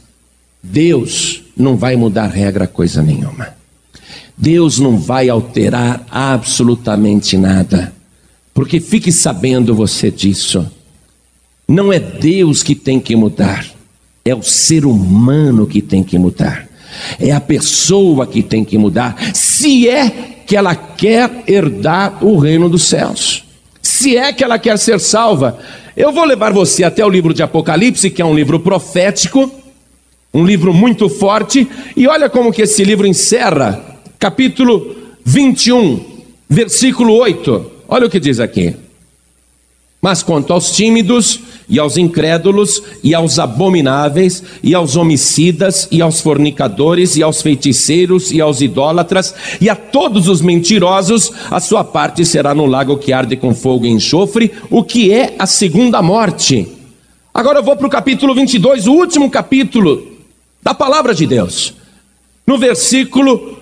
Deus 0.62 1.42
não 1.56 1.76
vai 1.76 1.96
mudar 1.96 2.28
regra 2.28 2.66
coisa 2.66 3.02
nenhuma. 3.02 3.48
Deus 4.36 4.78
não 4.78 4.96
vai 4.96 5.28
alterar 5.28 6.06
absolutamente 6.10 7.36
nada. 7.36 7.92
Porque 8.54 8.80
fique 8.80 9.12
sabendo 9.12 9.74
você 9.74 10.10
disso. 10.10 10.70
Não 11.68 11.92
é 11.92 12.00
Deus 12.00 12.62
que 12.62 12.74
tem 12.74 12.98
que 12.98 13.14
mudar, 13.14 13.64
é 14.24 14.34
o 14.34 14.42
ser 14.42 14.84
humano 14.84 15.66
que 15.66 15.80
tem 15.80 16.02
que 16.02 16.18
mudar. 16.18 16.68
É 17.18 17.30
a 17.30 17.40
pessoa 17.40 18.26
que 18.26 18.42
tem 18.42 18.64
que 18.64 18.76
mudar. 18.76 19.16
Se 19.32 19.88
é 19.88 20.10
que 20.46 20.56
ela 20.56 20.74
quer 20.74 21.44
herdar 21.46 22.24
o 22.24 22.38
reino 22.38 22.68
dos 22.68 22.82
céus. 22.82 23.44
Se 23.80 24.16
é 24.16 24.32
que 24.32 24.42
ela 24.42 24.58
quer 24.58 24.78
ser 24.78 24.98
salva. 24.98 25.58
Eu 25.96 26.12
vou 26.12 26.24
levar 26.24 26.52
você 26.52 26.82
até 26.82 27.04
o 27.04 27.08
livro 27.08 27.32
de 27.32 27.42
Apocalipse, 27.42 28.10
que 28.10 28.20
é 28.20 28.24
um 28.24 28.34
livro 28.34 28.58
profético, 28.58 29.50
um 30.32 30.44
livro 30.44 30.72
muito 30.72 31.08
forte, 31.08 31.68
e 31.96 32.06
olha 32.06 32.30
como 32.30 32.52
que 32.52 32.62
esse 32.62 32.84
livro 32.84 33.06
encerra, 33.06 34.00
capítulo 34.18 34.94
21, 35.24 36.00
versículo 36.48 37.14
8. 37.14 37.70
Olha 37.88 38.06
o 38.06 38.10
que 38.10 38.20
diz 38.20 38.38
aqui. 38.38 38.74
Mas 40.00 40.22
quanto 40.22 40.52
aos 40.52 40.70
tímidos, 40.70 41.40
e 41.68 41.78
aos 41.78 41.96
incrédulos, 41.96 42.82
e 43.02 43.14
aos 43.14 43.38
abomináveis, 43.38 44.42
e 44.62 44.74
aos 44.74 44.96
homicidas, 44.96 45.86
e 45.90 46.00
aos 46.00 46.20
fornicadores, 46.20 47.16
e 47.16 47.22
aos 47.22 47.42
feiticeiros, 47.42 48.32
e 48.32 48.40
aos 48.40 48.60
idólatras, 48.60 49.34
e 49.60 49.68
a 49.68 49.76
todos 49.76 50.26
os 50.26 50.40
mentirosos, 50.40 51.30
a 51.50 51.60
sua 51.60 51.84
parte 51.84 52.24
será 52.24 52.54
no 52.54 52.66
lago 52.66 52.96
que 52.96 53.12
arde 53.12 53.36
com 53.36 53.54
fogo 53.54 53.84
e 53.84 53.90
enxofre, 53.90 54.50
o 54.70 54.82
que 54.82 55.12
é 55.12 55.34
a 55.38 55.46
segunda 55.46 56.00
morte. 56.00 56.66
Agora 57.32 57.58
eu 57.58 57.62
vou 57.62 57.76
para 57.76 57.86
o 57.86 57.90
capítulo 57.90 58.34
22, 58.34 58.86
o 58.86 58.92
último 58.92 59.30
capítulo 59.30 60.09
da 60.62 60.74
palavra 60.74 61.14
de 61.14 61.26
Deus. 61.26 61.74
No 62.46 62.58
versículo 62.58 63.58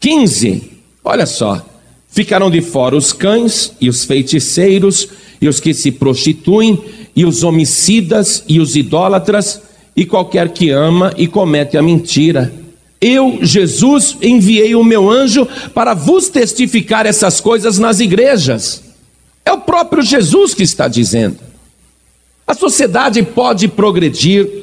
15, 0.00 0.70
olha 1.04 1.26
só. 1.26 1.64
Ficarão 2.08 2.50
de 2.50 2.62
fora 2.62 2.96
os 2.96 3.12
cães 3.12 3.72
e 3.80 3.88
os 3.88 4.04
feiticeiros 4.04 5.08
e 5.40 5.48
os 5.48 5.60
que 5.60 5.74
se 5.74 5.92
prostituem 5.92 6.82
e 7.14 7.24
os 7.24 7.42
homicidas 7.42 8.42
e 8.48 8.60
os 8.60 8.76
idólatras 8.76 9.60
e 9.94 10.04
qualquer 10.06 10.50
que 10.50 10.70
ama 10.70 11.12
e 11.16 11.26
comete 11.26 11.76
a 11.76 11.82
mentira. 11.82 12.52
Eu, 13.00 13.38
Jesus, 13.42 14.16
enviei 14.22 14.74
o 14.74 14.82
meu 14.82 15.08
anjo 15.10 15.46
para 15.74 15.94
vos 15.94 16.28
testificar 16.28 17.06
essas 17.06 17.40
coisas 17.40 17.78
nas 17.78 18.00
igrejas. 18.00 18.82
É 19.44 19.52
o 19.52 19.60
próprio 19.60 20.02
Jesus 20.02 20.54
que 20.54 20.62
está 20.62 20.88
dizendo. 20.88 21.38
A 22.46 22.54
sociedade 22.54 23.22
pode 23.22 23.68
progredir, 23.68 24.57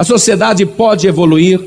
a 0.00 0.04
sociedade 0.04 0.64
pode 0.64 1.06
evoluir, 1.06 1.60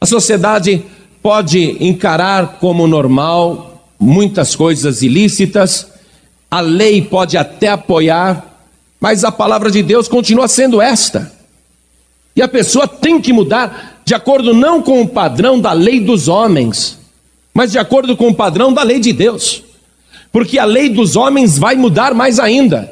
a 0.00 0.06
sociedade 0.06 0.82
pode 1.22 1.76
encarar 1.78 2.56
como 2.58 2.86
normal 2.86 3.84
muitas 4.00 4.56
coisas 4.56 5.02
ilícitas, 5.02 5.88
a 6.50 6.62
lei 6.62 7.02
pode 7.02 7.36
até 7.36 7.68
apoiar, 7.68 8.46
mas 8.98 9.24
a 9.24 9.30
palavra 9.30 9.70
de 9.70 9.82
Deus 9.82 10.08
continua 10.08 10.48
sendo 10.48 10.80
esta. 10.80 11.30
E 12.34 12.40
a 12.40 12.48
pessoa 12.48 12.88
tem 12.88 13.20
que 13.20 13.30
mudar 13.30 14.00
de 14.06 14.14
acordo 14.14 14.54
não 14.54 14.80
com 14.80 15.02
o 15.02 15.08
padrão 15.08 15.60
da 15.60 15.74
lei 15.74 16.00
dos 16.00 16.28
homens, 16.28 16.98
mas 17.52 17.72
de 17.72 17.78
acordo 17.78 18.16
com 18.16 18.28
o 18.28 18.34
padrão 18.34 18.72
da 18.72 18.82
lei 18.82 18.98
de 18.98 19.12
Deus. 19.12 19.62
Porque 20.32 20.58
a 20.58 20.64
lei 20.64 20.88
dos 20.88 21.14
homens 21.14 21.58
vai 21.58 21.74
mudar 21.74 22.14
mais 22.14 22.40
ainda. 22.40 22.90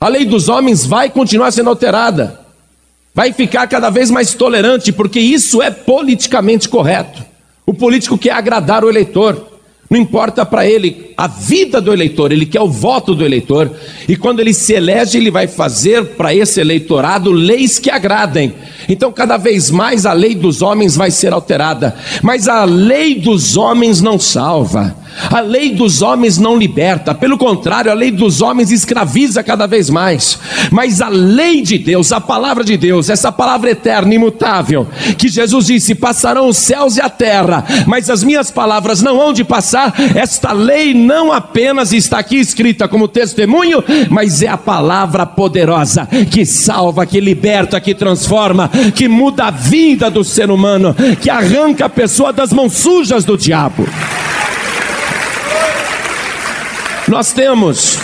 A 0.00 0.08
lei 0.08 0.24
dos 0.24 0.48
homens 0.48 0.86
vai 0.86 1.10
continuar 1.10 1.50
sendo 1.50 1.68
alterada. 1.68 2.41
Vai 3.14 3.32
ficar 3.32 3.66
cada 3.66 3.90
vez 3.90 4.10
mais 4.10 4.34
tolerante, 4.34 4.90
porque 4.90 5.20
isso 5.20 5.60
é 5.60 5.70
politicamente 5.70 6.68
correto. 6.68 7.22
O 7.66 7.74
político 7.74 8.16
quer 8.16 8.32
agradar 8.32 8.84
o 8.84 8.88
eleitor. 8.88 9.52
Não 9.90 9.98
importa 10.00 10.46
para 10.46 10.66
ele 10.66 11.12
a 11.18 11.26
vida 11.26 11.78
do 11.78 11.92
eleitor, 11.92 12.32
ele 12.32 12.46
quer 12.46 12.62
o 12.62 12.70
voto 12.70 13.14
do 13.14 13.22
eleitor. 13.22 13.70
E 14.08 14.16
quando 14.16 14.40
ele 14.40 14.54
se 14.54 14.72
elege, 14.72 15.18
ele 15.18 15.30
vai 15.30 15.46
fazer 15.46 16.16
para 16.16 16.34
esse 16.34 16.58
eleitorado 16.58 17.30
leis 17.30 17.78
que 17.78 17.90
agradem. 17.90 18.54
Então, 18.88 19.12
cada 19.12 19.36
vez 19.36 19.70
mais 19.70 20.06
a 20.06 20.14
lei 20.14 20.34
dos 20.34 20.62
homens 20.62 20.96
vai 20.96 21.10
ser 21.10 21.34
alterada. 21.34 21.94
Mas 22.22 22.48
a 22.48 22.64
lei 22.64 23.16
dos 23.16 23.58
homens 23.58 24.00
não 24.00 24.18
salva. 24.18 24.96
A 25.30 25.40
lei 25.40 25.74
dos 25.74 26.02
homens 26.02 26.38
não 26.38 26.56
liberta, 26.56 27.14
pelo 27.14 27.38
contrário, 27.38 27.90
a 27.90 27.94
lei 27.94 28.10
dos 28.10 28.40
homens 28.40 28.70
escraviza 28.70 29.42
cada 29.42 29.66
vez 29.66 29.90
mais. 29.90 30.38
Mas 30.70 31.00
a 31.00 31.08
lei 31.08 31.62
de 31.62 31.78
Deus, 31.78 32.12
a 32.12 32.20
palavra 32.20 32.64
de 32.64 32.76
Deus, 32.76 33.08
essa 33.08 33.30
palavra 33.30 33.70
eterna, 33.70 34.14
imutável, 34.14 34.86
que 35.18 35.28
Jesus 35.28 35.66
disse: 35.66 35.94
passarão 35.94 36.48
os 36.48 36.56
céus 36.56 36.96
e 36.96 37.00
a 37.00 37.08
terra, 37.08 37.64
mas 37.86 38.10
as 38.10 38.22
minhas 38.24 38.50
palavras 38.50 39.02
não 39.02 39.20
hão 39.20 39.32
de 39.32 39.44
passar. 39.44 39.94
Esta 40.14 40.52
lei 40.52 40.94
não 40.94 41.32
apenas 41.32 41.92
está 41.92 42.18
aqui 42.18 42.36
escrita 42.36 42.88
como 42.88 43.08
testemunho, 43.08 43.82
mas 44.10 44.42
é 44.42 44.48
a 44.48 44.56
palavra 44.58 45.26
poderosa 45.26 46.08
que 46.30 46.44
salva, 46.44 47.06
que 47.06 47.20
liberta, 47.20 47.80
que 47.80 47.94
transforma, 47.94 48.70
que 48.94 49.08
muda 49.08 49.44
a 49.44 49.50
vida 49.50 50.10
do 50.10 50.24
ser 50.24 50.50
humano, 50.50 50.94
que 51.20 51.30
arranca 51.30 51.86
a 51.86 51.88
pessoa 51.88 52.32
das 52.32 52.52
mãos 52.52 52.72
sujas 52.74 53.24
do 53.24 53.36
diabo. 53.36 53.86
Nós 57.12 57.30
temos 57.30 57.98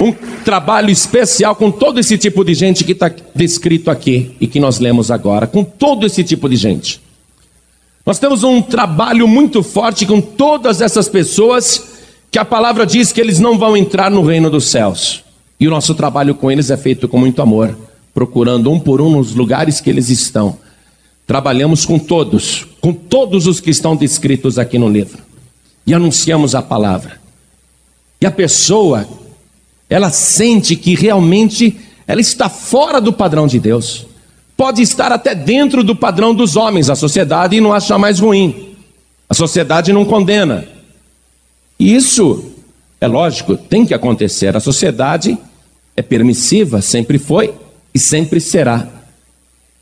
um 0.00 0.12
trabalho 0.12 0.90
especial 0.90 1.54
com 1.54 1.70
todo 1.70 2.00
esse 2.00 2.18
tipo 2.18 2.44
de 2.44 2.52
gente 2.52 2.82
que 2.82 2.90
está 2.90 3.08
descrito 3.32 3.92
aqui 3.92 4.34
e 4.40 4.48
que 4.48 4.58
nós 4.58 4.80
lemos 4.80 5.12
agora, 5.12 5.46
com 5.46 5.62
todo 5.62 6.04
esse 6.04 6.24
tipo 6.24 6.48
de 6.48 6.56
gente. 6.56 7.00
Nós 8.04 8.18
temos 8.18 8.42
um 8.42 8.60
trabalho 8.60 9.28
muito 9.28 9.62
forte 9.62 10.04
com 10.04 10.20
todas 10.20 10.80
essas 10.80 11.08
pessoas 11.08 12.00
que 12.28 12.40
a 12.40 12.44
palavra 12.44 12.84
diz 12.84 13.12
que 13.12 13.20
eles 13.20 13.38
não 13.38 13.56
vão 13.56 13.76
entrar 13.76 14.10
no 14.10 14.24
reino 14.24 14.50
dos 14.50 14.64
céus. 14.64 15.22
E 15.60 15.68
o 15.68 15.70
nosso 15.70 15.94
trabalho 15.94 16.34
com 16.34 16.50
eles 16.50 16.72
é 16.72 16.76
feito 16.76 17.06
com 17.06 17.18
muito 17.18 17.40
amor, 17.40 17.78
procurando 18.12 18.68
um 18.68 18.80
por 18.80 19.00
um 19.00 19.10
nos 19.12 19.32
lugares 19.32 19.80
que 19.80 19.88
eles 19.88 20.10
estão. 20.10 20.58
Trabalhamos 21.24 21.86
com 21.86 22.00
todos, 22.00 22.66
com 22.80 22.92
todos 22.92 23.46
os 23.46 23.60
que 23.60 23.70
estão 23.70 23.94
descritos 23.94 24.58
aqui 24.58 24.76
no 24.76 24.88
livro, 24.88 25.22
e 25.86 25.94
anunciamos 25.94 26.56
a 26.56 26.60
palavra. 26.60 27.27
E 28.20 28.26
a 28.26 28.30
pessoa, 28.30 29.08
ela 29.88 30.10
sente 30.10 30.76
que 30.76 30.94
realmente 30.94 31.78
ela 32.06 32.20
está 32.20 32.48
fora 32.48 33.00
do 33.00 33.12
padrão 33.12 33.46
de 33.46 33.60
Deus. 33.60 34.06
Pode 34.56 34.82
estar 34.82 35.12
até 35.12 35.34
dentro 35.34 35.84
do 35.84 35.94
padrão 35.94 36.34
dos 36.34 36.56
homens, 36.56 36.90
a 36.90 36.96
sociedade 36.96 37.60
não 37.60 37.72
acha 37.72 37.96
mais 37.96 38.18
ruim. 38.18 38.74
A 39.28 39.34
sociedade 39.34 39.92
não 39.92 40.04
condena. 40.04 40.66
E 41.78 41.94
isso 41.94 42.52
é 43.00 43.06
lógico, 43.06 43.56
tem 43.56 43.86
que 43.86 43.94
acontecer. 43.94 44.56
A 44.56 44.60
sociedade 44.60 45.38
é 45.96 46.02
permissiva, 46.02 46.80
sempre 46.80 47.18
foi 47.18 47.54
e 47.94 47.98
sempre 47.98 48.40
será. 48.40 48.88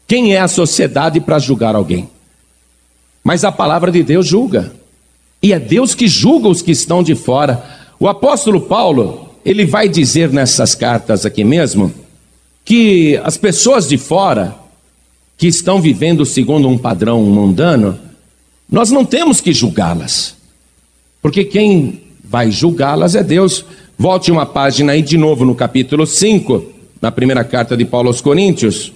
Quem 0.07 0.35
é 0.35 0.40
a 0.40 0.49
sociedade 0.49 1.20
para 1.20 1.38
julgar 1.38 1.75
alguém? 1.75 2.09
Mas 3.25 3.44
a 3.44 3.51
palavra 3.51 3.90
de 3.90 4.03
Deus 4.03 4.27
julga. 4.27 4.72
E 5.42 5.53
é 5.53 5.59
Deus 5.59 5.94
que 5.94 6.07
julga 6.07 6.49
os 6.49 6.62
que 6.62 6.70
estão 6.70 7.03
de 7.03 7.14
fora. 7.14 7.76
O 7.99 8.09
apóstolo 8.09 8.61
Paulo, 8.63 9.31
ele 9.45 9.65
vai 9.65 9.89
dizer 9.89 10.31
nessas 10.31 10.75
cartas 10.75 11.25
aqui 11.25 11.45
mesmo, 11.45 11.93
que 12.65 13.17
as 13.23 13.37
pessoas 13.37 13.89
de 13.89 13.97
fora, 13.97 14.55
que 15.39 15.47
estão 15.47 15.81
vivendo 15.81 16.27
segundo 16.27 16.69
um 16.69 16.77
padrão 16.77 17.23
mundano, 17.23 17.99
nós 18.71 18.91
não 18.91 19.05
temos 19.05 19.41
que 19.41 19.53
julgá-las, 19.53 20.37
porque 21.23 21.45
quem 21.45 22.03
vai 22.23 22.51
julgá-las 22.51 23.15
é 23.15 23.23
Deus. 23.23 23.65
Volte 23.99 24.31
uma 24.31 24.45
página 24.45 24.93
aí 24.93 25.01
de 25.01 25.17
novo 25.17 25.45
no 25.45 25.55
capítulo 25.55 26.07
5, 26.07 26.73
na 27.01 27.11
primeira 27.11 27.45
carta 27.45 27.77
de 27.77 27.85
Paulo 27.85 28.09
aos 28.09 28.21
Coríntios, 28.21 28.93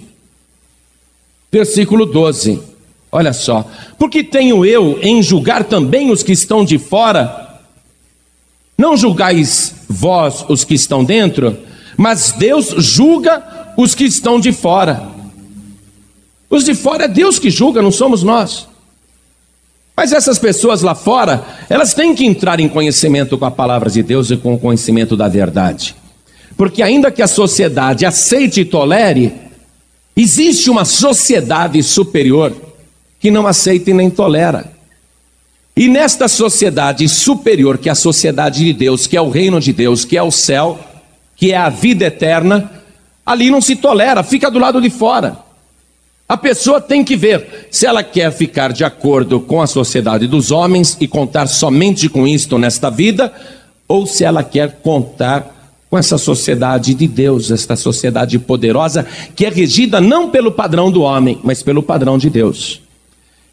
versículo 1.51 2.05
12. 2.05 2.61
Olha 3.11 3.33
só, 3.33 3.65
porque 3.97 4.23
tenho 4.23 4.65
eu 4.65 4.99
em 5.01 5.23
julgar 5.23 5.63
também 5.63 6.11
os 6.11 6.23
que 6.23 6.31
estão 6.31 6.63
de 6.63 6.77
fora, 6.77 7.50
não 8.81 8.97
julgais 8.97 9.75
vós 9.87 10.43
os 10.49 10.63
que 10.63 10.73
estão 10.73 11.03
dentro, 11.03 11.55
mas 11.95 12.31
Deus 12.31 12.73
julga 12.79 13.73
os 13.77 13.93
que 13.93 14.05
estão 14.05 14.39
de 14.39 14.51
fora. 14.51 15.07
Os 16.49 16.65
de 16.65 16.73
fora 16.73 17.05
é 17.05 17.07
Deus 17.07 17.37
que 17.37 17.51
julga, 17.51 17.79
não 17.79 17.91
somos 17.91 18.23
nós. 18.23 18.67
Mas 19.95 20.11
essas 20.11 20.39
pessoas 20.39 20.81
lá 20.81 20.95
fora, 20.95 21.45
elas 21.69 21.93
têm 21.93 22.15
que 22.15 22.25
entrar 22.25 22.59
em 22.59 22.67
conhecimento 22.67 23.37
com 23.37 23.45
a 23.45 23.51
palavra 23.51 23.87
de 23.87 24.01
Deus 24.01 24.31
e 24.31 24.37
com 24.37 24.55
o 24.55 24.59
conhecimento 24.59 25.15
da 25.15 25.27
verdade. 25.27 25.95
Porque 26.57 26.81
ainda 26.81 27.11
que 27.11 27.21
a 27.21 27.27
sociedade 27.27 28.03
aceite 28.03 28.61
e 28.61 28.65
tolere, 28.65 29.31
existe 30.17 30.71
uma 30.71 30.85
sociedade 30.85 31.83
superior 31.83 32.51
que 33.19 33.29
não 33.29 33.45
aceita 33.45 33.91
e 33.91 33.93
nem 33.93 34.09
tolera. 34.09 34.80
E 35.75 35.87
nesta 35.87 36.27
sociedade 36.27 37.07
superior, 37.07 37.77
que 37.77 37.89
é 37.89 37.91
a 37.91 37.95
sociedade 37.95 38.63
de 38.63 38.73
Deus, 38.73 39.07
que 39.07 39.15
é 39.15 39.21
o 39.21 39.29
reino 39.29 39.59
de 39.59 39.71
Deus, 39.71 40.03
que 40.03 40.17
é 40.17 40.23
o 40.23 40.31
céu, 40.31 40.79
que 41.35 41.51
é 41.51 41.57
a 41.57 41.69
vida 41.69 42.05
eterna, 42.05 42.69
ali 43.25 43.49
não 43.49 43.61
se 43.61 43.75
tolera, 43.75 44.23
fica 44.23 44.51
do 44.51 44.59
lado 44.59 44.81
de 44.81 44.89
fora. 44.89 45.37
A 46.27 46.37
pessoa 46.37 46.79
tem 46.79 47.03
que 47.03 47.15
ver 47.15 47.67
se 47.69 47.85
ela 47.85 48.03
quer 48.03 48.31
ficar 48.31 48.71
de 48.71 48.83
acordo 48.83 49.39
com 49.39 49.61
a 49.61 49.67
sociedade 49.67 50.27
dos 50.27 50.51
homens 50.51 50.95
e 50.99 51.07
contar 51.07 51.47
somente 51.47 52.07
com 52.07 52.27
isto 52.27 52.57
nesta 52.57 52.89
vida, 52.89 53.33
ou 53.87 54.05
se 54.05 54.23
ela 54.23 54.43
quer 54.43 54.79
contar 54.81 55.75
com 55.89 55.97
essa 55.97 56.17
sociedade 56.17 56.93
de 56.93 57.05
Deus, 57.05 57.51
esta 57.51 57.75
sociedade 57.75 58.39
poderosa 58.39 59.05
que 59.35 59.45
é 59.45 59.49
regida 59.49 59.99
não 59.99 60.29
pelo 60.29 60.53
padrão 60.53 60.89
do 60.89 61.01
homem, 61.01 61.37
mas 61.43 61.61
pelo 61.61 61.83
padrão 61.83 62.17
de 62.17 62.29
Deus. 62.29 62.81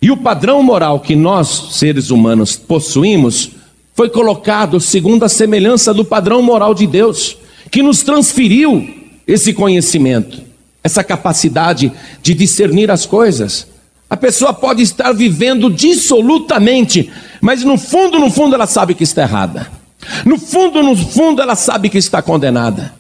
E 0.01 0.11
o 0.11 0.17
padrão 0.17 0.63
moral 0.63 1.01
que 1.01 1.17
nós, 1.17 1.71
seres 1.73 2.11
humanos, 2.11 2.57
possuímos, 2.57 3.51
foi 3.95 4.09
colocado 4.09 4.79
segundo 4.79 5.25
a 5.25 5.29
semelhança 5.29 5.93
do 5.93 6.05
padrão 6.05 6.41
moral 6.41 6.73
de 6.73 6.87
Deus, 6.87 7.37
que 7.71 7.83
nos 7.83 8.03
transferiu 8.03 8.89
esse 9.27 9.53
conhecimento, 9.53 10.41
essa 10.85 11.03
capacidade 11.03 11.93
de 12.23 12.33
discernir 12.33 12.91
as 12.93 13.05
coisas. 13.05 13.67
A 14.09 14.17
pessoa 14.17 14.55
pode 14.55 14.83
estar 14.83 15.13
vivendo 15.13 15.69
dissolutamente, 15.69 17.11
mas 17.41 17.65
no 17.65 17.77
fundo, 17.77 18.21
no 18.21 18.31
fundo, 18.31 18.55
ela 18.55 18.67
sabe 18.67 18.95
que 18.95 19.03
está 19.03 19.23
errada. 19.23 19.71
No 20.25 20.39
fundo, 20.39 20.81
no 20.81 20.97
fundo, 20.97 21.43
ela 21.43 21.57
sabe 21.57 21.89
que 21.89 21.99
está 21.99 22.23
condenada. 22.23 22.95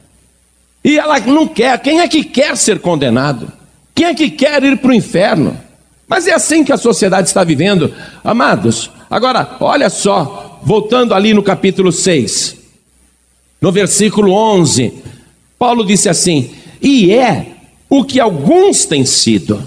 E 0.84 0.98
ela 0.98 1.18
não 1.20 1.46
quer. 1.46 1.78
Quem 1.80 2.00
é 2.00 2.08
que 2.08 2.24
quer 2.24 2.56
ser 2.56 2.80
condenado? 2.80 3.50
Quem 3.94 4.06
é 4.06 4.14
que 4.14 4.30
quer 4.30 4.62
ir 4.64 4.78
para 4.78 4.90
o 4.90 4.94
inferno? 4.94 5.56
Mas 6.08 6.26
é 6.26 6.32
assim 6.32 6.64
que 6.64 6.72
a 6.72 6.78
sociedade 6.78 7.28
está 7.28 7.44
vivendo, 7.44 7.92
amados. 8.24 8.90
Agora, 9.10 9.56
olha 9.60 9.90
só, 9.90 10.58
voltando 10.62 11.14
ali 11.14 11.34
no 11.34 11.42
capítulo 11.42 11.92
6, 11.92 12.56
no 13.60 13.70
versículo 13.70 14.32
11, 14.32 14.94
Paulo 15.58 15.84
disse 15.84 16.08
assim: 16.08 16.50
E 16.80 17.12
é 17.12 17.54
o 17.90 18.04
que 18.04 18.18
alguns 18.18 18.86
têm 18.86 19.04
sido, 19.04 19.62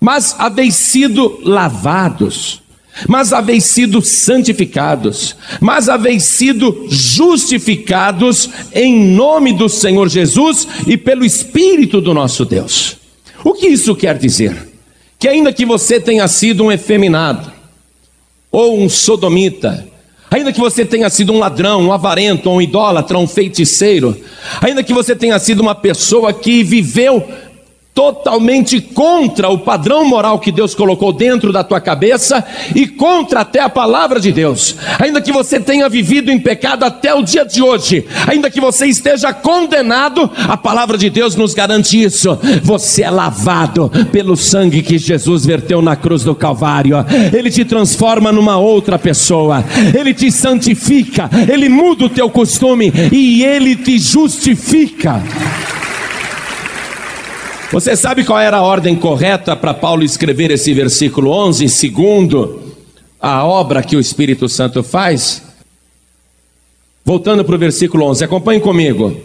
mas 0.00 0.34
haveis 0.38 0.74
sido 0.74 1.38
lavados 1.42 2.62
mas 3.06 3.32
haveis 3.32 3.64
sido 3.64 4.00
santificados, 4.00 5.36
mas 5.60 5.88
haveis 5.88 6.24
sido 6.24 6.86
justificados 6.88 8.48
em 8.72 8.98
nome 9.10 9.52
do 9.52 9.68
Senhor 9.68 10.08
Jesus 10.08 10.66
e 10.86 10.96
pelo 10.96 11.24
Espírito 11.24 12.00
do 12.00 12.14
nosso 12.14 12.44
Deus. 12.44 12.96
O 13.44 13.52
que 13.52 13.66
isso 13.66 13.94
quer 13.94 14.16
dizer? 14.16 14.75
Que 15.26 15.30
ainda 15.30 15.52
que 15.52 15.66
você 15.66 15.98
tenha 15.98 16.28
sido 16.28 16.62
um 16.62 16.70
efeminado, 16.70 17.50
ou 18.48 18.78
um 18.78 18.88
sodomita, 18.88 19.84
ainda 20.30 20.52
que 20.52 20.60
você 20.60 20.84
tenha 20.84 21.10
sido 21.10 21.32
um 21.32 21.40
ladrão, 21.40 21.82
um 21.82 21.92
avarento, 21.92 22.48
um 22.48 22.62
idólatra, 22.62 23.18
um 23.18 23.26
feiticeiro, 23.26 24.16
ainda 24.60 24.84
que 24.84 24.94
você 24.94 25.16
tenha 25.16 25.36
sido 25.40 25.62
uma 25.62 25.74
pessoa 25.74 26.32
que 26.32 26.62
viveu 26.62 27.28
totalmente 27.96 28.78
contra 28.78 29.48
o 29.48 29.56
padrão 29.56 30.04
moral 30.04 30.38
que 30.38 30.52
Deus 30.52 30.74
colocou 30.74 31.14
dentro 31.14 31.50
da 31.50 31.64
tua 31.64 31.80
cabeça 31.80 32.44
e 32.74 32.86
contra 32.86 33.40
até 33.40 33.58
a 33.58 33.70
palavra 33.70 34.20
de 34.20 34.30
Deus. 34.30 34.76
Ainda 34.98 35.18
que 35.22 35.32
você 35.32 35.58
tenha 35.58 35.88
vivido 35.88 36.30
em 36.30 36.38
pecado 36.38 36.84
até 36.84 37.14
o 37.14 37.22
dia 37.22 37.46
de 37.46 37.62
hoje, 37.62 38.04
ainda 38.26 38.50
que 38.50 38.60
você 38.60 38.84
esteja 38.84 39.32
condenado, 39.32 40.30
a 40.46 40.58
palavra 40.58 40.98
de 40.98 41.08
Deus 41.08 41.36
nos 41.36 41.54
garante 41.54 41.98
isso. 41.98 42.38
Você 42.62 43.02
é 43.02 43.10
lavado 43.10 43.90
pelo 44.12 44.36
sangue 44.36 44.82
que 44.82 44.98
Jesus 44.98 45.46
verteu 45.46 45.80
na 45.80 45.96
cruz 45.96 46.22
do 46.22 46.34
Calvário. 46.34 46.98
Ele 47.32 47.50
te 47.50 47.64
transforma 47.64 48.30
numa 48.30 48.58
outra 48.58 48.98
pessoa. 48.98 49.64
Ele 49.98 50.12
te 50.12 50.30
santifica, 50.30 51.30
ele 51.50 51.70
muda 51.70 52.04
o 52.04 52.10
teu 52.10 52.28
costume 52.28 52.92
e 53.10 53.42
ele 53.42 53.74
te 53.74 53.98
justifica. 53.98 55.22
Você 57.76 57.94
sabe 57.94 58.24
qual 58.24 58.40
era 58.40 58.56
a 58.56 58.62
ordem 58.62 58.96
correta 58.96 59.54
para 59.54 59.74
Paulo 59.74 60.02
escrever 60.02 60.50
esse 60.50 60.72
versículo 60.72 61.30
11, 61.30 61.68
segundo 61.68 62.74
a 63.20 63.44
obra 63.44 63.82
que 63.82 63.94
o 63.94 64.00
Espírito 64.00 64.48
Santo 64.48 64.82
faz? 64.82 65.42
Voltando 67.04 67.44
para 67.44 67.54
o 67.54 67.58
versículo 67.58 68.06
11, 68.06 68.24
acompanhe 68.24 68.60
comigo. 68.60 69.20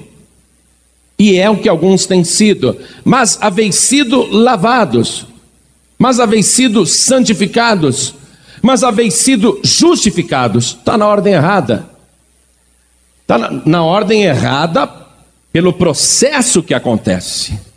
E 1.17 1.37
é 1.37 1.49
o 1.49 1.59
que 1.59 1.69
alguns 1.69 2.05
têm 2.05 2.25
sido, 2.25 2.77
mas 3.05 3.41
haveis 3.41 3.75
sido 3.75 4.27
lavados, 4.29 5.25
mas 5.97 6.19
haveis 6.19 6.47
sido 6.47 6.85
santificados, 6.85 8.15
mas 8.61 8.83
haveis 8.83 9.13
sido 9.13 9.61
justificados. 9.63 10.75
Está 10.77 10.97
na 10.97 11.07
ordem 11.07 11.35
errada. 11.35 11.89
Está 13.21 13.37
na, 13.37 13.61
na 13.65 13.81
ordem 13.85 14.23
errada 14.23 14.91
pelo 15.53 15.71
processo 15.71 16.61
que 16.61 16.73
acontece. 16.73 17.70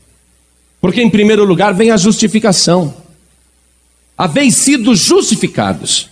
Porque, 0.85 1.01
em 1.01 1.09
primeiro 1.09 1.47
lugar, 1.47 1.73
vem 1.73 1.91
a 1.91 1.97
justificação. 1.97 2.93
Haveis 4.19 4.55
sido 4.57 4.95
justificados. 4.95 6.11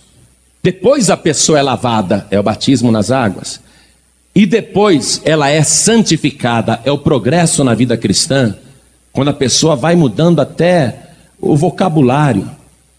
Depois 0.63 1.11
a 1.11 1.15
pessoa 1.15 1.59
é 1.59 1.61
lavada, 1.61 2.25
é 2.31 2.39
o 2.39 2.43
batismo 2.43 2.91
nas 2.91 3.11
águas. 3.11 3.61
E 4.33 4.47
depois 4.47 5.21
ela 5.25 5.47
é 5.47 5.61
santificada, 5.61 6.81
é 6.83 6.91
o 6.91 6.97
progresso 6.97 7.63
na 7.63 7.75
vida 7.75 7.95
cristã, 7.95 8.55
quando 9.11 9.27
a 9.27 9.33
pessoa 9.33 9.75
vai 9.75 9.95
mudando 9.95 10.39
até 10.39 11.11
o 11.39 11.55
vocabulário. 11.55 12.49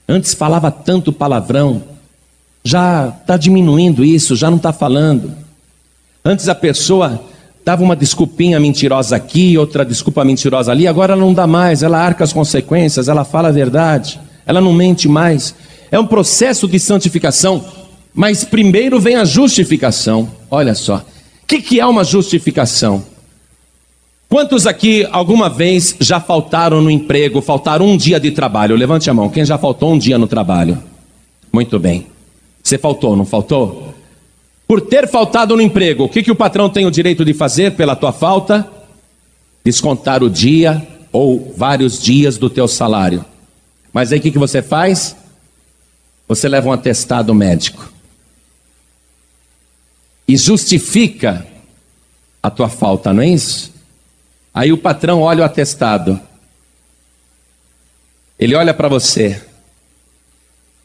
Antes 0.08 0.32
falava 0.32 0.70
tanto 0.70 1.12
palavrão, 1.12 1.82
já 2.62 3.12
está 3.20 3.37
diminuindo 3.37 4.04
isso, 4.04 4.37
já 4.37 4.48
não 4.48 4.58
está 4.58 4.72
falando. 4.72 5.32
Antes 6.24 6.48
a 6.48 6.54
pessoa 6.54 7.20
dava 7.64 7.83
uma 7.83 7.96
desculpinha 7.96 8.61
mentirosa 8.61 9.16
aqui, 9.16 9.57
outra 9.57 9.85
desculpa 9.85 10.24
mentirosa 10.24 10.70
ali, 10.70 10.87
agora 10.87 11.14
ela 11.14 11.22
não 11.22 11.33
dá 11.33 11.46
mais, 11.46 11.83
ela 11.83 11.98
arca 11.98 12.22
as 12.22 12.33
consequências, 12.33 13.09
ela 13.09 13.24
fala 13.24 13.48
a 13.48 13.53
verdade, 13.53 14.20
ela 14.44 14.61
não 14.61 14.72
mente 14.72 15.09
mais. 15.09 15.55
É 15.90 15.98
um 15.98 16.07
processo 16.07 16.68
de 16.68 16.79
santificação, 16.79 17.64
mas 18.14 18.44
primeiro 18.44 19.00
vem 19.00 19.16
a 19.16 19.24
justificação. 19.24 20.29
Olha 20.50 20.74
só, 20.74 20.96
o 20.96 21.46
que, 21.46 21.62
que 21.62 21.81
é 21.81 21.87
uma 21.87 22.05
justificação? 22.05 23.03
Quantos 24.29 24.66
aqui 24.66 25.07
alguma 25.11 25.48
vez 25.48 25.96
já 26.00 26.20
faltaram 26.20 26.83
no 26.83 26.90
emprego, 26.90 27.40
faltaram 27.40 27.87
um 27.87 27.96
dia 27.96 28.18
de 28.18 28.31
trabalho? 28.31 28.77
Levante 28.77 29.09
a 29.09 29.14
mão, 29.14 29.31
quem 29.31 29.44
já 29.44 29.57
faltou 29.57 29.92
um 29.92 29.98
dia 29.98 30.18
no 30.18 30.27
trabalho? 30.27 30.83
Muito 31.53 31.79
bem. 31.79 32.09
Você 32.62 32.77
faltou, 32.77 33.14
não 33.14 33.24
faltou? 33.24 33.93
Por 34.66 34.81
ter 34.81 35.09
faltado 35.09 35.57
no 35.57 35.62
emprego, 35.62 36.05
o 36.05 36.09
que, 36.09 36.22
que 36.22 36.31
o 36.31 36.37
patrão 36.37 36.70
tem 36.70 36.87
o 36.87 36.90
direito 36.90 37.24
de 37.24 37.35
fazer 37.35 37.72
pela 37.72 37.94
tua 37.94 38.12
falta? 38.12 38.66
Descontar 39.62 40.22
o 40.22 40.31
dia 40.31 40.87
ou 41.12 41.53
vários 41.57 42.03
dias 42.03 42.38
do 42.38 42.48
teu 42.48 42.66
salário. 42.66 43.24
Mas 43.92 44.11
aí 44.11 44.18
o 44.18 44.22
que, 44.22 44.31
que 44.31 44.38
você 44.38 44.62
faz? 44.62 45.16
Você 46.27 46.48
leva 46.48 46.68
um 46.68 46.72
atestado 46.72 47.35
médico 47.35 47.92
e 50.27 50.37
justifica 50.37 51.46
a 52.42 52.50
tua 52.50 52.68
falta, 52.68 53.12
não 53.12 53.22
é 53.22 53.29
isso? 53.29 53.72
Aí 54.53 54.72
o 54.72 54.79
patrão 54.79 55.20
olha 55.20 55.42
o 55.42 55.44
atestado, 55.44 56.18
ele 58.38 58.55
olha 58.55 58.72
para 58.72 58.88
você, 58.88 59.42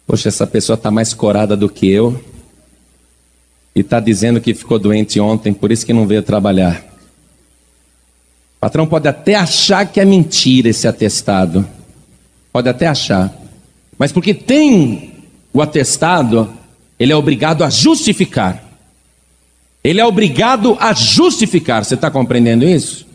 poxa, 0.06 0.28
essa 0.28 0.46
pessoa 0.46 0.76
está 0.76 0.92
mais 0.92 1.13
corada 1.13 1.56
do 1.56 1.70
que 1.70 1.89
eu 1.89 2.22
e 3.75 3.82
está 3.82 3.99
dizendo 3.99 4.41
que 4.41 4.53
ficou 4.53 4.79
doente 4.79 5.19
ontem, 5.19 5.53
por 5.53 5.71
isso 5.71 5.86
que 5.86 5.93
não 5.93 6.08
veio 6.08 6.23
trabalhar. 6.23 6.84
O 8.58 8.60
patrão 8.60 8.86
pode 8.86 9.08
até 9.08 9.36
achar 9.36 9.86
que 9.86 9.99
é 9.99 10.05
mentira 10.05 10.69
esse 10.69 10.88
atestado, 10.88 11.67
pode 12.51 12.67
até 12.67 12.88
achar, 12.88 13.34
mas 13.97 14.12
porque 14.12 14.34
tem 14.34 15.13
o 15.53 15.62
atestado, 15.62 16.53
ele 16.99 17.12
é 17.12 17.15
obrigado 17.15 17.63
a 17.63 17.69
justificar. 17.69 18.63
Ele 19.82 20.01
é 20.01 20.05
obrigado 20.05 20.77
a 20.79 20.93
justificar. 20.93 21.86
Você 21.86 21.95
está 21.95 22.12
compreendendo 22.12 22.65
isso? 22.65 23.08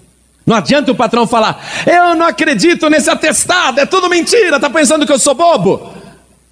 Não 0.46 0.56
adianta 0.56 0.92
o 0.92 0.94
patrão 0.94 1.26
falar, 1.26 1.64
eu 1.86 2.14
não 2.14 2.26
acredito 2.26 2.90
nesse 2.90 3.08
atestado, 3.08 3.80
é 3.80 3.86
tudo 3.86 4.10
mentira, 4.10 4.56
está 4.56 4.68
pensando 4.68 5.06
que 5.06 5.12
eu 5.12 5.18
sou 5.18 5.34
bobo? 5.34 5.90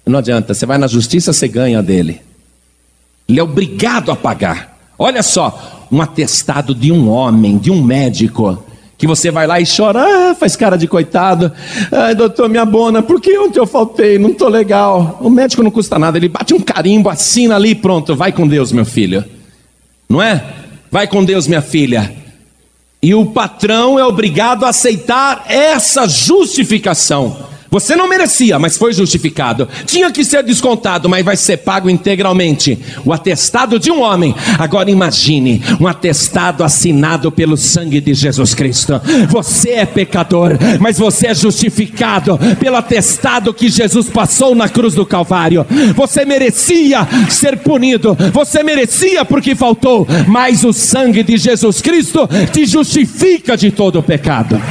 Não 0.03 0.17
adianta, 0.17 0.53
você 0.53 0.65
vai 0.65 0.79
na 0.79 0.87
justiça, 0.87 1.31
você 1.31 1.47
ganha 1.47 1.81
dele. 1.81 2.19
Ele 3.27 3.39
é 3.39 3.43
obrigado 3.43 4.11
a 4.11 4.15
pagar. 4.15 4.77
Olha 4.97 5.23
só, 5.23 5.87
um 5.91 6.01
atestado 6.01 6.73
de 6.73 6.91
um 6.91 7.09
homem, 7.09 7.57
de 7.57 7.71
um 7.71 7.81
médico, 7.81 8.63
que 8.97 9.07
você 9.07 9.29
vai 9.31 9.45
lá 9.45 9.59
e 9.59 9.65
chora, 9.65 10.01
ah, 10.01 10.35
faz 10.35 10.55
cara 10.55 10.77
de 10.77 10.87
coitado. 10.87 11.51
Ai, 11.91 12.15
doutor, 12.15 12.47
me 12.47 12.57
abona, 12.57 13.01
por 13.01 13.19
que 13.19 13.37
ontem 13.37 13.59
eu 13.59 13.67
faltei? 13.67 14.17
Não 14.17 14.29
estou 14.29 14.47
legal. 14.47 15.17
O 15.21 15.29
médico 15.29 15.63
não 15.63 15.71
custa 15.71 15.99
nada, 15.99 16.17
ele 16.17 16.29
bate 16.29 16.53
um 16.53 16.59
carimbo, 16.59 17.09
assina 17.09 17.55
ali 17.55 17.71
e 17.71 17.75
pronto, 17.75 18.15
vai 18.15 18.31
com 18.31 18.47
Deus, 18.47 18.71
meu 18.71 18.85
filho. 18.85 19.23
Não 20.07 20.21
é? 20.21 20.43
Vai 20.91 21.07
com 21.07 21.23
Deus, 21.23 21.47
minha 21.47 21.61
filha. 21.61 22.13
E 23.01 23.13
o 23.13 23.25
patrão 23.25 23.99
é 23.99 24.05
obrigado 24.05 24.63
a 24.63 24.69
aceitar 24.69 25.43
essa 25.49 26.07
justificação. 26.07 27.35
Você 27.73 27.95
não 27.95 28.07
merecia, 28.07 28.59
mas 28.59 28.77
foi 28.77 28.93
justificado. 28.93 29.67
Tinha 29.87 30.11
que 30.11 30.23
ser 30.23 30.43
descontado, 30.43 31.09
mas 31.09 31.25
vai 31.25 31.35
ser 31.35 31.57
pago 31.57 31.89
integralmente. 31.89 32.77
O 33.03 33.11
atestado 33.11 33.79
de 33.79 33.89
um 33.89 33.99
homem. 33.99 34.35
Agora 34.59 34.91
imagine 34.91 35.59
um 35.79 35.87
atestado 35.87 36.63
assinado 36.63 37.31
pelo 37.31 37.57
sangue 37.57 37.99
de 37.99 38.13
Jesus 38.13 38.53
Cristo. 38.53 39.01
Você 39.27 39.71
é 39.71 39.87
pecador, 39.87 40.51
mas 40.79 40.99
você 40.99 41.29
é 41.29 41.33
justificado 41.33 42.37
pelo 42.59 42.75
atestado 42.75 43.51
que 43.51 43.69
Jesus 43.69 44.07
passou 44.07 44.53
na 44.53 44.69
cruz 44.69 44.93
do 44.93 45.03
Calvário. 45.03 45.65
Você 45.95 46.25
merecia 46.25 47.07
ser 47.27 47.57
punido, 47.57 48.15
você 48.31 48.61
merecia 48.61 49.25
porque 49.25 49.55
faltou, 49.55 50.07
mas 50.27 50.63
o 50.63 50.71
sangue 50.71 51.23
de 51.23 51.37
Jesus 51.37 51.81
Cristo 51.81 52.29
te 52.51 52.67
justifica 52.67 53.57
de 53.57 53.71
todo 53.71 53.97
o 53.97 54.03
pecado. 54.03 54.61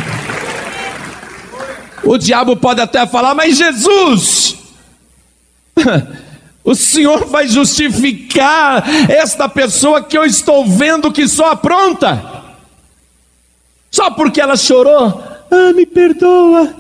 O 2.05 2.19
diabo 2.19 2.57
pode 2.57 2.81
até 2.81 3.07
falar, 3.07 3.35
mas 3.35 3.57
Jesus, 3.57 4.57
o 6.65 6.75
Senhor 6.75 7.27
vai 7.27 7.47
justificar 7.47 8.85
esta 9.11 9.49
pessoa 9.49 10.03
que 10.03 10.17
eu 10.17 10.25
estou 10.25 10.67
vendo 10.67 11.13
que 11.13 11.29
só 11.29 11.53
apronta, 11.53 12.43
só 13.91 14.11
porque 14.11 14.41
ela 14.41 14.57
chorou, 14.57 15.23
ah, 15.51 15.73
me 15.75 15.87
perdoa, 15.87 16.75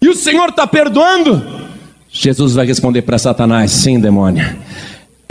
e 0.00 0.08
o 0.08 0.16
Senhor 0.16 0.48
está 0.48 0.66
perdoando. 0.66 1.62
Jesus 2.10 2.54
vai 2.54 2.66
responder 2.66 3.02
para 3.02 3.18
Satanás: 3.18 3.70
sim, 3.70 3.98
demônio 3.98 4.44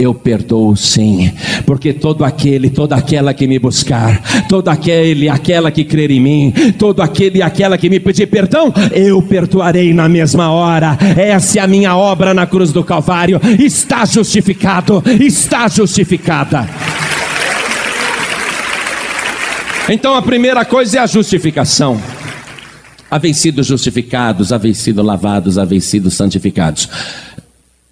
eu 0.02 0.14
perdoo 0.14 0.76
sim, 0.76 1.32
porque 1.64 1.92
todo 1.92 2.24
aquele, 2.24 2.70
toda 2.70 2.96
aquela 2.96 3.32
que 3.32 3.46
me 3.46 3.58
buscar, 3.58 4.46
todo 4.48 4.68
aquele, 4.68 5.28
aquela 5.28 5.70
que 5.70 5.84
crer 5.84 6.10
em 6.10 6.20
mim, 6.20 6.52
todo 6.78 7.00
aquele 7.00 7.38
e 7.38 7.42
aquela 7.42 7.78
que 7.78 7.88
me 7.88 8.00
pedir 8.00 8.26
perdão, 8.26 8.72
eu 8.92 9.22
perdoarei 9.22 9.94
na 9.94 10.08
mesma 10.08 10.50
hora. 10.50 10.98
Essa 11.16 11.60
é 11.60 11.62
a 11.62 11.66
minha 11.66 11.96
obra 11.96 12.34
na 12.34 12.46
cruz 12.46 12.72
do 12.72 12.84
Calvário. 12.84 13.40
Está 13.58 14.04
justificado, 14.04 15.02
está 15.20 15.68
justificada. 15.68 16.68
Então 19.88 20.14
a 20.14 20.22
primeira 20.22 20.64
coisa 20.64 20.98
é 20.98 21.00
a 21.00 21.06
justificação. 21.06 22.00
Havem 23.10 23.34
sido 23.34 23.62
justificados, 23.62 24.52
havem 24.52 24.72
sido 24.72 25.02
lavados, 25.02 25.58
havem 25.58 25.80
sido 25.80 26.10
santificados. 26.10 26.88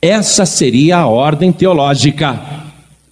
Essa 0.01 0.47
seria 0.47 0.99
a 0.99 1.07
ordem 1.07 1.53
teológica. 1.53 2.41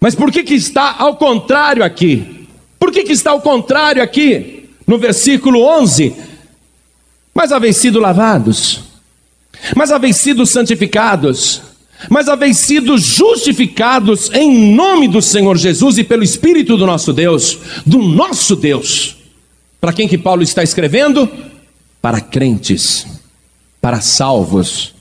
Mas 0.01 0.15
por 0.15 0.33
que, 0.33 0.43
que 0.43 0.55
está 0.55 0.97
ao 0.99 1.17
contrário 1.17 1.85
aqui? 1.85 2.47
Por 2.79 2.91
que, 2.91 3.03
que 3.03 3.13
está 3.13 3.33
ao 3.33 3.41
contrário 3.41 4.03
aqui? 4.03 4.71
No 4.87 4.97
versículo 4.97 5.63
11: 5.63 6.15
Mas 7.35 7.53
haveis 7.53 7.77
sido 7.77 8.01
lavados, 8.01 8.85
mas 9.77 9.93
haveis 9.93 10.17
sido 10.17 10.47
santificados, 10.47 11.61
mas 12.09 12.29
haveis 12.29 12.57
sido 12.59 12.97
justificados 12.97 14.31
em 14.33 14.75
nome 14.75 15.09
do 15.09 15.21
Senhor 15.21 15.59
Jesus 15.59 15.99
e 15.99 16.05
pelo 16.05 16.23
Espírito 16.23 16.77
do 16.77 16.87
nosso 16.87 17.13
Deus, 17.13 17.59
do 17.85 17.99
nosso 17.99 18.57
Deus. 18.57 19.17
Para 19.81 19.93
quem 19.93 20.09
que 20.09 20.17
Paulo 20.17 20.43
está 20.43 20.63
escrevendo? 20.63 21.29
Para 22.01 22.21
crentes, 22.21 23.07
para 23.81 24.01
salvos 24.01 24.95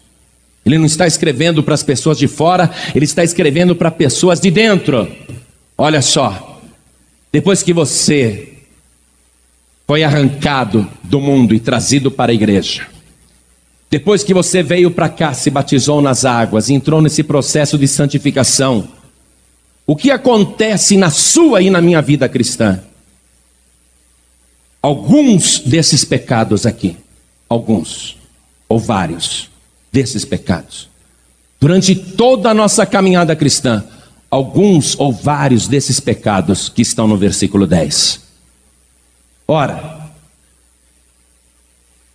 ele 0.67 0.77
não 0.77 0.85
está 0.85 1.07
escrevendo 1.07 1.63
para 1.63 1.73
as 1.73 1.81
pessoas 1.81 2.17
de 2.17 2.27
fora, 2.27 2.69
ele 2.93 3.05
está 3.05 3.23
escrevendo 3.23 3.73
para 3.73 3.89
pessoas 3.89 4.37
de 4.39 4.51
dentro. 4.51 5.09
Olha 5.77 6.01
só, 6.01 6.61
depois 7.31 7.63
que 7.63 7.71
você 7.71 8.49
foi 9.87 10.03
arrancado 10.03 10.85
do 11.03 11.21
mundo 11.21 11.55
e 11.55 11.59
trazido 11.59 12.11
para 12.11 12.33
a 12.33 12.35
igreja, 12.35 12.85
depois 13.89 14.23
que 14.23 14.33
você 14.33 14.61
veio 14.61 14.91
para 14.91 15.07
cá, 15.07 15.33
se 15.33 15.49
batizou 15.49 16.01
nas 16.01 16.25
águas, 16.25 16.69
entrou 16.69 17.01
nesse 17.01 17.23
processo 17.23 17.77
de 17.77 17.87
santificação, 17.87 18.89
o 19.85 19.95
que 19.95 20.11
acontece 20.11 20.97
na 20.97 21.09
sua 21.09 21.61
e 21.61 21.69
na 21.69 21.81
minha 21.81 22.01
vida 22.01 22.27
cristã? 22.27 22.83
Alguns 24.81 25.59
desses 25.59 26.03
pecados 26.03 26.65
aqui, 26.65 26.97
alguns, 27.47 28.17
ou 28.67 28.77
vários, 28.77 29.49
desses 29.91 30.25
pecados. 30.25 30.89
Durante 31.59 31.95
toda 31.95 32.51
a 32.51 32.53
nossa 32.53 32.85
caminhada 32.85 33.35
cristã, 33.35 33.83
alguns 34.29 34.97
ou 34.99 35.11
vários 35.11 35.67
desses 35.67 35.99
pecados 35.99 36.69
que 36.69 36.81
estão 36.81 37.07
no 37.07 37.17
versículo 37.17 37.65
10. 37.65 38.21
Ora, 39.47 40.11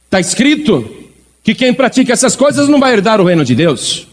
está 0.05 0.21
escrito 0.21 1.09
que 1.43 1.55
quem 1.55 1.73
pratica 1.73 2.13
essas 2.13 2.37
coisas 2.37 2.69
não 2.69 2.79
vai 2.79 2.93
herdar 2.93 3.21
o 3.21 3.25
reino 3.25 3.45
de 3.45 3.55
Deus. 3.55 4.07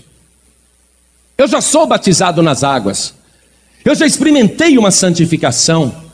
Eu 1.38 1.48
já 1.48 1.62
sou 1.62 1.86
batizado 1.86 2.42
nas 2.42 2.64
águas, 2.64 3.14
eu 3.84 3.96
já 3.96 4.06
experimentei 4.06 4.78
uma 4.78 4.92
santificação. 4.92 6.10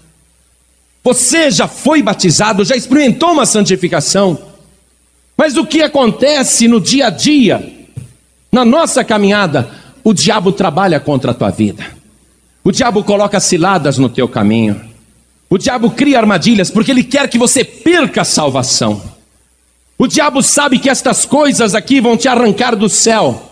Você 1.04 1.52
já 1.52 1.68
foi 1.68 2.02
batizado, 2.02 2.66
já 2.66 2.76
experimentou 2.76 3.32
uma 3.32 3.46
santificação. 3.46 4.55
Mas 5.38 5.58
o 5.58 5.66
que 5.66 5.82
acontece 5.82 6.68
no 6.68 6.80
dia 6.80 7.08
a 7.08 7.10
dia, 7.10 7.88
na 8.52 8.64
nossa 8.64 9.04
caminhada, 9.04 9.70
o 10.04 10.14
diabo 10.14 10.52
trabalha 10.52 11.00
contra 11.00 11.32
a 11.32 11.34
tua 11.34 11.50
vida. 11.50 11.86
O 12.64 12.72
diabo 12.72 13.04
coloca 13.04 13.40
ciladas 13.40 13.98
no 13.98 14.10
teu 14.10 14.28
caminho. 14.28 14.82
O 15.50 15.58
diabo 15.58 15.92
cria 15.92 16.20
armadilhas 16.20 16.72
porque 16.72 16.92
ele 16.92 17.04
quer 17.04 17.30
que 17.30 17.38
você 17.38 17.64
perca 17.64 18.22
a 18.22 18.26
salvação. 18.26 19.02
O 19.98 20.08
diabo 20.08 20.42
sabe 20.42 20.80
que 20.80 20.90
estas 20.90 21.26
coisas 21.26 21.76
aqui 21.76 22.02
vão 22.02 22.18
te 22.18 22.28
arrancar 22.28 22.76
do 22.76 22.90
céu, 22.90 23.52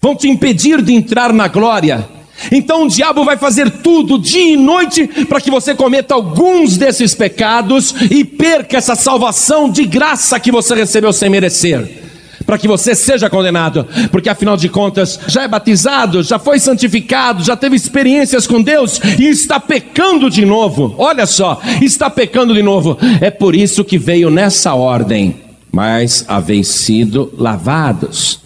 vão 0.00 0.14
te 0.14 0.28
impedir 0.28 0.82
de 0.82 0.92
entrar 0.92 1.32
na 1.32 1.48
glória, 1.48 2.08
então 2.52 2.84
o 2.84 2.88
diabo 2.88 3.24
vai 3.24 3.36
fazer 3.36 3.70
tudo 3.70 4.18
dia 4.18 4.54
e 4.54 4.56
noite 4.56 5.06
para 5.26 5.40
que 5.40 5.50
você 5.50 5.74
cometa 5.74 6.14
alguns 6.14 6.76
desses 6.76 7.14
pecados 7.14 7.94
e 8.10 8.24
perca 8.24 8.76
essa 8.76 8.94
salvação 8.94 9.68
de 9.68 9.84
graça 9.84 10.38
que 10.38 10.52
você 10.52 10.74
recebeu 10.74 11.12
sem 11.12 11.28
merecer. 11.28 12.06
Para 12.46 12.56
que 12.56 12.68
você 12.68 12.94
seja 12.94 13.28
condenado, 13.28 13.86
porque 14.10 14.28
afinal 14.28 14.56
de 14.56 14.70
contas 14.70 15.20
já 15.26 15.42
é 15.42 15.48
batizado, 15.48 16.22
já 16.22 16.38
foi 16.38 16.58
santificado, 16.58 17.44
já 17.44 17.54
teve 17.54 17.76
experiências 17.76 18.46
com 18.46 18.62
Deus 18.62 18.98
e 19.18 19.28
está 19.28 19.60
pecando 19.60 20.30
de 20.30 20.46
novo. 20.46 20.94
Olha 20.96 21.26
só, 21.26 21.60
está 21.82 22.08
pecando 22.08 22.54
de 22.54 22.62
novo. 22.62 22.96
É 23.20 23.30
por 23.30 23.54
isso 23.54 23.84
que 23.84 23.98
veio 23.98 24.30
nessa 24.30 24.72
ordem. 24.72 25.36
Mas 25.70 26.24
haveis 26.26 26.68
sido 26.68 27.30
lavados, 27.36 28.40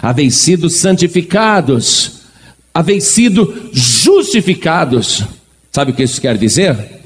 haveis 0.00 0.36
sido 0.36 0.70
santificados 0.70 2.13
haveis 2.74 3.04
sido 3.04 3.70
justificados. 3.72 5.24
Sabe 5.72 5.92
o 5.92 5.94
que 5.94 6.02
isso 6.02 6.20
quer 6.20 6.36
dizer? 6.36 7.02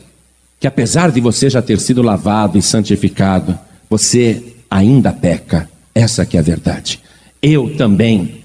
Que 0.59 0.67
apesar 0.67 1.13
de 1.13 1.21
você 1.21 1.51
já 1.51 1.61
ter 1.61 1.79
sido 1.79 2.03
lavado 2.03 2.57
e 2.57 2.63
santificado, 2.63 3.57
você 3.89 4.43
ainda 4.71 5.13
peca. 5.13 5.69
Essa 5.95 6.25
que 6.25 6.37
é 6.37 6.41
a 6.41 6.43
verdade. 6.43 7.01
Eu 7.43 7.77
também 7.77 8.43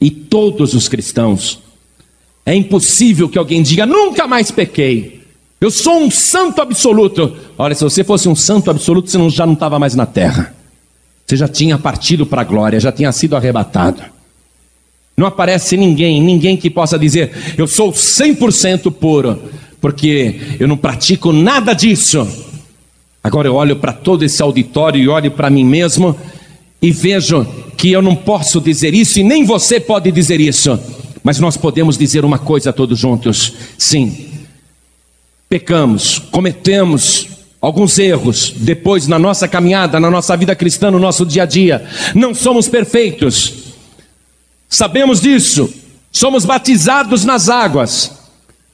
e 0.00 0.10
todos 0.10 0.74
os 0.74 0.88
cristãos. 0.88 1.60
É 2.44 2.54
impossível 2.54 3.28
que 3.28 3.38
alguém 3.38 3.62
diga 3.62 3.86
nunca 3.86 4.26
mais 4.26 4.50
pequei. 4.50 5.22
Eu 5.60 5.70
sou 5.70 5.98
um 5.98 6.10
santo 6.10 6.60
absoluto. 6.60 7.36
Olha, 7.56 7.74
se 7.74 7.82
você 7.82 8.04
fosse 8.04 8.28
um 8.28 8.36
santo 8.36 8.70
absoluto, 8.70 9.10
você 9.10 9.30
já 9.30 9.46
não 9.46 9.54
estava 9.54 9.78
mais 9.78 9.94
na 9.94 10.06
terra. 10.06 10.54
Você 11.26 11.36
já 11.36 11.48
tinha 11.48 11.78
partido 11.78 12.26
para 12.26 12.42
a 12.42 12.44
glória, 12.44 12.78
já 12.78 12.92
tinha 12.92 13.10
sido 13.10 13.34
arrebatado. 13.34 14.02
Não 15.16 15.26
aparece 15.26 15.76
ninguém, 15.76 16.20
ninguém 16.20 16.56
que 16.56 16.68
possa 16.68 16.98
dizer, 16.98 17.32
eu 17.56 17.66
sou 17.66 17.90
100% 17.90 18.92
puro, 18.92 19.40
porque 19.80 20.40
eu 20.60 20.68
não 20.68 20.76
pratico 20.76 21.32
nada 21.32 21.72
disso. 21.72 22.28
Agora 23.24 23.48
eu 23.48 23.54
olho 23.54 23.76
para 23.76 23.92
todo 23.92 24.24
esse 24.24 24.42
auditório 24.42 25.00
e 25.00 25.08
olho 25.08 25.30
para 25.30 25.50
mim 25.50 25.64
mesmo 25.64 26.16
e 26.80 26.92
vejo 26.92 27.46
que 27.76 27.90
eu 27.90 28.02
não 28.02 28.14
posso 28.14 28.60
dizer 28.60 28.94
isso 28.94 29.18
e 29.18 29.22
nem 29.22 29.44
você 29.44 29.80
pode 29.80 30.12
dizer 30.12 30.40
isso, 30.40 30.78
mas 31.22 31.40
nós 31.40 31.56
podemos 31.56 31.98
dizer 31.98 32.24
uma 32.24 32.38
coisa 32.38 32.72
todos 32.72 32.98
juntos: 32.98 33.52
sim, 33.78 34.28
pecamos, 35.48 36.18
cometemos 36.30 37.26
alguns 37.60 37.98
erros 37.98 38.52
depois 38.54 39.08
na 39.08 39.18
nossa 39.18 39.48
caminhada, 39.48 39.98
na 39.98 40.10
nossa 40.10 40.36
vida 40.36 40.54
cristã, 40.54 40.90
no 40.90 41.00
nosso 41.00 41.26
dia 41.26 41.42
a 41.42 41.46
dia, 41.46 41.84
não 42.14 42.34
somos 42.34 42.68
perfeitos. 42.68 43.65
Sabemos 44.68 45.20
disso, 45.20 45.72
somos 46.10 46.44
batizados 46.44 47.24
nas 47.24 47.48
águas, 47.48 48.12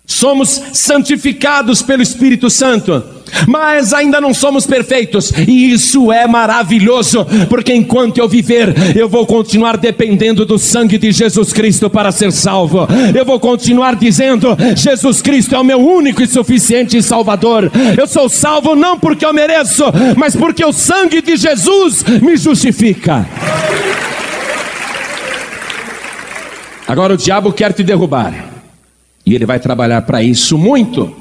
somos 0.07 0.63
santificados 0.73 1.83
pelo 1.83 2.03
Espírito 2.03 2.49
Santo, 2.49 3.03
mas 3.47 3.93
ainda 3.93 4.21
não 4.21 4.33
somos 4.35 4.67
perfeitos, 4.67 5.33
e 5.47 5.71
isso 5.73 6.11
é 6.13 6.27
maravilhoso, 6.27 7.27
porque 7.49 7.75
enquanto 7.75 8.19
eu 8.19 8.29
viver, 8.29 8.97
eu 8.97 9.09
vou 9.09 9.27
continuar 9.27 9.77
dependendo 9.77 10.45
do 10.45 10.59
sangue 10.59 10.99
de 10.99 11.13
Jesus 11.13 11.53
Cristo 11.53 11.89
para 11.89 12.11
ser 12.11 12.33
salvo, 12.33 12.87
eu 13.15 13.25
vou 13.25 13.39
continuar 13.39 13.97
dizendo: 13.97 14.57
Jesus 14.77 15.23
Cristo 15.23 15.55
é 15.55 15.59
o 15.59 15.65
meu 15.65 15.79
único 15.79 16.23
e 16.23 16.27
suficiente 16.27 17.03
Salvador, 17.03 17.71
eu 17.97 18.07
sou 18.07 18.29
salvo 18.29 18.75
não 18.75 18.99
porque 18.99 19.25
eu 19.25 19.33
mereço, 19.33 19.85
mas 20.17 20.35
porque 20.35 20.65
o 20.65 20.73
sangue 20.73 21.21
de 21.21 21.37
Jesus 21.37 22.03
me 22.21 22.37
justifica. 22.37 23.27
Agora 26.93 27.15
o 27.15 27.17
diabo 27.17 27.55
quer 27.55 27.73
te 27.73 27.83
derrubar. 27.83 28.51
E 29.25 29.35
ele 29.35 29.47
vai 29.47 29.59
trabalhar 29.59 30.03
para 30.03 30.23
isso 30.23 30.59
muito. 30.59 31.17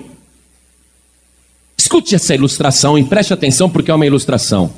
Escute 1.77 2.13
essa 2.13 2.35
ilustração 2.35 2.99
e 2.99 3.05
preste 3.05 3.33
atenção 3.33 3.69
porque 3.69 3.89
é 3.89 3.95
uma 3.95 4.05
ilustração. 4.05 4.65
O 4.65 4.69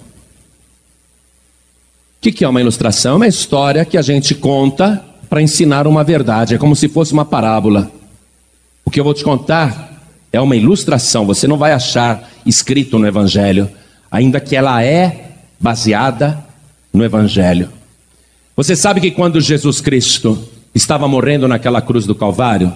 que 2.21 2.45
é 2.45 2.47
uma 2.47 2.61
ilustração? 2.61 3.13
É 3.13 3.15
uma 3.15 3.27
história 3.27 3.83
que 3.85 3.97
a 3.97 4.03
gente 4.03 4.35
conta 4.35 5.03
para 5.27 5.41
ensinar 5.41 5.87
uma 5.87 6.03
verdade. 6.03 6.53
É 6.53 6.59
como 6.59 6.75
se 6.75 6.87
fosse 6.87 7.11
uma 7.11 7.25
parábola. 7.25 7.91
O 8.85 8.91
que 8.91 8.99
eu 8.99 9.03
vou 9.03 9.15
te 9.15 9.23
contar 9.23 9.99
é 10.31 10.39
uma 10.39 10.55
ilustração. 10.55 11.25
Você 11.25 11.47
não 11.47 11.57
vai 11.57 11.71
achar 11.71 12.29
escrito 12.45 12.99
no 12.99 13.07
Evangelho, 13.07 13.67
ainda 14.11 14.39
que 14.39 14.55
ela 14.55 14.83
é 14.83 15.31
baseada 15.59 16.45
no 16.93 17.03
Evangelho. 17.03 17.71
Você 18.55 18.75
sabe 18.75 19.01
que 19.01 19.09
quando 19.09 19.41
Jesus 19.41 19.81
Cristo 19.81 20.53
estava 20.73 21.07
morrendo 21.07 21.47
naquela 21.47 21.81
cruz 21.81 22.05
do 22.05 22.15
Calvário, 22.15 22.75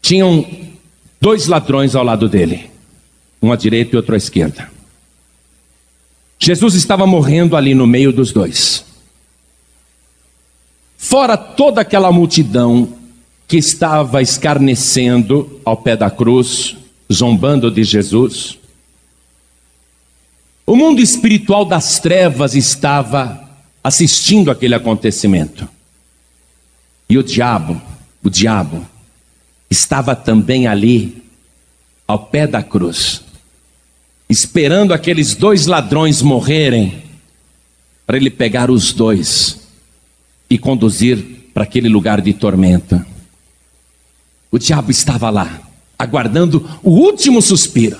tinham 0.00 0.44
dois 1.20 1.46
ladrões 1.46 1.94
ao 1.94 2.04
lado 2.04 2.28
dele, 2.28 2.70
um 3.40 3.52
à 3.52 3.56
direita 3.56 3.94
e 3.94 3.96
outro 3.96 4.14
à 4.14 4.16
esquerda. 4.16 4.70
Jesus 6.38 6.74
estava 6.74 7.06
morrendo 7.06 7.56
ali 7.56 7.74
no 7.74 7.86
meio 7.86 8.12
dos 8.12 8.32
dois. 8.32 8.84
Fora 10.98 11.36
toda 11.36 11.80
aquela 11.80 12.10
multidão 12.10 12.96
que 13.46 13.56
estava 13.56 14.20
escarnecendo 14.22 15.60
ao 15.64 15.76
pé 15.76 15.96
da 15.96 16.10
cruz, 16.10 16.76
zombando 17.12 17.70
de 17.70 17.84
Jesus, 17.84 18.58
o 20.64 20.76
mundo 20.76 21.00
espiritual 21.00 21.64
das 21.64 21.98
trevas 21.98 22.54
estava 22.54 23.41
assistindo 23.82 24.50
aquele 24.50 24.74
acontecimento. 24.74 25.68
E 27.08 27.18
o 27.18 27.22
diabo, 27.22 27.80
o 28.22 28.30
diabo, 28.30 28.86
estava 29.70 30.14
também 30.14 30.66
ali, 30.66 31.22
ao 32.06 32.26
pé 32.26 32.46
da 32.46 32.62
cruz, 32.62 33.22
esperando 34.28 34.92
aqueles 34.92 35.34
dois 35.34 35.66
ladrões 35.66 36.22
morrerem, 36.22 37.02
para 38.06 38.16
ele 38.16 38.30
pegar 38.30 38.70
os 38.70 38.92
dois 38.92 39.60
e 40.50 40.58
conduzir 40.58 41.50
para 41.54 41.62
aquele 41.62 41.88
lugar 41.88 42.20
de 42.20 42.32
tormenta. 42.32 43.06
O 44.50 44.58
diabo 44.58 44.90
estava 44.90 45.30
lá, 45.30 45.60
aguardando 45.98 46.68
o 46.82 46.90
último 46.90 47.40
suspiro. 47.40 47.98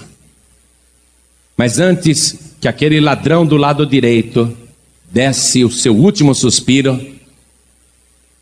Mas 1.57 1.79
antes 1.79 2.53
que 2.61 2.69
aquele 2.69 3.01
ladrão 3.01 3.47
do 3.47 3.57
lado 3.57 3.87
direito 3.87 4.57
desse 5.13 5.63
o 5.63 5.71
seu 5.71 5.95
último 5.95 6.35
suspiro, 6.35 6.99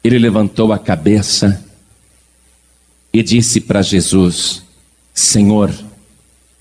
ele 0.05 0.19
levantou 0.19 0.73
a 0.73 0.79
cabeça 0.79 1.65
e 3.13 3.23
disse 3.23 3.61
para 3.61 3.83
Jesus: 3.83 4.63
Senhor, 5.13 5.75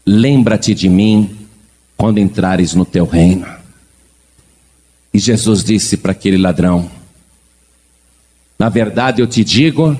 lembra-te 0.05 0.73
de 0.73 0.89
mim 0.89 1.37
quando 1.95 2.17
entrares 2.17 2.73
no 2.73 2.85
teu 2.85 3.05
reino. 3.05 3.47
E 5.13 5.19
Jesus 5.19 5.63
disse 5.63 5.95
para 5.95 6.11
aquele 6.11 6.37
ladrão: 6.37 6.89
Na 8.57 8.67
verdade 8.67 9.21
eu 9.21 9.27
te 9.27 9.43
digo 9.43 9.97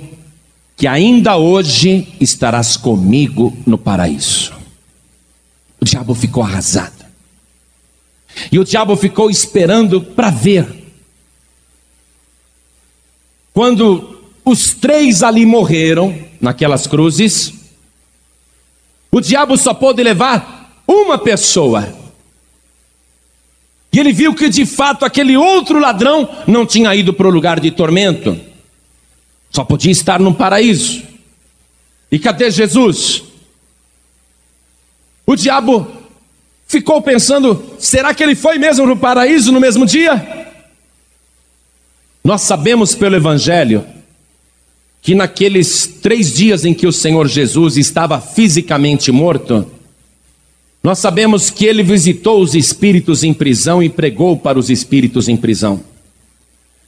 que 0.75 0.87
ainda 0.87 1.37
hoje 1.37 2.07
estarás 2.19 2.75
comigo 2.75 3.55
no 3.65 3.77
paraíso. 3.77 4.53
O 5.79 5.85
diabo 5.85 6.15
ficou 6.15 6.41
arrasado. 6.41 6.98
E 8.51 8.59
o 8.59 8.63
diabo 8.63 8.95
ficou 8.95 9.29
esperando 9.29 10.01
para 10.01 10.29
ver. 10.29 10.67
Quando 13.53 14.21
os 14.45 14.73
três 14.73 15.21
ali 15.21 15.45
morreram, 15.45 16.17
naquelas 16.39 16.87
cruzes, 16.87 17.53
o 19.11 19.19
diabo 19.19 19.57
só 19.57 19.73
pôde 19.73 20.01
levar 20.01 20.81
uma 20.87 21.17
pessoa. 21.17 21.93
E 23.91 23.99
ele 23.99 24.13
viu 24.13 24.33
que 24.35 24.49
de 24.49 24.65
fato 24.65 25.03
aquele 25.03 25.35
outro 25.35 25.79
ladrão 25.79 26.29
não 26.47 26.65
tinha 26.65 26.93
ido 26.95 27.13
para 27.13 27.27
o 27.27 27.31
lugar 27.31 27.59
de 27.59 27.71
tormento, 27.71 28.39
só 29.49 29.63
podia 29.63 29.91
estar 29.91 30.19
no 30.19 30.33
paraíso. 30.33 31.03
E 32.11 32.19
cadê 32.19 32.49
Jesus? 32.51 33.23
O 35.25 35.35
diabo 35.35 35.98
ficou 36.69 37.01
pensando: 37.01 37.75
será 37.77 38.13
que 38.13 38.23
ele 38.23 38.35
foi 38.35 38.57
mesmo 38.57 38.85
no 38.85 38.95
paraíso 38.95 39.51
no 39.51 39.59
mesmo 39.59 39.85
dia? 39.85 40.47
Nós 42.23 42.43
sabemos 42.43 42.95
pelo 42.95 43.17
Evangelho 43.17 43.83
que 45.01 45.15
naqueles 45.15 45.87
três 46.01 46.33
dias 46.33 46.63
em 46.63 46.73
que 46.73 46.85
o 46.85 46.91
Senhor 46.91 47.27
Jesus 47.27 47.77
estava 47.77 48.21
fisicamente 48.21 49.11
morto, 49.11 49.65
nós 50.83 50.99
sabemos 50.99 51.49
que 51.49 51.65
ele 51.65 51.81
visitou 51.81 52.41
os 52.41 52.53
espíritos 52.53 53.23
em 53.23 53.33
prisão 53.33 53.81
e 53.81 53.89
pregou 53.89 54.37
para 54.37 54.59
os 54.59 54.69
espíritos 54.69 55.27
em 55.27 55.35
prisão. 55.35 55.81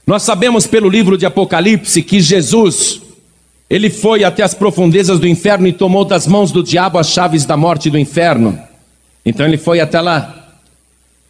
Nós 0.06 0.24
sabemos 0.24 0.68
pelo 0.68 0.90
livro 0.90 1.18
de 1.18 1.26
Apocalipse 1.26 2.04
que 2.04 2.20
Jesus, 2.20 3.02
ele 3.70 3.90
foi 3.90 4.24
até 4.24 4.44
as 4.44 4.54
profundezas 4.54 5.20
do 5.20 5.28
inferno 5.28 5.68
e 5.68 5.74
tomou 5.74 6.04
das 6.04 6.28
mãos 6.28 6.52
do 6.52 6.62
diabo 6.62 7.00
as 7.00 7.10
chaves 7.10 7.46
da 7.46 7.56
morte 7.56 7.90
do 7.90 7.98
inferno. 7.98 8.60
Então 9.26 9.46
ele 9.46 9.58
foi 9.58 9.80
até 9.80 10.02
lá. 10.02 10.56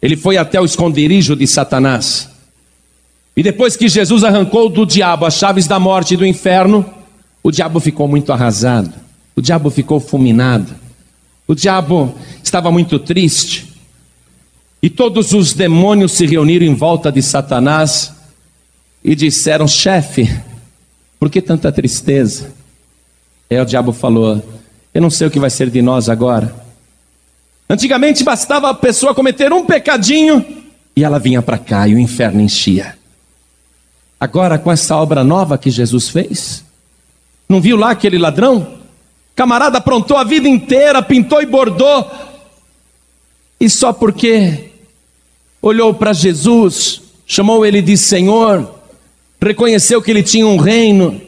Ele 0.00 0.16
foi 0.16 0.36
até 0.36 0.60
o 0.60 0.64
esconderijo 0.64 1.36
de 1.36 1.46
Satanás. 1.46 2.28
E 3.36 3.42
depois 3.42 3.76
que 3.76 3.88
Jesus 3.88 4.24
arrancou 4.24 4.68
do 4.68 4.84
diabo 4.84 5.24
as 5.24 5.34
chaves 5.34 5.66
da 5.66 5.78
morte 5.78 6.14
e 6.14 6.16
do 6.16 6.26
inferno, 6.26 6.84
o 7.42 7.50
diabo 7.50 7.80
ficou 7.80 8.06
muito 8.06 8.32
arrasado, 8.32 8.92
o 9.34 9.40
diabo 9.40 9.70
ficou 9.70 9.98
fulminado, 9.98 10.74
o 11.46 11.54
diabo 11.54 12.14
estava 12.42 12.70
muito 12.70 12.98
triste. 12.98 13.72
E 14.82 14.90
todos 14.90 15.32
os 15.32 15.52
demônios 15.52 16.12
se 16.12 16.26
reuniram 16.26 16.66
em 16.66 16.74
volta 16.74 17.10
de 17.10 17.22
Satanás 17.22 18.12
e 19.02 19.14
disseram: 19.14 19.66
chefe, 19.66 20.28
por 21.18 21.30
que 21.30 21.40
tanta 21.40 21.72
tristeza? 21.72 22.52
Aí 23.48 23.60
o 23.60 23.64
diabo 23.64 23.92
falou: 23.92 24.42
Eu 24.92 25.00
não 25.00 25.10
sei 25.10 25.28
o 25.28 25.30
que 25.30 25.38
vai 25.38 25.50
ser 25.50 25.70
de 25.70 25.80
nós 25.80 26.08
agora. 26.08 26.61
Antigamente 27.72 28.22
bastava 28.22 28.68
a 28.68 28.74
pessoa 28.74 29.14
cometer 29.14 29.50
um 29.50 29.64
pecadinho 29.64 30.44
e 30.94 31.02
ela 31.02 31.18
vinha 31.18 31.40
para 31.40 31.56
cá 31.56 31.88
e 31.88 31.94
o 31.94 31.98
inferno 31.98 32.42
enchia. 32.42 32.98
Agora, 34.20 34.58
com 34.58 34.70
essa 34.70 34.94
obra 34.94 35.24
nova 35.24 35.56
que 35.56 35.70
Jesus 35.70 36.10
fez, 36.10 36.62
não 37.48 37.62
viu 37.62 37.78
lá 37.78 37.92
aquele 37.92 38.18
ladrão? 38.18 38.74
Camarada 39.34 39.78
aprontou 39.78 40.18
a 40.18 40.22
vida 40.22 40.46
inteira, 40.46 41.00
pintou 41.00 41.40
e 41.40 41.46
bordou, 41.46 42.10
e 43.58 43.70
só 43.70 43.90
porque 43.90 44.68
olhou 45.62 45.94
para 45.94 46.12
Jesus, 46.12 47.00
chamou 47.26 47.64
ele 47.64 47.80
de 47.80 47.96
Senhor, 47.96 48.70
reconheceu 49.40 50.02
que 50.02 50.10
ele 50.10 50.22
tinha 50.22 50.46
um 50.46 50.58
reino, 50.58 51.18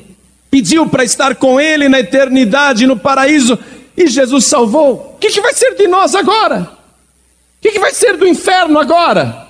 pediu 0.50 0.86
para 0.90 1.04
estar 1.04 1.36
com 1.36 1.58
ele 1.58 1.88
na 1.88 2.00
eternidade, 2.00 2.86
no 2.86 2.98
paraíso, 2.98 3.58
e 3.96 4.08
Jesus 4.08 4.44
salvou. 4.44 5.13
Que, 5.24 5.30
que 5.30 5.40
vai 5.40 5.54
ser 5.54 5.74
de 5.74 5.88
nós 5.88 6.14
agora? 6.14 6.60
O 6.64 7.62
que, 7.62 7.72
que 7.72 7.78
vai 7.78 7.94
ser 7.94 8.18
do 8.18 8.26
inferno 8.26 8.78
agora? 8.78 9.48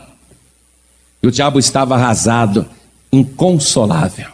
E 1.20 1.26
o 1.26 1.32
diabo 1.32 1.58
estava 1.58 1.96
arrasado 1.96 2.64
inconsolável. 3.10 4.28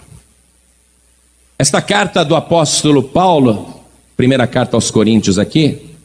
Esta 1.59 1.81
carta 1.81 2.23
do 2.27 2.37
apóstolo 2.37 3.03
Paulo, 3.03 3.83
primeira 4.19 4.47
carta 4.47 4.77
aos 4.77 4.91
Coríntios 4.91 5.39
aqui, 5.39 5.97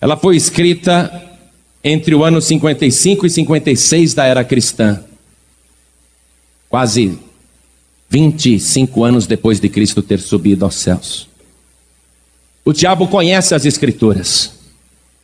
ela 0.00 0.16
foi 0.16 0.36
escrita 0.36 1.10
entre 1.82 2.14
o 2.14 2.22
ano 2.22 2.40
55 2.40 3.26
e 3.26 3.30
56 3.30 4.14
da 4.14 4.26
era 4.26 4.44
cristã. 4.44 5.02
Quase 6.68 7.18
25 8.08 9.02
anos 9.02 9.26
depois 9.26 9.58
de 9.58 9.68
Cristo 9.68 10.02
ter 10.02 10.20
subido 10.20 10.64
aos 10.64 10.76
céus. 10.76 11.31
O 12.64 12.72
diabo 12.72 13.08
conhece 13.08 13.54
as 13.54 13.64
escrituras. 13.64 14.46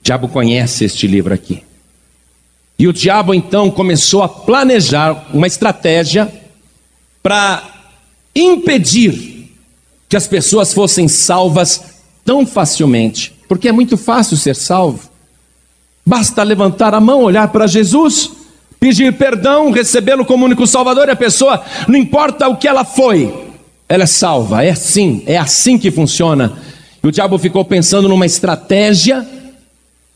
O 0.00 0.04
diabo 0.04 0.28
conhece 0.28 0.84
este 0.84 1.06
livro 1.06 1.32
aqui. 1.32 1.62
E 2.78 2.86
o 2.86 2.92
diabo 2.92 3.34
então 3.34 3.70
começou 3.70 4.22
a 4.22 4.28
planejar 4.28 5.26
uma 5.32 5.46
estratégia 5.46 6.32
para 7.22 7.62
impedir 8.34 9.50
que 10.08 10.16
as 10.16 10.26
pessoas 10.26 10.72
fossem 10.72 11.08
salvas 11.08 11.82
tão 12.24 12.46
facilmente, 12.46 13.34
porque 13.48 13.68
é 13.68 13.72
muito 13.72 13.96
fácil 13.96 14.36
ser 14.36 14.54
salvo. 14.54 15.10
Basta 16.06 16.42
levantar 16.42 16.94
a 16.94 17.00
mão, 17.00 17.22
olhar 17.22 17.48
para 17.48 17.66
Jesus, 17.66 18.30
pedir 18.80 19.12
perdão, 19.14 19.70
recebê-lo 19.70 20.24
como 20.24 20.44
único 20.44 20.66
Salvador, 20.66 21.08
e 21.08 21.10
a 21.10 21.16
pessoa, 21.16 21.62
não 21.86 21.98
importa 21.98 22.48
o 22.48 22.56
que 22.56 22.68
ela 22.68 22.84
foi, 22.84 23.34
ela 23.88 24.04
é 24.04 24.06
salva. 24.06 24.64
É 24.64 24.70
assim, 24.70 25.22
é 25.26 25.36
assim 25.36 25.76
que 25.76 25.90
funciona. 25.90 26.56
E 27.02 27.06
o 27.06 27.12
diabo 27.12 27.38
ficou 27.38 27.64
pensando 27.64 28.08
numa 28.08 28.26
estratégia 28.26 29.26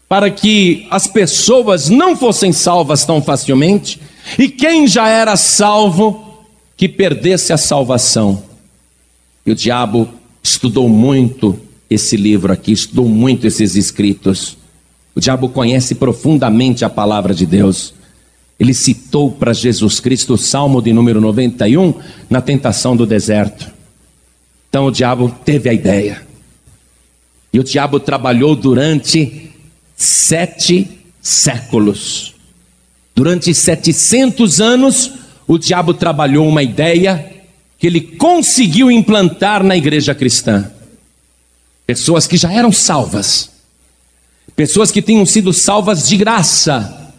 para 0.08 0.30
que 0.30 0.86
as 0.90 1.06
pessoas 1.06 1.88
não 1.88 2.14
fossem 2.14 2.52
salvas 2.52 3.04
tão 3.04 3.22
facilmente, 3.22 3.98
e 4.38 4.48
quem 4.48 4.86
já 4.86 5.08
era 5.08 5.36
salvo, 5.36 6.44
que 6.76 6.86
perdesse 6.86 7.52
a 7.52 7.56
salvação. 7.56 8.42
E 9.46 9.52
o 9.52 9.54
diabo 9.54 10.08
estudou 10.42 10.88
muito 10.88 11.58
esse 11.88 12.16
livro 12.16 12.52
aqui, 12.52 12.72
estudou 12.72 13.08
muito 13.08 13.46
esses 13.46 13.74
escritos. 13.74 14.58
O 15.14 15.20
diabo 15.20 15.48
conhece 15.48 15.94
profundamente 15.94 16.84
a 16.84 16.90
palavra 16.90 17.34
de 17.34 17.46
Deus. 17.46 17.94
Ele 18.58 18.74
citou 18.74 19.30
para 19.30 19.52
Jesus 19.52 19.98
Cristo 19.98 20.34
o 20.34 20.38
Salmo 20.38 20.82
de 20.82 20.92
número 20.92 21.20
91 21.20 21.94
na 22.28 22.40
tentação 22.40 22.94
do 22.94 23.06
deserto. 23.06 23.70
Então 24.68 24.86
o 24.86 24.90
diabo 24.90 25.34
teve 25.44 25.70
a 25.70 25.72
ideia. 25.72 26.31
E 27.52 27.60
o 27.60 27.64
diabo 27.64 28.00
trabalhou 28.00 28.56
durante 28.56 29.50
sete 29.96 30.88
séculos. 31.20 32.34
Durante 33.14 33.52
700 33.52 34.60
anos, 34.60 35.12
o 35.46 35.58
diabo 35.58 35.92
trabalhou 35.92 36.48
uma 36.48 36.62
ideia 36.62 37.30
que 37.78 37.86
ele 37.86 38.00
conseguiu 38.00 38.90
implantar 38.90 39.62
na 39.62 39.76
igreja 39.76 40.14
cristã. 40.14 40.70
Pessoas 41.86 42.26
que 42.26 42.36
já 42.36 42.52
eram 42.52 42.72
salvas, 42.72 43.50
pessoas 44.56 44.90
que 44.90 45.02
tinham 45.02 45.26
sido 45.26 45.52
salvas 45.52 46.08
de 46.08 46.16
graça, 46.16 47.12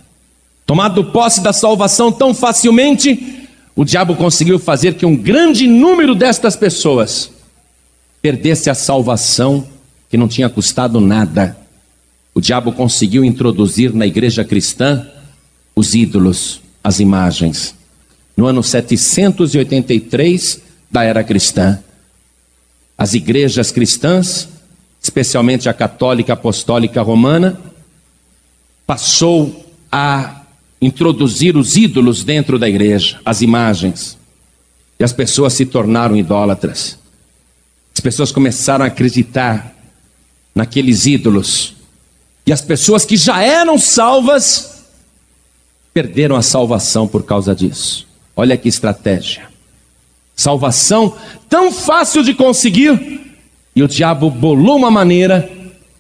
tomado 0.66 1.06
posse 1.06 1.42
da 1.42 1.54
salvação 1.54 2.12
tão 2.12 2.34
facilmente, 2.34 3.48
o 3.76 3.84
diabo 3.84 4.16
conseguiu 4.16 4.58
fazer 4.58 4.96
que 4.96 5.06
um 5.06 5.16
grande 5.16 5.68
número 5.68 6.16
destas 6.16 6.56
pessoas 6.56 7.30
perdesse 8.22 8.70
a 8.70 8.74
salvação 8.74 9.68
que 10.14 10.18
não 10.18 10.28
tinha 10.28 10.48
custado 10.48 11.02
nada. 11.02 11.58
O 12.36 12.40
diabo 12.40 12.72
conseguiu 12.72 13.26
introduzir 13.26 13.92
na 13.96 14.06
igreja 14.06 14.46
cristã 14.46 15.08
os 15.76 15.96
ídolos, 15.96 16.62
as 16.84 17.00
imagens 17.00 17.74
no 18.38 18.46
ano 18.46 18.62
783 18.62 20.62
da 20.92 21.04
era 21.04 21.24
cristã. 21.24 21.80
As 22.96 23.16
igrejas 23.16 23.72
cristãs, 23.72 24.48
especialmente 25.02 25.68
a 25.68 25.74
católica 25.74 26.34
apostólica 26.34 27.02
romana, 27.02 27.60
passou 28.86 29.66
a 29.92 30.44
introduzir 30.80 31.58
os 31.58 31.76
ídolos 31.76 32.24
dentro 32.24 32.60
da 32.60 32.70
igreja, 32.70 33.20
as 33.26 33.42
imagens. 33.42 34.16
E 35.00 35.04
as 35.04 35.12
pessoas 35.12 35.54
se 35.54 35.66
tornaram 35.66 36.16
idólatras. 36.16 37.00
As 37.96 38.00
pessoas 38.00 38.32
começaram 38.32 38.86
a 38.86 38.90
acreditar 38.90 39.73
naqueles 40.54 41.06
ídolos. 41.06 41.76
E 42.46 42.52
as 42.52 42.62
pessoas 42.62 43.06
que 43.06 43.16
já 43.16 43.42
eram 43.42 43.78
salvas 43.78 44.84
perderam 45.94 46.36
a 46.36 46.42
salvação 46.42 47.08
por 47.08 47.24
causa 47.24 47.56
disso. 47.56 48.08
Olha 48.36 48.58
que 48.58 48.68
estratégia. 48.68 49.48
Salvação 50.36 51.16
tão 51.48 51.72
fácil 51.72 52.24
de 52.24 52.34
conseguir, 52.34 53.22
e 53.76 53.84
o 53.84 53.88
diabo 53.88 54.30
bolou 54.30 54.78
uma 54.78 54.90
maneira 54.90 55.50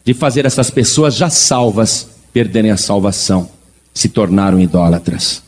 de 0.03 0.13
fazer 0.13 0.45
essas 0.45 0.69
pessoas 0.69 1.15
já 1.15 1.29
salvas 1.29 2.09
perderem 2.33 2.71
a 2.71 2.77
salvação, 2.77 3.49
se 3.93 4.09
tornaram 4.09 4.59
idólatras. 4.59 5.43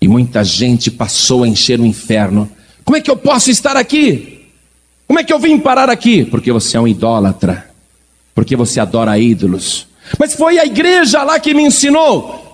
E 0.00 0.06
muita 0.06 0.44
gente 0.44 0.90
passou 0.90 1.42
a 1.42 1.48
encher 1.48 1.80
o 1.80 1.86
inferno. 1.86 2.50
Como 2.84 2.96
é 2.96 3.00
que 3.00 3.10
eu 3.10 3.16
posso 3.16 3.50
estar 3.50 3.76
aqui? 3.76 4.39
Como 5.10 5.18
é 5.18 5.24
que 5.24 5.32
eu 5.32 5.40
vim 5.40 5.58
parar 5.58 5.90
aqui? 5.90 6.24
Porque 6.24 6.52
você 6.52 6.76
é 6.76 6.80
um 6.80 6.86
idólatra, 6.86 7.68
porque 8.32 8.54
você 8.54 8.78
adora 8.78 9.18
ídolos. 9.18 9.88
Mas 10.16 10.34
foi 10.34 10.60
a 10.60 10.64
igreja 10.64 11.24
lá 11.24 11.40
que 11.40 11.52
me 11.52 11.64
ensinou 11.64 12.48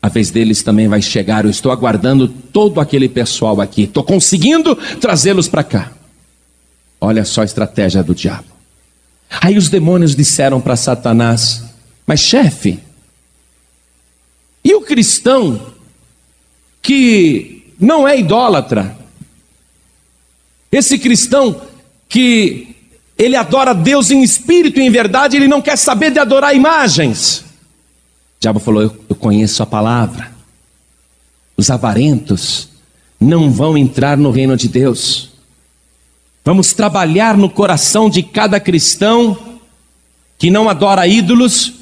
a 0.00 0.08
vez 0.08 0.30
deles 0.30 0.62
também 0.62 0.86
vai 0.86 1.02
chegar. 1.02 1.44
Eu 1.44 1.50
estou 1.50 1.72
aguardando 1.72 2.28
todo 2.28 2.80
aquele 2.80 3.08
pessoal 3.08 3.60
aqui. 3.60 3.82
Estou 3.82 4.04
conseguindo 4.04 4.76
trazê-los 5.00 5.48
para 5.48 5.64
cá. 5.64 5.90
Olha 7.00 7.24
só 7.24 7.42
a 7.42 7.44
estratégia 7.44 8.00
do 8.00 8.14
diabo. 8.14 8.46
Aí 9.40 9.58
os 9.58 9.68
demônios 9.68 10.14
disseram 10.14 10.60
para 10.60 10.76
Satanás: 10.76 11.64
Mas 12.06 12.20
chefe, 12.20 12.78
e 14.62 14.72
o 14.72 14.82
cristão 14.82 15.72
que 16.80 17.74
não 17.80 18.06
é 18.06 18.16
idólatra? 18.16 19.03
Esse 20.76 20.98
cristão 20.98 21.60
que 22.08 22.76
ele 23.16 23.36
adora 23.36 23.74
Deus 23.74 24.10
em 24.10 24.22
espírito 24.22 24.80
e 24.80 24.82
em 24.82 24.90
verdade, 24.90 25.36
ele 25.36 25.48
não 25.48 25.62
quer 25.62 25.76
saber 25.76 26.10
de 26.10 26.18
adorar 26.18 26.54
imagens 26.54 27.44
diabo 28.44 28.60
falou: 28.60 28.82
eu, 28.82 28.96
eu 29.08 29.16
conheço 29.16 29.62
a 29.62 29.66
palavra. 29.66 30.32
Os 31.56 31.70
avarentos 31.70 32.68
não 33.18 33.50
vão 33.50 33.78
entrar 33.78 34.16
no 34.18 34.30
reino 34.30 34.56
de 34.56 34.68
Deus. 34.68 35.30
Vamos 36.44 36.74
trabalhar 36.74 37.38
no 37.38 37.48
coração 37.48 38.10
de 38.10 38.22
cada 38.22 38.60
cristão 38.60 39.36
que 40.38 40.50
não 40.50 40.68
adora 40.68 41.06
ídolos. 41.06 41.72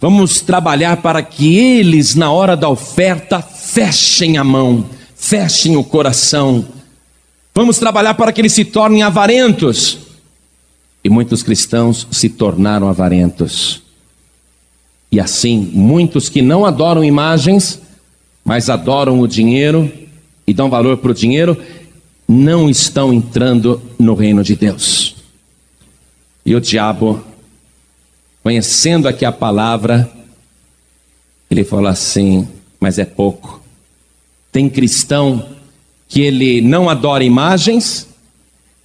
Vamos 0.00 0.40
trabalhar 0.40 0.98
para 0.98 1.22
que 1.22 1.56
eles, 1.56 2.14
na 2.14 2.30
hora 2.30 2.56
da 2.56 2.68
oferta, 2.68 3.42
fechem 3.42 4.38
a 4.38 4.44
mão, 4.44 4.88
fechem 5.14 5.76
o 5.76 5.84
coração. 5.84 6.66
Vamos 7.56 7.78
trabalhar 7.78 8.12
para 8.12 8.32
que 8.32 8.42
eles 8.42 8.52
se 8.52 8.66
tornem 8.66 9.02
avarentos. 9.02 9.96
E 11.02 11.08
muitos 11.08 11.42
cristãos 11.42 12.06
se 12.10 12.28
tornaram 12.28 12.86
avarentos. 12.86 13.82
E 15.10 15.18
assim, 15.18 15.70
muitos 15.72 16.28
que 16.28 16.42
não 16.42 16.66
adoram 16.66 17.02
imagens, 17.02 17.80
mas 18.44 18.68
adoram 18.68 19.20
o 19.20 19.26
dinheiro 19.26 19.90
e 20.46 20.52
dão 20.52 20.68
valor 20.68 20.98
para 20.98 21.12
o 21.12 21.14
dinheiro, 21.14 21.56
não 22.28 22.68
estão 22.68 23.10
entrando 23.10 23.80
no 23.98 24.12
reino 24.12 24.44
de 24.44 24.54
Deus. 24.54 25.16
E 26.44 26.54
o 26.54 26.60
diabo, 26.60 27.24
conhecendo 28.42 29.08
aqui 29.08 29.24
a 29.24 29.32
palavra, 29.32 30.12
ele 31.50 31.64
falou 31.64 31.88
assim: 31.88 32.46
mas 32.78 32.98
é 32.98 33.06
pouco. 33.06 33.62
Tem 34.52 34.68
cristão 34.68 35.55
que 36.08 36.20
ele 36.20 36.60
não 36.60 36.88
adora 36.88 37.24
imagens, 37.24 38.08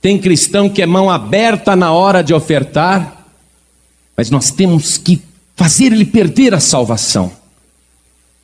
tem 0.01 0.17
cristão 0.17 0.69
que 0.69 0.81
é 0.81 0.85
mão 0.85 1.09
aberta 1.09 1.75
na 1.75 1.91
hora 1.91 2.23
de 2.23 2.33
ofertar, 2.33 3.27
mas 4.17 4.29
nós 4.29 4.49
temos 4.49 4.97
que 4.97 5.21
fazer 5.55 5.93
ele 5.93 6.05
perder 6.05 6.53
a 6.53 6.59
salvação. 6.59 7.31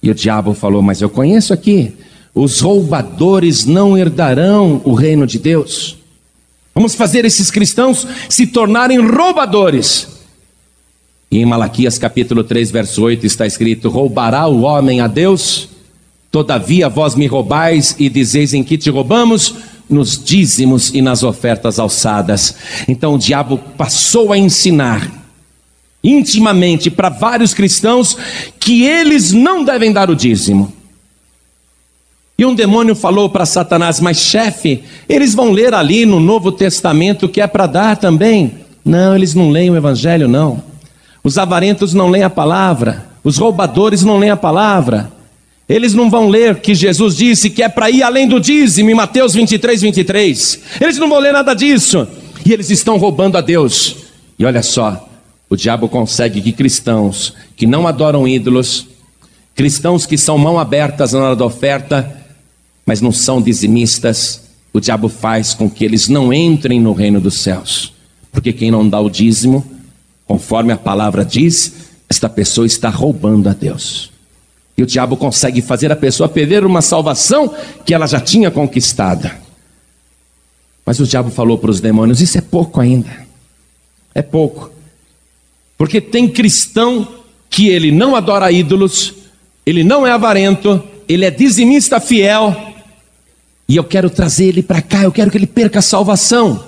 E 0.01 0.11
o 0.11 0.15
diabo 0.15 0.53
falou: 0.53 0.81
Mas 0.81 1.01
eu 1.01 1.09
conheço 1.09 1.51
aqui, 1.51 1.93
os 2.33 2.59
roubadores 2.59 3.65
não 3.65 3.97
herdarão 3.97 4.81
o 4.85 4.93
reino 4.93 5.25
de 5.25 5.39
Deus. 5.39 5.97
Vamos 6.75 6.93
fazer 6.93 7.25
esses 7.25 7.49
cristãos 7.49 8.07
se 8.29 8.45
tornarem 8.45 8.99
roubadores. 8.99 10.07
E 11.31 11.39
em 11.39 11.45
Malaquias 11.45 11.97
capítulo 11.97 12.43
3, 12.43 12.69
verso 12.69 13.01
8 13.01 13.25
está 13.25 13.47
escrito: 13.47 13.89
Roubará 13.89 14.47
o 14.47 14.61
homem 14.61 15.01
a 15.01 15.07
Deus? 15.07 15.69
Todavia 16.37 16.87
vós 16.87 17.15
me 17.15 17.25
roubais 17.25 17.95
e 17.97 18.07
dizeis 18.09 18.53
em 18.53 18.63
que 18.63 18.77
te 18.77 18.91
roubamos? 18.91 19.55
Nos 19.89 20.23
dízimos 20.23 20.93
e 20.93 21.01
nas 21.01 21.23
ofertas 21.23 21.79
alçadas. 21.79 22.53
Então 22.87 23.15
o 23.15 23.17
diabo 23.17 23.57
passou 23.75 24.31
a 24.31 24.37
ensinar 24.37 25.11
intimamente 26.03 26.91
para 26.91 27.09
vários 27.09 27.55
cristãos 27.55 28.15
que 28.59 28.83
eles 28.83 29.31
não 29.31 29.65
devem 29.65 29.91
dar 29.91 30.11
o 30.11 30.15
dízimo. 30.15 30.71
E 32.37 32.45
um 32.45 32.53
demônio 32.53 32.95
falou 32.95 33.31
para 33.31 33.47
Satanás: 33.47 33.99
Mas 33.99 34.19
chefe, 34.19 34.83
eles 35.09 35.33
vão 35.33 35.49
ler 35.49 35.73
ali 35.73 36.05
no 36.05 36.19
Novo 36.19 36.51
Testamento 36.51 37.27
que 37.27 37.41
é 37.41 37.47
para 37.47 37.65
dar 37.65 37.97
também. 37.97 38.59
Não, 38.85 39.15
eles 39.15 39.33
não 39.33 39.49
leem 39.49 39.71
o 39.71 39.75
Evangelho, 39.75 40.27
não. 40.27 40.61
Os 41.23 41.35
avarentos 41.39 41.95
não 41.95 42.09
leem 42.09 42.25
a 42.25 42.29
palavra. 42.29 43.07
Os 43.23 43.39
roubadores 43.39 44.03
não 44.03 44.19
leem 44.19 44.29
a 44.29 44.37
palavra. 44.37 45.16
Eles 45.67 45.93
não 45.93 46.09
vão 46.09 46.29
ler 46.29 46.59
que 46.59 46.73
Jesus 46.73 47.15
disse 47.15 47.49
que 47.49 47.61
é 47.61 47.67
para 47.67 47.89
ir 47.89 48.01
além 48.01 48.27
do 48.27 48.39
dízimo 48.39 48.89
em 48.89 48.93
Mateus 48.93 49.33
23, 49.33 49.81
23. 49.81 50.59
Eles 50.79 50.97
não 50.97 51.09
vão 51.09 51.19
ler 51.19 51.33
nada 51.33 51.53
disso. 51.53 52.07
E 52.45 52.53
eles 52.53 52.69
estão 52.69 52.97
roubando 52.97 53.37
a 53.37 53.41
Deus. 53.41 53.97
E 54.39 54.45
olha 54.45 54.63
só, 54.63 55.09
o 55.49 55.55
diabo 55.55 55.89
consegue 55.89 56.41
que 56.41 56.53
cristãos 56.53 57.33
que 57.55 57.67
não 57.67 57.87
adoram 57.87 58.27
ídolos, 58.27 58.87
cristãos 59.55 60.05
que 60.05 60.17
são 60.17 60.37
mão 60.37 60.57
abertas 60.57 61.11
na 61.13 61.19
hora 61.19 61.35
da 61.35 61.45
oferta, 61.45 62.15
mas 62.85 63.01
não 63.01 63.11
são 63.11 63.41
dizimistas, 63.41 64.41
o 64.71 64.77
o 64.77 64.79
diabo 64.79 65.09
faz 65.09 65.55
com 65.55 65.67
que 65.67 65.83
eles 65.83 66.07
não 66.07 66.31
entrem 66.31 66.79
no 66.79 66.93
reino 66.93 67.19
dos 67.19 67.39
céus. 67.39 67.93
Porque 68.31 68.53
quem 68.53 68.69
não 68.69 68.87
dá 68.87 68.99
o 68.99 69.09
dízimo, 69.09 69.65
conforme 70.27 70.71
a 70.71 70.77
palavra 70.77 71.25
diz, 71.25 71.73
esta 72.07 72.29
pessoa 72.29 72.67
está 72.67 72.87
roubando 72.87 73.49
a 73.49 73.53
Deus. 73.53 74.11
E 74.77 74.83
o 74.83 74.85
diabo 74.85 75.17
consegue 75.17 75.61
fazer 75.61 75.91
a 75.91 75.95
pessoa 75.95 76.29
perder 76.29 76.63
uma 76.63 76.81
salvação 76.81 77.53
que 77.83 77.93
ela 77.93 78.05
já 78.05 78.19
tinha 78.19 78.51
conquistada. 78.51 79.39
Mas 80.85 80.99
o 80.99 81.07
diabo 81.07 81.31
falou 81.31 81.57
para 81.57 81.71
os 81.71 81.81
demônios: 81.81 82.21
Isso 82.21 82.37
é 82.37 82.41
pouco 82.41 82.79
ainda. 82.79 83.25
É 84.13 84.21
pouco. 84.21 84.71
Porque 85.77 85.99
tem 85.99 86.27
cristão 86.27 87.07
que 87.49 87.69
ele 87.69 87.91
não 87.91 88.15
adora 88.15 88.51
ídolos, 88.51 89.13
ele 89.65 89.83
não 89.83 90.05
é 90.05 90.11
avarento, 90.11 90.83
ele 91.07 91.25
é 91.25 91.31
dizimista 91.31 91.99
fiel, 91.99 92.75
e 93.67 93.75
eu 93.75 93.83
quero 93.83 94.09
trazer 94.09 94.45
ele 94.45 94.63
para 94.63 94.81
cá, 94.81 95.03
eu 95.03 95.11
quero 95.11 95.29
que 95.29 95.37
ele 95.37 95.47
perca 95.47 95.79
a 95.79 95.81
salvação. 95.81 96.65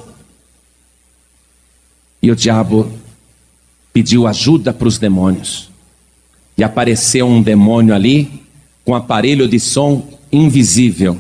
E 2.22 2.30
o 2.30 2.36
diabo 2.36 2.92
pediu 3.94 4.28
ajuda 4.28 4.74
para 4.74 4.88
os 4.88 4.98
demônios. 4.98 5.69
E 6.60 6.64
apareceu 6.64 7.26
um 7.26 7.42
demônio 7.42 7.96
ali 7.96 8.44
com 8.84 8.94
aparelho 8.94 9.48
de 9.48 9.58
som 9.62 10.06
invisível. 10.30 11.18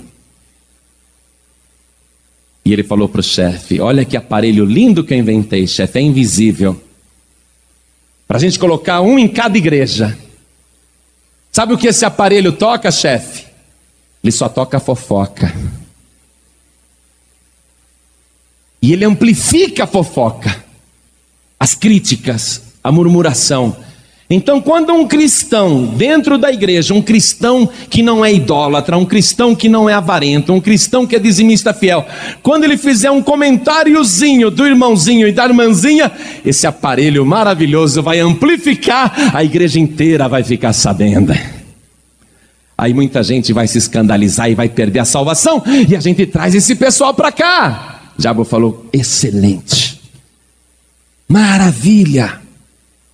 E 2.65 2.73
ele 2.73 2.83
falou 2.83 3.07
para 3.07 3.21
o 3.21 3.23
chefe: 3.23 3.79
Olha 3.79 4.03
que 4.03 4.17
aparelho 4.17 4.65
lindo 4.65 5.01
que 5.01 5.13
eu 5.13 5.17
inventei, 5.17 5.65
chefe, 5.65 5.97
é 5.97 6.01
invisível. 6.01 6.83
Para 8.27 8.35
a 8.35 8.39
gente 8.41 8.59
colocar 8.59 8.99
um 8.99 9.17
em 9.17 9.29
cada 9.29 9.57
igreja. 9.57 10.19
Sabe 11.53 11.73
o 11.73 11.77
que 11.77 11.87
esse 11.87 12.03
aparelho 12.03 12.51
toca, 12.51 12.91
chefe? 12.91 13.45
Ele 14.21 14.33
só 14.33 14.49
toca 14.49 14.77
fofoca. 14.77 15.55
E 18.81 18.91
ele 18.91 19.05
amplifica 19.05 19.85
a 19.85 19.87
fofoca, 19.87 20.65
as 21.57 21.73
críticas, 21.75 22.61
a 22.83 22.91
murmuração. 22.91 23.87
Então, 24.32 24.61
quando 24.61 24.93
um 24.93 25.07
cristão 25.07 25.86
dentro 25.86 26.38
da 26.38 26.51
igreja, 26.51 26.93
um 26.93 27.01
cristão 27.01 27.67
que 27.89 28.03
não 28.03 28.23
é 28.23 28.32
idólatra, 28.32 28.95
um 28.95 29.05
cristão 29.05 29.55
que 29.55 29.67
não 29.67 29.89
é 29.89 29.93
avarento, 29.93 30.53
um 30.53 30.61
cristão 30.61 31.07
que 31.07 31.15
é 31.15 31.19
dizimista 31.19 31.73
fiel, 31.73 32.05
quando 32.43 32.63
ele 32.63 32.77
fizer 32.77 33.09
um 33.09 33.23
comentáriozinho 33.23 34.51
do 34.51 34.67
irmãozinho 34.67 35.27
e 35.27 35.32
da 35.32 35.45
irmãzinha, 35.45 36.11
esse 36.45 36.67
aparelho 36.67 37.25
maravilhoso 37.25 38.03
vai 38.03 38.19
amplificar, 38.19 39.36
a 39.36 39.43
igreja 39.43 39.80
inteira 39.80 40.30
vai 40.30 40.43
ficar 40.43 40.73
sabendo. 40.73 41.34
Aí 42.77 42.93
muita 42.93 43.23
gente 43.23 43.51
vai 43.51 43.67
se 43.67 43.80
escandalizar 43.80 44.47
e 44.49 44.53
vai 44.53 44.69
perder 44.69 44.99
a 44.99 45.05
salvação, 45.05 45.63
e 45.89 45.95
a 45.95 45.99
gente 45.99 46.27
traz 46.27 46.53
esse 46.53 46.75
pessoal 46.75 47.15
para 47.15 47.32
cá. 47.32 48.11
O 48.15 48.21
diabo 48.21 48.45
falou: 48.45 48.86
excelente, 48.93 49.99
maravilha. 51.27 52.47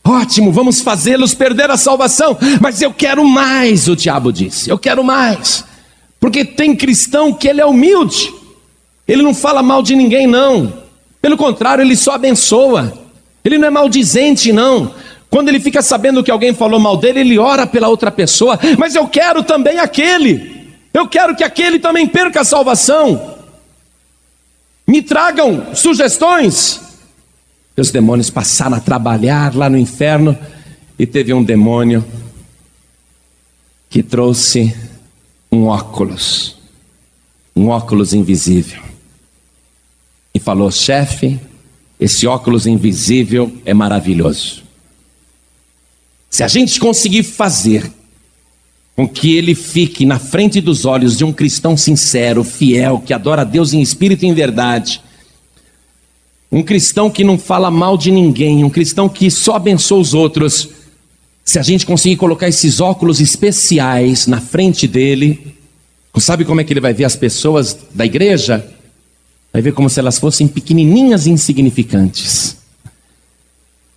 Ótimo, 0.07 0.51
vamos 0.51 0.81
fazê-los 0.81 1.33
perder 1.33 1.71
a 1.71 1.77
salvação, 1.77 2.37
mas 2.61 2.79
eu 2.79 2.93
quero 2.93 3.27
mais, 3.27 3.87
o 3.87 3.95
diabo 3.95 4.31
disse. 4.31 4.69
Eu 4.69 4.77
quero 4.77 5.03
mais. 5.03 5.65
Porque 6.19 6.45
tem 6.45 6.75
cristão 6.75 7.33
que 7.33 7.47
ele 7.47 7.59
é 7.59 7.65
humilde. 7.65 8.31
Ele 9.07 9.23
não 9.23 9.33
fala 9.33 9.63
mal 9.63 9.81
de 9.81 9.95
ninguém 9.95 10.27
não. 10.27 10.71
Pelo 11.19 11.35
contrário, 11.35 11.81
ele 11.81 11.95
só 11.95 12.13
abençoa. 12.13 12.93
Ele 13.43 13.57
não 13.57 13.67
é 13.67 13.71
maldizente 13.71 14.53
não. 14.53 14.93
Quando 15.27 15.49
ele 15.49 15.59
fica 15.59 15.81
sabendo 15.81 16.23
que 16.23 16.29
alguém 16.29 16.53
falou 16.53 16.79
mal 16.79 16.97
dele, 16.97 17.21
ele 17.21 17.39
ora 17.39 17.65
pela 17.65 17.87
outra 17.89 18.11
pessoa, 18.11 18.59
mas 18.77 18.93
eu 18.93 19.07
quero 19.07 19.43
também 19.43 19.79
aquele. 19.79 20.71
Eu 20.93 21.07
quero 21.07 21.35
que 21.35 21.43
aquele 21.43 21.79
também 21.79 22.07
perca 22.07 22.41
a 22.41 22.45
salvação. 22.45 23.35
Me 24.87 25.01
tragam 25.01 25.73
sugestões. 25.73 26.84
E 27.77 27.81
os 27.81 27.91
demônios 27.91 28.29
passaram 28.29 28.77
a 28.77 28.79
trabalhar 28.79 29.53
lá 29.55 29.69
no 29.69 29.77
inferno 29.77 30.37
e 30.97 31.05
teve 31.05 31.33
um 31.33 31.43
demônio 31.43 32.05
que 33.89 34.01
trouxe 34.01 34.75
um 35.51 35.65
óculos, 35.65 36.57
um 37.55 37.67
óculos 37.67 38.13
invisível. 38.13 38.81
E 40.33 40.39
falou: 40.39 40.71
chefe, 40.71 41.39
esse 41.99 42.27
óculos 42.27 42.65
invisível 42.67 43.53
é 43.65 43.73
maravilhoso. 43.73 44.63
Se 46.29 46.43
a 46.43 46.47
gente 46.47 46.79
conseguir 46.79 47.23
fazer 47.23 47.89
com 48.95 49.07
que 49.07 49.35
ele 49.35 49.55
fique 49.55 50.05
na 50.05 50.19
frente 50.19 50.61
dos 50.61 50.85
olhos 50.85 51.17
de 51.17 51.23
um 51.25 51.33
cristão 51.33 51.75
sincero, 51.75 52.43
fiel, 52.43 53.01
que 53.05 53.13
adora 53.13 53.41
a 53.41 53.45
Deus 53.45 53.73
em 53.73 53.81
espírito 53.81 54.23
e 54.23 54.27
em 54.27 54.33
verdade, 54.33 55.01
um 56.51 56.61
cristão 56.61 57.09
que 57.09 57.23
não 57.23 57.37
fala 57.37 57.69
mal 57.69 57.97
de 57.97 58.11
ninguém, 58.11 58.63
um 58.63 58.69
cristão 58.69 59.09
que 59.09 59.29
só 59.29 59.55
abençoa 59.55 59.99
os 59.99 60.13
outros. 60.13 60.69
Se 61.43 61.59
a 61.59 61.61
gente 61.61 61.85
conseguir 61.85 62.15
colocar 62.15 62.47
esses 62.47 62.79
óculos 62.79 63.19
especiais 63.19 64.27
na 64.27 64.39
frente 64.39 64.87
dele, 64.87 65.55
sabe 66.17 66.45
como 66.45 66.61
é 66.61 66.63
que 66.63 66.71
ele 66.73 66.79
vai 66.79 66.93
ver 66.93 67.05
as 67.05 67.15
pessoas 67.15 67.77
da 67.93 68.05
igreja? 68.05 68.65
Vai 69.51 69.61
ver 69.61 69.73
como 69.73 69.89
se 69.89 69.99
elas 69.99 70.19
fossem 70.19 70.47
pequenininhas 70.47 71.27
e 71.27 71.31
insignificantes. 71.31 72.57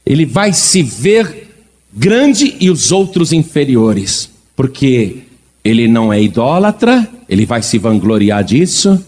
Ele 0.05 0.25
vai 0.25 0.53
se 0.53 0.83
ver 0.83 1.49
grande 1.93 2.57
e 2.61 2.71
os 2.71 2.93
outros 2.93 3.33
inferiores, 3.33 4.31
porque 4.55 5.19
ele 5.65 5.89
não 5.89 6.13
é 6.13 6.23
idólatra, 6.23 7.09
ele 7.29 7.45
vai 7.45 7.63
se 7.63 7.79
vangloriar 7.79 8.43
disso, 8.45 9.05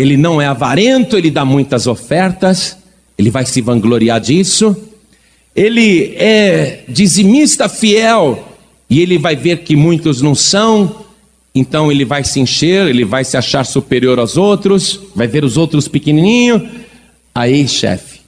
ele 0.00 0.16
não 0.16 0.40
é 0.40 0.46
avarento, 0.46 1.14
ele 1.14 1.30
dá 1.30 1.44
muitas 1.44 1.86
ofertas, 1.86 2.78
ele 3.18 3.28
vai 3.28 3.44
se 3.44 3.60
vangloriar 3.60 4.18
disso. 4.18 4.74
Ele 5.54 6.14
é 6.16 6.84
dizimista 6.88 7.68
fiel 7.68 8.56
e 8.88 9.00
ele 9.00 9.18
vai 9.18 9.36
ver 9.36 9.58
que 9.58 9.76
muitos 9.76 10.22
não 10.22 10.34
são, 10.34 11.04
então 11.54 11.92
ele 11.92 12.06
vai 12.06 12.24
se 12.24 12.40
encher, 12.40 12.86
ele 12.86 13.04
vai 13.04 13.24
se 13.24 13.36
achar 13.36 13.66
superior 13.66 14.18
aos 14.18 14.38
outros, 14.38 14.98
vai 15.14 15.26
ver 15.26 15.44
os 15.44 15.58
outros 15.58 15.86
pequenininho. 15.86 16.66
Aí, 17.34 17.68
chefe, 17.68 18.20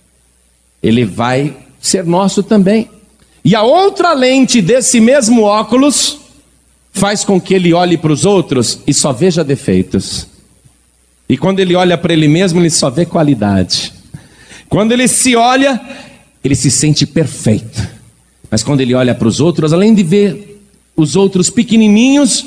ele 0.82 1.06
vai 1.06 1.56
ser 1.80 2.04
nosso 2.04 2.42
também. 2.42 2.90
E 3.42 3.56
a 3.56 3.62
outra 3.62 4.12
lente 4.12 4.60
desse 4.60 5.00
mesmo 5.00 5.44
óculos 5.44 6.18
faz 6.92 7.24
com 7.24 7.40
que 7.40 7.54
ele 7.54 7.72
olhe 7.72 7.96
para 7.96 8.12
os 8.12 8.26
outros 8.26 8.80
e 8.86 8.92
só 8.92 9.10
veja 9.10 9.42
defeitos. 9.42 10.31
E 11.32 11.36
quando 11.38 11.60
ele 11.60 11.74
olha 11.74 11.96
para 11.96 12.12
ele 12.12 12.28
mesmo, 12.28 12.60
ele 12.60 12.68
só 12.68 12.90
vê 12.90 13.06
qualidade. 13.06 13.90
Quando 14.68 14.92
ele 14.92 15.08
se 15.08 15.34
olha, 15.34 15.80
ele 16.44 16.54
se 16.54 16.70
sente 16.70 17.06
perfeito. 17.06 17.88
Mas 18.50 18.62
quando 18.62 18.82
ele 18.82 18.92
olha 18.92 19.14
para 19.14 19.26
os 19.26 19.40
outros, 19.40 19.72
além 19.72 19.94
de 19.94 20.02
ver 20.02 20.62
os 20.94 21.16
outros 21.16 21.48
pequenininhos, 21.48 22.44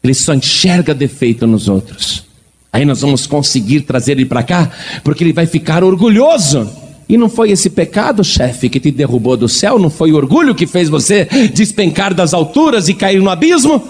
ele 0.00 0.14
só 0.14 0.32
enxerga 0.32 0.94
defeito 0.94 1.44
nos 1.44 1.66
outros. 1.66 2.24
Aí 2.72 2.84
nós 2.84 3.00
vamos 3.00 3.26
conseguir 3.26 3.80
trazer 3.80 4.12
ele 4.12 4.26
para 4.26 4.44
cá, 4.44 4.70
porque 5.02 5.24
ele 5.24 5.32
vai 5.32 5.46
ficar 5.46 5.82
orgulhoso. 5.82 6.70
E 7.08 7.16
não 7.16 7.28
foi 7.28 7.50
esse 7.50 7.68
pecado, 7.68 8.22
chefe, 8.22 8.68
que 8.68 8.78
te 8.78 8.92
derrubou 8.92 9.36
do 9.36 9.48
céu? 9.48 9.76
Não 9.76 9.90
foi 9.90 10.12
o 10.12 10.16
orgulho 10.16 10.54
que 10.54 10.68
fez 10.68 10.88
você 10.88 11.24
despencar 11.52 12.14
das 12.14 12.32
alturas 12.32 12.88
e 12.88 12.94
cair 12.94 13.20
no 13.20 13.28
abismo? 13.28 13.82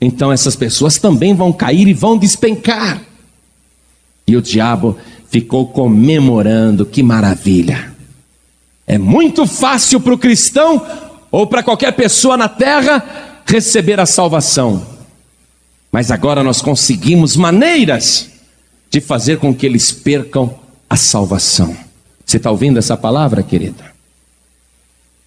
Então 0.00 0.32
essas 0.32 0.56
pessoas 0.56 0.98
também 0.98 1.36
vão 1.36 1.52
cair 1.52 1.86
e 1.86 1.94
vão 1.94 2.18
despencar. 2.18 3.13
E 4.26 4.36
o 4.36 4.42
diabo 4.42 4.98
ficou 5.30 5.66
comemorando, 5.66 6.86
que 6.86 7.02
maravilha. 7.02 7.92
É 8.86 8.98
muito 8.98 9.46
fácil 9.46 10.00
para 10.00 10.14
o 10.14 10.18
cristão 10.18 10.86
ou 11.30 11.46
para 11.46 11.62
qualquer 11.62 11.92
pessoa 11.92 12.36
na 12.36 12.48
terra 12.48 13.42
receber 13.46 13.98
a 13.98 14.06
salvação. 14.06 14.86
Mas 15.90 16.10
agora 16.10 16.42
nós 16.42 16.60
conseguimos 16.62 17.36
maneiras 17.36 18.30
de 18.90 19.00
fazer 19.00 19.38
com 19.38 19.54
que 19.54 19.66
eles 19.66 19.90
percam 19.92 20.58
a 20.88 20.96
salvação. 20.96 21.76
Você 22.24 22.36
está 22.36 22.50
ouvindo 22.50 22.78
essa 22.78 22.96
palavra, 22.96 23.42
querida? 23.42 23.92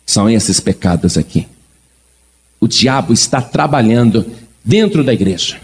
São 0.06 0.30
esses 0.30 0.60
pecados 0.60 1.18
aqui. 1.18 1.48
O 2.60 2.68
diabo 2.68 3.14
está 3.14 3.42
trabalhando 3.42 4.26
dentro 4.64 5.04
da 5.04 5.14
igreja, 5.14 5.60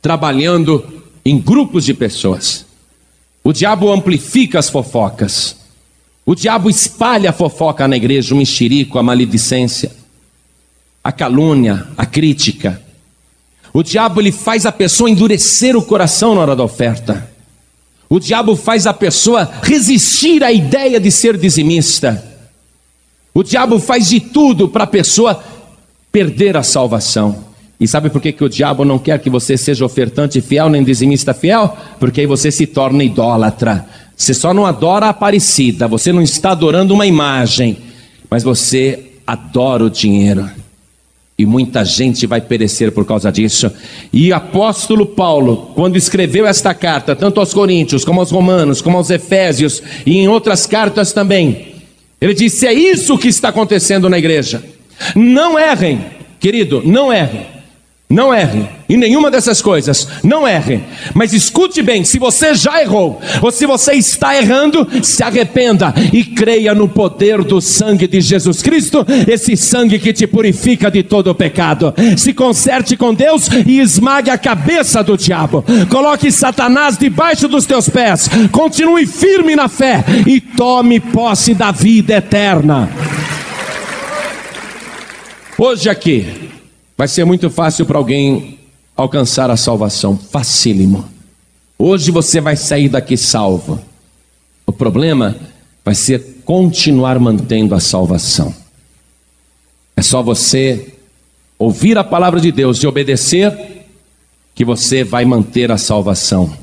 trabalhando 0.00 1.03
em 1.24 1.38
grupos 1.38 1.84
de 1.84 1.94
pessoas. 1.94 2.66
O 3.42 3.52
diabo 3.52 3.90
amplifica 3.90 4.58
as 4.58 4.68
fofocas. 4.68 5.56
O 6.26 6.34
diabo 6.34 6.70
espalha 6.70 7.30
a 7.30 7.32
fofoca 7.32 7.86
na 7.86 7.96
igreja, 7.96 8.34
o 8.34 8.38
mexerico, 8.38 8.98
a 8.98 9.02
maledicência, 9.02 9.92
a 11.02 11.12
calúnia, 11.12 11.86
a 11.96 12.06
crítica. 12.06 12.80
O 13.72 13.82
diabo 13.82 14.20
ele 14.20 14.32
faz 14.32 14.64
a 14.64 14.72
pessoa 14.72 15.10
endurecer 15.10 15.76
o 15.76 15.82
coração 15.82 16.34
na 16.34 16.40
hora 16.40 16.56
da 16.56 16.62
oferta. 16.62 17.30
O 18.08 18.18
diabo 18.18 18.54
faz 18.56 18.86
a 18.86 18.94
pessoa 18.94 19.50
resistir 19.62 20.42
à 20.44 20.52
ideia 20.52 21.00
de 21.00 21.10
ser 21.10 21.36
dizimista. 21.36 22.24
O 23.34 23.42
diabo 23.42 23.78
faz 23.78 24.08
de 24.08 24.20
tudo 24.20 24.68
para 24.68 24.84
a 24.84 24.86
pessoa 24.86 25.42
perder 26.12 26.56
a 26.56 26.62
salvação. 26.62 27.43
E 27.78 27.88
sabe 27.88 28.08
por 28.08 28.20
que, 28.20 28.32
que 28.32 28.44
o 28.44 28.48
diabo 28.48 28.84
não 28.84 28.98
quer 28.98 29.18
que 29.18 29.28
você 29.28 29.56
seja 29.56 29.84
ofertante 29.84 30.40
fiel 30.40 30.68
nem 30.68 30.84
dizimista 30.84 31.34
fiel? 31.34 31.76
Porque 31.98 32.20
aí 32.20 32.26
você 32.26 32.50
se 32.50 32.66
torna 32.66 33.02
idólatra. 33.02 33.84
Você 34.16 34.32
só 34.32 34.54
não 34.54 34.64
adora 34.64 35.06
a 35.06 35.08
Aparecida, 35.10 35.88
você 35.88 36.12
não 36.12 36.22
está 36.22 36.52
adorando 36.52 36.94
uma 36.94 37.06
imagem, 37.06 37.76
mas 38.30 38.44
você 38.44 39.10
adora 39.26 39.84
o 39.84 39.90
dinheiro. 39.90 40.48
E 41.36 41.44
muita 41.44 41.84
gente 41.84 42.28
vai 42.28 42.40
perecer 42.40 42.92
por 42.92 43.04
causa 43.04 43.32
disso. 43.32 43.68
E 44.12 44.32
apóstolo 44.32 45.04
Paulo, 45.04 45.72
quando 45.74 45.96
escreveu 45.96 46.46
esta 46.46 46.72
carta, 46.72 47.16
tanto 47.16 47.40
aos 47.40 47.52
Coríntios, 47.52 48.04
como 48.04 48.20
aos 48.20 48.30
Romanos, 48.30 48.80
como 48.80 48.96
aos 48.96 49.10
Efésios, 49.10 49.82
e 50.06 50.16
em 50.18 50.28
outras 50.28 50.64
cartas 50.64 51.12
também, 51.12 51.74
ele 52.20 52.34
disse: 52.34 52.68
é 52.68 52.72
isso 52.72 53.18
que 53.18 53.26
está 53.26 53.48
acontecendo 53.48 54.08
na 54.08 54.16
igreja. 54.16 54.62
Não 55.16 55.58
errem, 55.58 56.04
querido, 56.38 56.80
não 56.84 57.12
errem. 57.12 57.53
Não 58.08 58.34
erre 58.34 58.68
em 58.86 58.98
nenhuma 58.98 59.30
dessas 59.30 59.62
coisas, 59.62 60.06
não 60.22 60.46
erre. 60.46 60.82
Mas 61.14 61.32
escute 61.32 61.80
bem: 61.80 62.04
se 62.04 62.18
você 62.18 62.54
já 62.54 62.82
errou, 62.82 63.20
ou 63.40 63.50
se 63.50 63.66
você 63.66 63.94
está 63.94 64.36
errando, 64.36 64.86
se 65.02 65.22
arrependa 65.22 65.92
e 66.12 66.22
creia 66.22 66.74
no 66.74 66.86
poder 66.86 67.42
do 67.42 67.62
sangue 67.62 68.06
de 68.06 68.20
Jesus 68.20 68.62
Cristo, 68.62 69.04
esse 69.26 69.56
sangue 69.56 69.98
que 69.98 70.12
te 70.12 70.26
purifica 70.26 70.90
de 70.90 71.02
todo 71.02 71.28
o 71.30 71.34
pecado. 71.34 71.94
Se 72.16 72.34
conserte 72.34 72.94
com 72.96 73.14
Deus 73.14 73.48
e 73.66 73.80
esmague 73.80 74.30
a 74.30 74.38
cabeça 74.38 75.02
do 75.02 75.16
diabo. 75.16 75.64
Coloque 75.88 76.30
Satanás 76.30 76.98
debaixo 76.98 77.48
dos 77.48 77.64
teus 77.64 77.88
pés. 77.88 78.28
Continue 78.52 79.06
firme 79.06 79.56
na 79.56 79.66
fé 79.66 80.04
e 80.26 80.40
tome 80.40 81.00
posse 81.00 81.54
da 81.54 81.72
vida 81.72 82.14
eterna. 82.14 82.88
Hoje 85.56 85.88
aqui, 85.88 86.50
Vai 86.96 87.08
ser 87.08 87.24
muito 87.24 87.50
fácil 87.50 87.84
para 87.86 87.98
alguém 87.98 88.58
alcançar 88.96 89.50
a 89.50 89.56
salvação, 89.56 90.16
facílimo. 90.16 91.08
Hoje 91.76 92.10
você 92.10 92.40
vai 92.40 92.56
sair 92.56 92.88
daqui 92.88 93.16
salvo. 93.16 93.80
O 94.64 94.72
problema 94.72 95.36
vai 95.84 95.94
ser 95.94 96.42
continuar 96.44 97.18
mantendo 97.18 97.74
a 97.74 97.80
salvação. 97.80 98.54
É 99.96 100.02
só 100.02 100.22
você 100.22 100.94
ouvir 101.58 101.98
a 101.98 102.04
palavra 102.04 102.40
de 102.40 102.52
Deus 102.52 102.78
e 102.78 102.86
obedecer 102.86 103.86
que 104.54 104.64
você 104.64 105.02
vai 105.02 105.24
manter 105.24 105.72
a 105.72 105.78
salvação. 105.78 106.56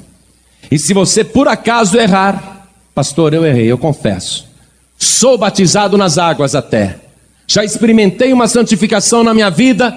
E 0.69 0.79
se 0.79 0.93
você 0.93 1.23
por 1.23 1.47
acaso 1.47 1.97
errar, 1.97 2.69
pastor, 2.95 3.33
eu 3.33 3.45
errei, 3.45 3.65
eu 3.65 3.77
confesso. 3.77 4.47
Sou 4.97 5.37
batizado 5.37 5.97
nas 5.97 6.17
águas 6.17 6.55
até. 6.55 6.99
Já 7.47 7.65
experimentei 7.65 8.31
uma 8.31 8.47
santificação 8.47 9.23
na 9.23 9.33
minha 9.33 9.49
vida, 9.49 9.93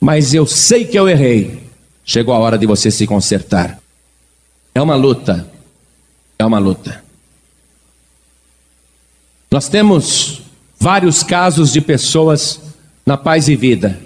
mas 0.00 0.32
eu 0.32 0.46
sei 0.46 0.86
que 0.86 0.98
eu 0.98 1.08
errei. 1.08 1.62
Chegou 2.04 2.34
a 2.34 2.38
hora 2.38 2.56
de 2.56 2.66
você 2.66 2.90
se 2.90 3.06
consertar. 3.06 3.78
É 4.74 4.80
uma 4.80 4.96
luta. 4.96 5.46
É 6.38 6.44
uma 6.44 6.58
luta. 6.58 7.04
Nós 9.50 9.68
temos 9.68 10.42
vários 10.78 11.22
casos 11.22 11.72
de 11.72 11.80
pessoas 11.80 12.60
na 13.04 13.16
paz 13.16 13.48
e 13.48 13.54
vida. 13.54 14.00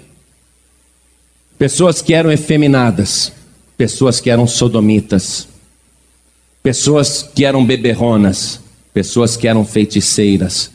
Pessoas 1.57 2.01
que 2.01 2.13
eram 2.13 2.31
efeminadas, 2.31 3.31
pessoas 3.77 4.19
que 4.19 4.29
eram 4.29 4.45
sodomitas, 4.45 5.47
pessoas 6.61 7.23
que 7.23 7.45
eram 7.45 7.65
beberronas, 7.65 8.59
pessoas 8.93 9.37
que 9.37 9.47
eram 9.47 9.63
feiticeiras, 9.63 10.71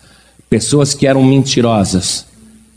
pessoas 0.48 0.94
que 0.94 1.06
eram 1.06 1.22
mentirosas, 1.22 2.24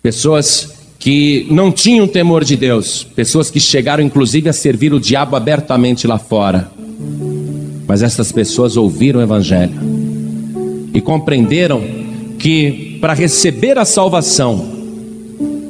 pessoas 0.01 0.72
que 1.03 1.45
não 1.49 1.69
tinham 1.69 2.07
temor 2.07 2.45
de 2.45 2.55
Deus, 2.55 3.03
pessoas 3.03 3.51
que 3.51 3.59
chegaram 3.59 4.01
inclusive 4.01 4.47
a 4.47 4.53
servir 4.53 4.93
o 4.93 5.01
diabo 5.01 5.35
abertamente 5.35 6.07
lá 6.07 6.17
fora. 6.17 6.71
Mas 7.85 8.01
essas 8.01 8.31
pessoas 8.31 8.77
ouviram 8.77 9.19
o 9.19 9.23
Evangelho 9.23 9.73
e 10.93 11.01
compreenderam 11.01 11.83
que 12.39 12.97
para 13.01 13.11
receber 13.11 13.77
a 13.77 13.83
salvação, 13.83 14.65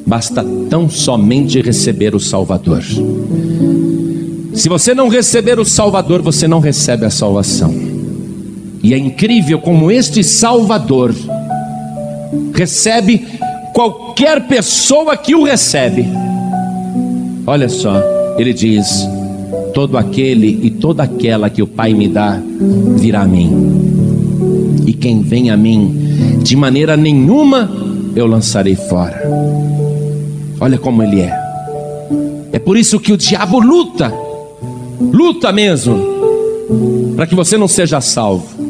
basta 0.06 0.46
tão 0.70 0.88
somente 0.88 1.60
receber 1.60 2.14
o 2.14 2.20
Salvador. 2.20 2.84
Se 4.54 4.68
você 4.68 4.94
não 4.94 5.08
receber 5.08 5.58
o 5.58 5.64
Salvador, 5.64 6.22
você 6.22 6.46
não 6.46 6.60
recebe 6.60 7.06
a 7.06 7.10
salvação. 7.10 7.74
E 8.84 8.94
é 8.94 8.98
incrível 8.98 9.58
como 9.58 9.90
este 9.90 10.22
Salvador 10.22 11.12
recebe 12.54 13.26
qualquer 13.74 14.46
pessoa 14.46 15.16
que 15.16 15.34
o 15.34 15.42
recebe. 15.42 16.06
Olha 17.46 17.68
só, 17.68 18.00
ele 18.38 18.54
diz: 18.54 19.06
todo 19.74 19.98
aquele 19.98 20.60
e 20.62 20.70
toda 20.70 21.02
aquela 21.02 21.50
que 21.50 21.60
o 21.60 21.66
Pai 21.66 21.92
me 21.92 22.08
dá 22.08 22.40
virá 22.96 23.22
a 23.22 23.26
mim. 23.26 24.82
E 24.86 24.92
quem 24.94 25.20
vem 25.20 25.50
a 25.50 25.56
mim, 25.56 26.38
de 26.42 26.56
maneira 26.56 26.96
nenhuma 26.96 27.70
eu 28.14 28.26
lançarei 28.26 28.76
fora. 28.76 29.20
Olha 30.60 30.78
como 30.78 31.02
ele 31.02 31.20
é. 31.20 31.44
É 32.52 32.58
por 32.58 32.76
isso 32.76 33.00
que 33.00 33.12
o 33.12 33.16
diabo 33.16 33.58
luta, 33.58 34.14
luta 35.00 35.52
mesmo, 35.52 35.98
para 37.16 37.26
que 37.26 37.34
você 37.34 37.58
não 37.58 37.66
seja 37.66 38.00
salvo 38.00 38.64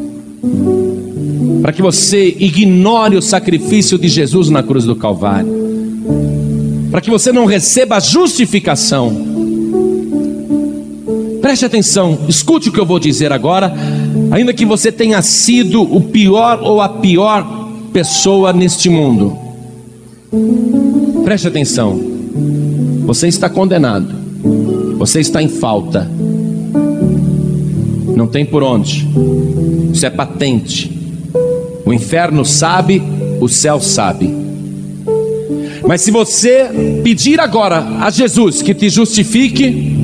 para 1.65 1.73
que 1.73 1.81
você 1.81 2.27
ignore 2.39 3.17
o 3.17 3.21
sacrifício 3.23 3.97
de 3.97 4.07
Jesus 4.07 4.51
na 4.51 4.61
cruz 4.61 4.85
do 4.85 4.95
Calvário, 4.95 5.51
para 6.91 7.01
que 7.01 7.09
você 7.09 7.31
não 7.31 7.47
receba 7.47 7.95
a 7.95 7.99
justificação. 7.99 9.11
Preste 11.41 11.65
atenção, 11.65 12.19
escute 12.29 12.69
o 12.69 12.71
que 12.71 12.79
eu 12.79 12.85
vou 12.85 12.99
dizer 12.99 13.33
agora, 13.33 13.73
ainda 14.29 14.53
que 14.53 14.63
você 14.63 14.91
tenha 14.91 15.19
sido 15.23 15.81
o 15.81 16.01
pior 16.01 16.59
ou 16.61 16.81
a 16.81 16.87
pior 16.87 17.71
pessoa 17.91 18.53
neste 18.53 18.87
mundo. 18.87 19.35
Preste 21.23 21.47
atenção, 21.47 21.99
você 23.07 23.27
está 23.27 23.49
condenado, 23.49 24.13
você 24.99 25.19
está 25.19 25.41
em 25.41 25.49
falta, 25.49 26.07
não 28.15 28.27
tem 28.27 28.45
por 28.45 28.61
onde, 28.61 29.09
isso 29.91 30.05
é 30.05 30.11
patente. 30.11 30.94
O 31.85 31.93
inferno 31.93 32.43
sabe, 32.43 33.01
o 33.39 33.47
céu 33.47 33.79
sabe. 33.79 34.33
Mas 35.87 36.01
se 36.01 36.09
você 36.09 36.69
pedir 37.03 37.39
agora 37.39 37.85
a 38.01 38.09
Jesus 38.09 38.61
que 38.61 38.73
te 38.73 38.89
justifique, 38.89 39.95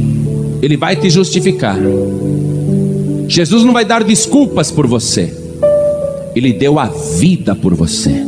Ele 0.62 0.78
vai 0.78 0.96
te 0.96 1.10
justificar. 1.10 1.78
Jesus 3.28 3.64
não 3.64 3.74
vai 3.74 3.84
dar 3.84 4.04
desculpas 4.04 4.70
por 4.70 4.86
você, 4.86 5.34
Ele 6.36 6.54
deu 6.54 6.78
a 6.78 6.86
vida 6.86 7.56
por 7.56 7.74
você. 7.74 8.24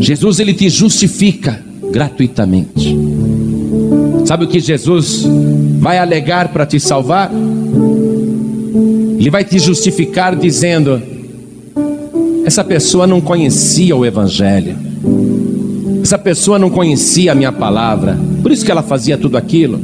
Jesus, 0.00 0.38
Ele 0.38 0.54
te 0.54 0.70
justifica 0.70 1.60
gratuitamente. 1.90 2.96
Sabe 4.24 4.44
o 4.44 4.48
que 4.48 4.60
Jesus 4.60 5.24
vai 5.78 5.98
alegar 5.98 6.48
para 6.48 6.64
te 6.64 6.78
salvar? 6.78 7.30
Ele 9.18 9.30
vai 9.30 9.44
te 9.44 9.58
justificar 9.58 10.36
dizendo: 10.36 11.02
essa 12.48 12.64
pessoa 12.64 13.06
não 13.06 13.20
conhecia 13.20 13.94
o 13.94 14.06
Evangelho. 14.06 14.74
Essa 16.02 16.16
pessoa 16.16 16.58
não 16.58 16.70
conhecia 16.70 17.32
a 17.32 17.34
minha 17.34 17.52
palavra. 17.52 18.18
Por 18.40 18.50
isso 18.50 18.64
que 18.64 18.70
ela 18.70 18.82
fazia 18.82 19.18
tudo 19.18 19.36
aquilo. 19.36 19.78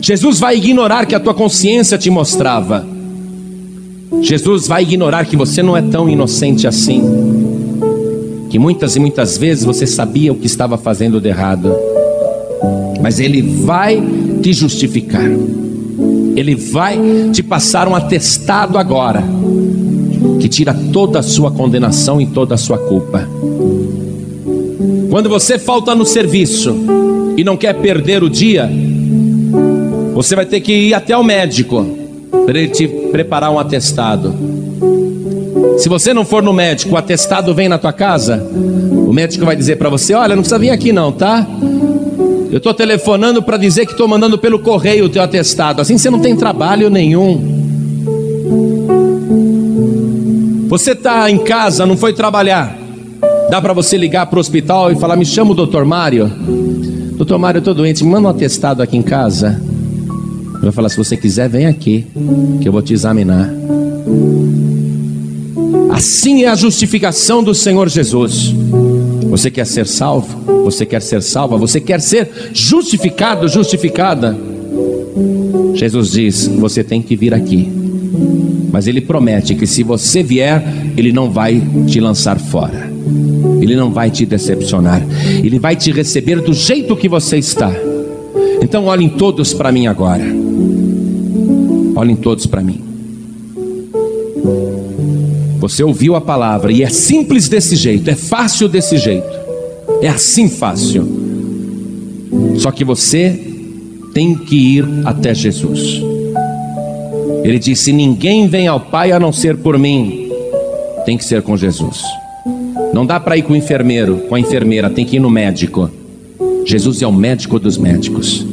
Jesus 0.00 0.38
vai 0.38 0.56
ignorar 0.58 1.06
que 1.06 1.14
a 1.16 1.18
tua 1.18 1.34
consciência 1.34 1.98
te 1.98 2.08
mostrava. 2.08 2.86
Jesus 4.22 4.68
vai 4.68 4.84
ignorar 4.84 5.26
que 5.26 5.36
você 5.36 5.60
não 5.60 5.76
é 5.76 5.82
tão 5.82 6.08
inocente 6.08 6.68
assim. 6.68 7.02
Que 8.48 8.60
muitas 8.60 8.94
e 8.94 9.00
muitas 9.00 9.36
vezes 9.36 9.64
você 9.64 9.88
sabia 9.88 10.32
o 10.32 10.36
que 10.36 10.46
estava 10.46 10.78
fazendo 10.78 11.20
de 11.20 11.30
errado. 11.30 11.74
Mas 13.02 13.18
Ele 13.18 13.42
vai 13.42 14.00
te 14.40 14.52
justificar. 14.52 15.28
Ele 16.36 16.54
vai 16.54 16.96
te 17.32 17.42
passar 17.42 17.88
um 17.88 17.96
atestado 17.96 18.78
agora 18.78 19.24
que 20.46 20.48
tira 20.48 20.72
toda 20.92 21.18
a 21.18 21.22
sua 21.22 21.50
condenação 21.50 22.20
e 22.20 22.26
toda 22.26 22.54
a 22.54 22.58
sua 22.58 22.78
culpa. 22.78 23.28
Quando 25.10 25.28
você 25.28 25.58
falta 25.58 25.92
no 25.92 26.06
serviço 26.06 26.72
e 27.36 27.42
não 27.42 27.56
quer 27.56 27.74
perder 27.74 28.22
o 28.22 28.30
dia, 28.30 28.70
você 30.14 30.36
vai 30.36 30.46
ter 30.46 30.60
que 30.60 30.72
ir 30.72 30.94
até 30.94 31.16
o 31.16 31.24
médico 31.24 31.84
para 32.44 32.56
ele 32.56 32.68
te 32.68 32.86
preparar 32.86 33.50
um 33.50 33.58
atestado. 33.58 34.32
Se 35.78 35.88
você 35.88 36.14
não 36.14 36.24
for 36.24 36.44
no 36.44 36.52
médico, 36.52 36.94
o 36.94 36.96
atestado 36.96 37.52
vem 37.52 37.68
na 37.68 37.76
tua 37.76 37.92
casa, 37.92 38.48
o 39.04 39.12
médico 39.12 39.44
vai 39.44 39.56
dizer 39.56 39.76
para 39.76 39.90
você: 39.90 40.14
Olha, 40.14 40.36
não 40.36 40.42
precisa 40.42 40.60
vir 40.60 40.70
aqui 40.70 40.92
não, 40.92 41.10
tá? 41.10 41.44
Eu 42.52 42.58
estou 42.58 42.72
telefonando 42.72 43.42
para 43.42 43.56
dizer 43.56 43.84
que 43.84 43.92
estou 43.92 44.06
mandando 44.06 44.38
pelo 44.38 44.60
correio 44.60 45.06
o 45.06 45.08
teu 45.08 45.22
atestado. 45.22 45.82
Assim 45.82 45.98
você 45.98 46.08
não 46.08 46.20
tem 46.20 46.36
trabalho 46.36 46.88
nenhum. 46.88 47.55
Você 50.76 50.92
está 50.92 51.30
em 51.30 51.38
casa, 51.38 51.86
não 51.86 51.96
foi 51.96 52.12
trabalhar. 52.12 52.76
Dá 53.48 53.62
para 53.62 53.72
você 53.72 53.96
ligar 53.96 54.26
para 54.26 54.36
o 54.36 54.40
hospital 54.40 54.92
e 54.92 54.96
falar: 54.96 55.16
Me 55.16 55.24
chama 55.24 55.52
o 55.52 55.54
doutor 55.54 55.86
Mário. 55.86 56.30
Doutor 57.16 57.38
Mário, 57.38 57.56
eu 57.56 57.60
estou 57.60 57.72
doente, 57.72 58.04
manda 58.04 58.28
um 58.28 58.30
atestado 58.30 58.82
aqui 58.82 58.94
em 58.94 59.00
casa. 59.00 59.58
Vou 60.60 60.70
falar: 60.70 60.90
se 60.90 60.98
você 60.98 61.16
quiser, 61.16 61.48
vem 61.48 61.64
aqui, 61.64 62.04
que 62.60 62.68
eu 62.68 62.72
vou 62.72 62.82
te 62.82 62.92
examinar. 62.92 63.50
Assim 65.88 66.44
é 66.44 66.48
a 66.48 66.54
justificação 66.54 67.42
do 67.42 67.54
Senhor 67.54 67.88
Jesus. 67.88 68.54
Você 69.30 69.50
quer 69.50 69.64
ser 69.64 69.86
salvo? 69.86 70.62
Você 70.64 70.84
quer 70.84 71.00
ser 71.00 71.22
salva? 71.22 71.56
Você 71.56 71.80
quer 71.80 72.02
ser 72.02 72.50
justificado, 72.52 73.48
justificada? 73.48 74.36
Jesus 75.72 76.10
diz: 76.10 76.46
você 76.48 76.84
tem 76.84 77.00
que 77.00 77.16
vir 77.16 77.32
aqui. 77.32 77.66
Mas 78.76 78.86
ele 78.86 79.00
promete 79.00 79.54
que 79.54 79.66
se 79.66 79.82
você 79.82 80.22
vier, 80.22 80.62
ele 80.98 81.10
não 81.10 81.30
vai 81.30 81.62
te 81.86 81.98
lançar 81.98 82.38
fora. 82.38 82.92
Ele 83.58 83.74
não 83.74 83.90
vai 83.90 84.10
te 84.10 84.26
decepcionar. 84.26 85.02
Ele 85.42 85.58
vai 85.58 85.74
te 85.74 85.90
receber 85.90 86.42
do 86.42 86.52
jeito 86.52 86.94
que 86.94 87.08
você 87.08 87.38
está. 87.38 87.72
Então 88.60 88.84
olhem 88.84 89.08
todos 89.08 89.54
para 89.54 89.72
mim 89.72 89.86
agora. 89.86 90.24
Olhem 91.94 92.16
todos 92.16 92.44
para 92.44 92.60
mim. 92.60 92.82
Você 95.58 95.82
ouviu 95.82 96.14
a 96.14 96.20
palavra 96.20 96.70
e 96.70 96.82
é 96.82 96.90
simples 96.90 97.48
desse 97.48 97.76
jeito, 97.76 98.10
é 98.10 98.14
fácil 98.14 98.68
desse 98.68 98.98
jeito. 98.98 99.38
É 100.02 100.08
assim 100.08 100.50
fácil. 100.50 101.08
Só 102.58 102.70
que 102.70 102.84
você 102.84 103.40
tem 104.12 104.34
que 104.34 104.76
ir 104.76 104.84
até 105.06 105.34
Jesus. 105.34 106.15
Ele 107.46 107.60
disse: 107.60 107.92
Ninguém 107.92 108.48
vem 108.48 108.66
ao 108.66 108.80
Pai 108.80 109.12
a 109.12 109.20
não 109.20 109.32
ser 109.32 109.56
por 109.56 109.78
mim. 109.78 110.30
Tem 111.04 111.16
que 111.16 111.24
ser 111.24 111.42
com 111.42 111.56
Jesus. 111.56 112.02
Não 112.92 113.06
dá 113.06 113.20
para 113.20 113.36
ir 113.36 113.42
com 113.42 113.52
o 113.52 113.56
enfermeiro, 113.56 114.16
com 114.28 114.34
a 114.34 114.40
enfermeira, 114.40 114.90
tem 114.90 115.04
que 115.04 115.16
ir 115.16 115.20
no 115.20 115.30
médico. 115.30 115.88
Jesus 116.64 117.02
é 117.02 117.06
o 117.06 117.12
médico 117.12 117.60
dos 117.60 117.78
médicos. 117.78 118.44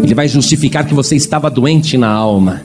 Ele 0.00 0.14
vai 0.14 0.28
justificar 0.28 0.86
que 0.86 0.94
você 0.94 1.16
estava 1.16 1.50
doente 1.50 1.98
na 1.98 2.08
alma, 2.08 2.62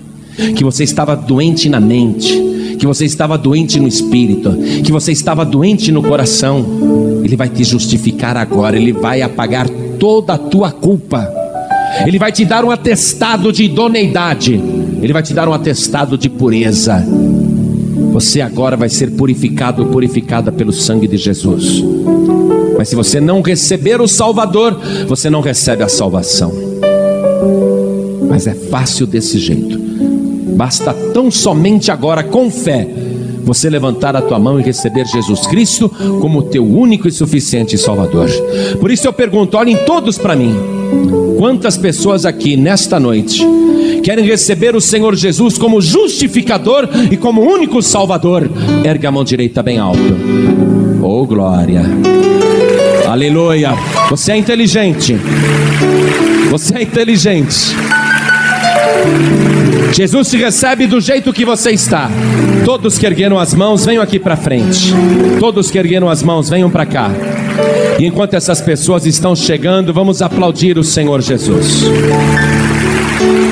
que 0.55 0.63
você 0.63 0.83
estava 0.83 1.15
doente 1.15 1.67
na 1.67 1.79
mente, 1.79 2.31
que 2.77 2.85
você 2.85 3.05
estava 3.05 3.35
doente 3.35 3.79
no 3.79 3.87
espírito, 3.87 4.55
que 4.83 4.91
você 4.91 5.11
estava 5.11 5.43
doente 5.43 5.91
no 5.91 6.03
coração. 6.03 6.63
Ele 7.23 7.35
vai 7.35 7.49
te 7.49 7.63
justificar 7.63 8.37
agora, 8.37 8.77
ele 8.77 8.93
vai 8.93 9.23
apagar 9.23 9.67
toda 9.97 10.33
a 10.33 10.37
tua 10.37 10.71
culpa. 10.71 11.27
Ele 12.05 12.19
vai 12.19 12.31
te 12.31 12.45
dar 12.45 12.63
um 12.63 12.69
atestado 12.69 13.51
de 13.51 13.63
idoneidade, 13.63 14.61
ele 15.01 15.13
vai 15.13 15.23
te 15.23 15.33
dar 15.33 15.47
um 15.47 15.53
atestado 15.53 16.17
de 16.17 16.29
pureza. 16.29 17.05
Você 18.11 18.41
agora 18.41 18.75
vai 18.75 18.89
ser 18.89 19.11
purificado, 19.11 19.85
purificada 19.87 20.51
pelo 20.51 20.73
sangue 20.73 21.07
de 21.07 21.17
Jesus. 21.17 21.83
Mas 22.77 22.89
se 22.89 22.95
você 22.95 23.19
não 23.19 23.41
receber 23.41 24.01
o 24.01 24.07
Salvador, 24.07 24.79
você 25.07 25.29
não 25.29 25.41
recebe 25.41 25.83
a 25.83 25.89
salvação. 25.89 26.51
Mas 28.29 28.47
é 28.47 28.53
fácil 28.53 29.05
desse 29.05 29.37
jeito. 29.37 29.77
Basta 30.55 30.93
tão 31.13 31.29
somente 31.29 31.91
agora, 31.91 32.23
com 32.23 32.49
fé, 32.49 32.87
você 33.43 33.69
levantar 33.69 34.15
a 34.15 34.21
tua 34.21 34.37
mão 34.39 34.59
e 34.59 34.63
receber 34.63 35.05
Jesus 35.05 35.47
Cristo 35.47 35.89
como 36.21 36.43
teu 36.43 36.63
único 36.65 37.07
e 37.07 37.11
suficiente 37.11 37.77
Salvador. 37.77 38.29
Por 38.79 38.91
isso 38.91 39.07
eu 39.07 39.13
pergunto: 39.13 39.57
olhem 39.57 39.77
todos 39.85 40.17
para 40.17 40.35
mim. 40.35 40.55
Quantas 41.37 41.77
pessoas 41.77 42.25
aqui 42.25 42.55
nesta 42.55 42.99
noite 42.99 43.45
querem 44.01 44.25
receber 44.25 44.75
o 44.75 44.81
Senhor 44.81 45.15
Jesus 45.15 45.57
como 45.57 45.81
justificador 45.81 46.87
e 47.11 47.17
como 47.17 47.41
único 47.41 47.81
Salvador? 47.81 48.49
Ergue 48.83 49.07
a 49.07 49.11
mão 49.11 49.23
direita 49.23 49.61
bem 49.61 49.77
alto. 49.77 49.99
Oh 51.01 51.25
glória! 51.25 51.83
Aleluia! 53.07 53.71
Você 54.09 54.33
é 54.33 54.37
inteligente. 54.37 55.17
Você 56.49 56.77
é 56.77 56.81
inteligente. 56.83 57.75
Jesus 59.93 60.29
te 60.29 60.37
recebe 60.37 60.87
do 60.87 61.01
jeito 61.01 61.33
que 61.33 61.45
você 61.45 61.71
está. 61.71 62.09
Todos 62.63 62.97
que 62.97 63.05
ergueram 63.05 63.39
as 63.39 63.53
mãos, 63.53 63.85
venham 63.85 64.03
aqui 64.03 64.19
para 64.19 64.37
frente. 64.37 64.93
Todos 65.39 65.71
que 65.71 65.77
ergueram 65.77 66.09
as 66.09 66.21
mãos, 66.21 66.49
venham 66.49 66.69
para 66.69 66.85
cá. 66.85 67.11
E 67.99 68.05
enquanto 68.05 68.35
essas 68.35 68.61
pessoas 68.61 69.05
estão 69.05 69.35
chegando, 69.35 69.93
vamos 69.93 70.21
aplaudir 70.21 70.77
o 70.77 70.83
Senhor 70.83 71.21
Jesus. 71.21 71.83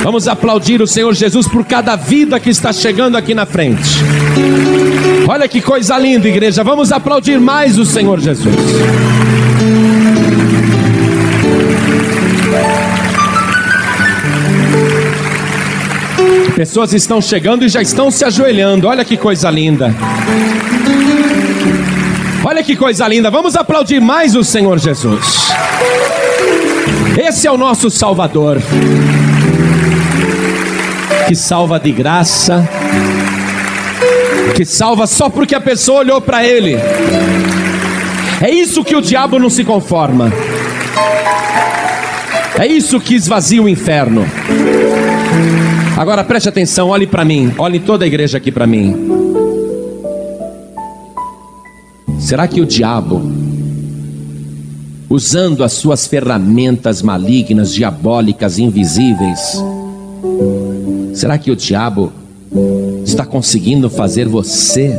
Vamos 0.07 0.25
aplaudir 0.25 0.81
o 0.81 0.87
Senhor 0.87 1.13
Jesus 1.13 1.49
por 1.49 1.65
cada 1.65 1.97
vida 1.97 2.39
que 2.39 2.49
está 2.49 2.71
chegando 2.71 3.17
aqui 3.17 3.35
na 3.35 3.45
frente. 3.45 3.99
Olha 5.27 5.49
que 5.49 5.59
coisa 5.59 5.97
linda, 5.97 6.29
igreja. 6.29 6.63
Vamos 6.63 6.93
aplaudir 6.93 7.41
mais 7.41 7.77
o 7.77 7.83
Senhor 7.83 8.17
Jesus. 8.17 8.55
Pessoas 16.55 16.93
estão 16.93 17.21
chegando 17.21 17.65
e 17.65 17.67
já 17.67 17.81
estão 17.81 18.09
se 18.09 18.23
ajoelhando. 18.23 18.87
Olha 18.87 19.03
que 19.03 19.17
coisa 19.17 19.51
linda. 19.51 19.93
Olha 22.45 22.63
que 22.63 22.77
coisa 22.77 23.05
linda. 23.09 23.29
Vamos 23.29 23.57
aplaudir 23.57 23.99
mais 23.99 24.37
o 24.37 24.43
Senhor 24.45 24.79
Jesus. 24.79 25.49
Esse 27.21 27.45
é 27.45 27.51
o 27.51 27.57
nosso 27.57 27.89
Salvador. 27.89 28.61
Que 31.27 31.35
salva 31.35 31.79
de 31.79 31.91
graça. 31.91 32.67
Que 34.55 34.63
salva 34.63 35.05
só 35.05 35.29
porque 35.29 35.53
a 35.53 35.61
pessoa 35.61 35.99
olhou 35.99 36.21
para 36.21 36.45
Ele. 36.45 36.75
É 38.41 38.49
isso 38.49 38.83
que 38.83 38.95
o 38.95 39.01
diabo 39.01 39.37
não 39.37 39.49
se 39.49 39.63
conforma. 39.63 40.31
É 42.57 42.65
isso 42.65 42.99
que 42.99 43.13
esvazia 43.13 43.61
o 43.61 43.67
inferno. 43.69 44.25
Agora 45.97 46.23
preste 46.23 46.47
atenção, 46.47 46.89
olhe 46.89 47.05
para 47.05 47.25
mim, 47.25 47.53
olhe 47.57 47.79
toda 47.79 48.05
a 48.05 48.07
igreja 48.07 48.37
aqui 48.37 48.51
para 48.51 48.65
mim. 48.65 48.95
Será 52.19 52.47
que 52.47 52.61
o 52.61 52.65
diabo, 52.65 53.21
usando 55.09 55.63
as 55.63 55.73
suas 55.73 56.07
ferramentas 56.07 57.01
malignas, 57.01 57.73
diabólicas, 57.73 58.59
invisíveis, 58.59 59.61
será 61.17 61.35
que 61.37 61.49
o 61.49 61.55
diabo 61.55 62.13
está 63.03 63.25
conseguindo 63.25 63.89
fazer 63.89 64.27
você 64.27 64.93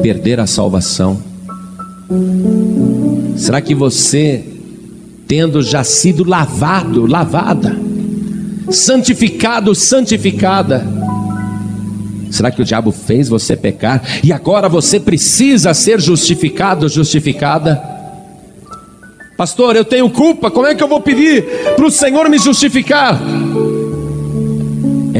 perder 0.00 0.38
a 0.38 0.46
salvação? 0.46 1.20
Será 3.36 3.60
que 3.60 3.74
você, 3.74 4.44
tendo 5.26 5.60
já 5.60 5.82
sido 5.82 6.22
lavado, 6.22 7.04
lavada, 7.04 7.76
santificado, 8.70 9.74
santificada. 9.74 10.86
Será 12.30 12.52
que 12.52 12.62
o 12.62 12.64
diabo 12.64 12.92
fez 12.92 13.28
você 13.28 13.56
pecar 13.56 14.02
e 14.22 14.32
agora 14.32 14.68
você 14.68 15.00
precisa 15.00 15.74
ser 15.74 16.00
justificado, 16.00 16.88
justificada? 16.88 17.82
Pastor, 19.36 19.74
eu 19.74 19.84
tenho 19.84 20.08
culpa, 20.10 20.48
como 20.48 20.68
é 20.68 20.76
que 20.76 20.82
eu 20.82 20.86
vou 20.86 21.00
pedir 21.00 21.44
para 21.74 21.86
o 21.86 21.90
Senhor 21.90 22.28
me 22.28 22.38
justificar? 22.38 23.20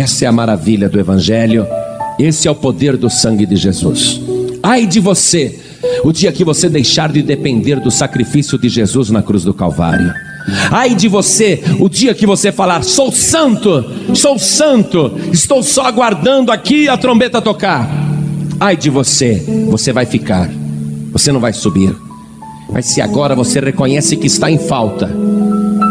Essa 0.01 0.25
é 0.25 0.29
a 0.29 0.33
maravilha 0.33 0.89
do 0.89 0.99
Evangelho, 0.99 1.67
esse 2.19 2.49
é 2.49 2.51
o 2.51 2.55
poder 2.55 2.97
do 2.97 3.11
sangue 3.11 3.45
de 3.45 3.55
Jesus. 3.55 4.19
Ai 4.63 4.87
de 4.87 4.99
você, 4.99 5.61
o 6.03 6.11
dia 6.11 6.33
que 6.33 6.43
você 6.43 6.71
deixar 6.71 7.13
de 7.13 7.21
depender 7.21 7.79
do 7.81 7.91
sacrifício 7.91 8.59
de 8.59 8.71
Jesus 8.71 9.11
na 9.11 9.23
cruz 9.23 9.45
do 9.45 9.53
Calvário. 9.53 10.11
Ai 10.71 10.95
de 10.95 11.07
você, 11.07 11.63
o 11.79 11.87
dia 11.87 12.15
que 12.15 12.25
você 12.25 12.51
falar, 12.51 12.83
sou 12.83 13.13
santo, 13.13 13.85
sou 14.15 14.39
santo, 14.39 15.21
estou 15.35 15.63
só 15.63 15.83
aguardando 15.83 16.51
aqui 16.51 16.89
a 16.89 16.97
trombeta 16.97 17.43
tocar. 17.43 17.87
Ai 18.59 18.79
de 18.79 18.89
você, 18.89 19.45
você 19.69 19.93
vai 19.93 20.07
ficar, 20.07 20.51
você 21.13 21.31
não 21.31 21.41
vai 21.41 21.53
subir. 21.53 21.95
Mas 22.73 22.87
se 22.87 23.01
agora 23.01 23.35
você 23.35 23.61
reconhece 23.61 24.17
que 24.17 24.27
está 24.27 24.51
em 24.51 24.59
falta, 24.59 25.11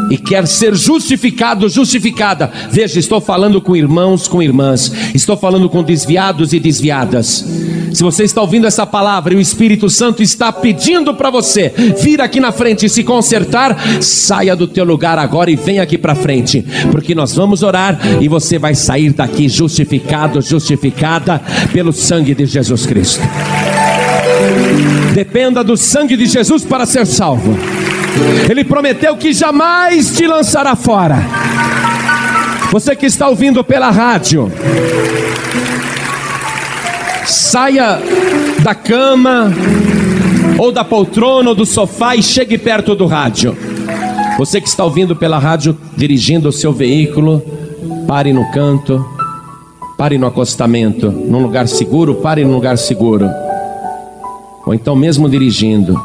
e 0.10 0.18
quer 0.18 0.48
ser 0.48 0.76
justificado, 0.76 1.70
justificada. 1.70 2.52
Veja, 2.72 3.00
estou 3.00 3.22
falando 3.22 3.62
com 3.62 3.76
irmãos, 3.76 4.28
com 4.28 4.42
irmãs, 4.42 4.92
estou 5.14 5.38
falando 5.38 5.70
com 5.70 5.84
desviados 5.84 6.52
e 6.52 6.60
desviadas. 6.60 7.46
Se 7.94 8.04
você 8.04 8.24
está 8.24 8.42
ouvindo 8.42 8.68
essa 8.68 8.86
palavra 8.86 9.34
e 9.34 9.38
o 9.38 9.42
Espírito 9.42 9.90
Santo 9.90 10.22
está 10.22 10.52
pedindo 10.52 11.14
para 11.14 11.30
você 11.30 11.74
vir 12.02 12.22
aqui 12.22 12.40
na 12.40 12.52
frente 12.52 12.86
e 12.86 12.90
se 12.90 13.04
consertar, 13.04 14.02
saia 14.02 14.56
do 14.56 14.68
teu 14.68 14.86
lugar 14.86 15.18
agora 15.18 15.50
e 15.50 15.56
venha 15.56 15.84
aqui 15.84 15.98
para 15.98 16.16
frente, 16.16 16.66
porque 16.92 17.16
nós 17.16 17.36
vamos 17.36 17.64
orar 17.64 18.00
e 18.22 18.28
você 18.28 18.58
vai 18.58 18.76
sair 18.76 19.12
daqui 19.12 19.50
justificado, 19.50 20.42
justificada 20.42 21.42
pelo 21.74 21.92
sangue 21.92 22.36
de 22.36 22.46
Jesus 22.46 22.86
Cristo. 22.86 23.22
Dependa 25.14 25.64
do 25.64 25.76
sangue 25.76 26.16
de 26.16 26.26
Jesus 26.26 26.64
para 26.64 26.86
ser 26.86 27.06
salvo. 27.06 27.58
Ele 28.50 28.64
prometeu 28.64 29.16
que 29.18 29.34
jamais 29.34 30.16
te 30.16 30.26
lançará 30.26 30.76
fora. 30.76 31.18
Você 32.72 32.96
que 32.96 33.06
está 33.06 33.28
ouvindo 33.28 33.64
pela 33.64 33.90
rádio, 33.90 34.52
saia 37.26 38.00
da 38.62 38.76
cama, 38.76 39.52
ou 40.58 40.72
da 40.72 40.84
poltrona, 40.84 41.50
ou 41.50 41.56
do 41.56 41.66
sofá 41.66 42.16
e 42.16 42.22
chegue 42.22 42.58
perto 42.58 42.94
do 42.94 43.06
rádio. 43.06 43.58
Você 44.38 44.62
que 44.62 44.68
está 44.68 44.84
ouvindo 44.84 45.16
pela 45.16 45.40
rádio, 45.40 45.78
dirigindo 45.98 46.50
o 46.50 46.52
seu 46.52 46.72
veículo, 46.72 47.42
pare 48.08 48.32
no 48.32 48.50
canto, 48.52 49.04
pare 49.98 50.18
no 50.18 50.28
acostamento, 50.28 51.12
num 51.12 51.42
lugar 51.42 51.68
seguro, 51.68 52.16
pare 52.16 52.46
num 52.46 52.54
lugar 52.54 52.78
seguro. 52.78 53.30
Ou 54.70 54.76
então, 54.76 54.96
mesmo 54.96 55.28
dirigindo, 55.28 56.00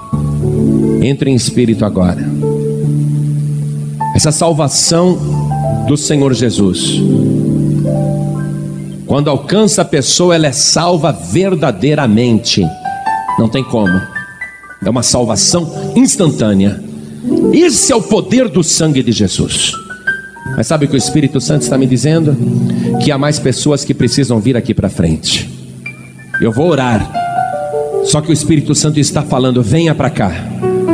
entre 1.03 1.31
em 1.31 1.35
espírito 1.35 1.85
agora. 1.85 2.27
Essa 4.17 4.33
salvação 4.33 5.19
do 5.87 5.99
Senhor 5.99 6.33
Jesus, 6.33 6.99
quando 9.07 9.29
alcança 9.29 9.83
a 9.83 9.85
pessoa, 9.85 10.35
ela 10.35 10.47
é 10.47 10.53
salva 10.53 11.13
verdadeiramente, 11.13 12.67
não 13.39 13.51
tem 13.51 13.63
como, 13.63 14.01
é 14.83 14.89
uma 14.89 15.03
salvação 15.03 15.93
instantânea. 15.95 16.83
Esse 17.53 17.93
é 17.93 17.97
o 17.97 18.01
poder 18.01 18.49
do 18.49 18.65
sangue 18.65 19.03
de 19.03 19.13
Jesus. 19.13 19.73
Mas 20.57 20.67
sabe 20.67 20.87
o 20.87 20.89
que 20.89 20.95
o 20.95 20.97
Espírito 20.97 21.39
Santo 21.39 21.61
está 21.61 21.77
me 21.77 21.87
dizendo? 21.87 22.35
Que 23.05 23.13
há 23.13 23.19
mais 23.19 23.39
pessoas 23.39 23.85
que 23.85 23.93
precisam 23.93 24.41
vir 24.41 24.57
aqui 24.57 24.73
para 24.73 24.89
frente. 24.89 25.51
Eu 26.41 26.51
vou 26.51 26.71
orar. 26.71 27.24
Só 28.05 28.21
que 28.21 28.31
o 28.31 28.33
Espírito 28.33 28.75
Santo 28.75 29.01
está 29.01 29.23
falando: 29.23 29.63
venha 29.63 29.95
para 29.95 30.11
cá. 30.11 30.33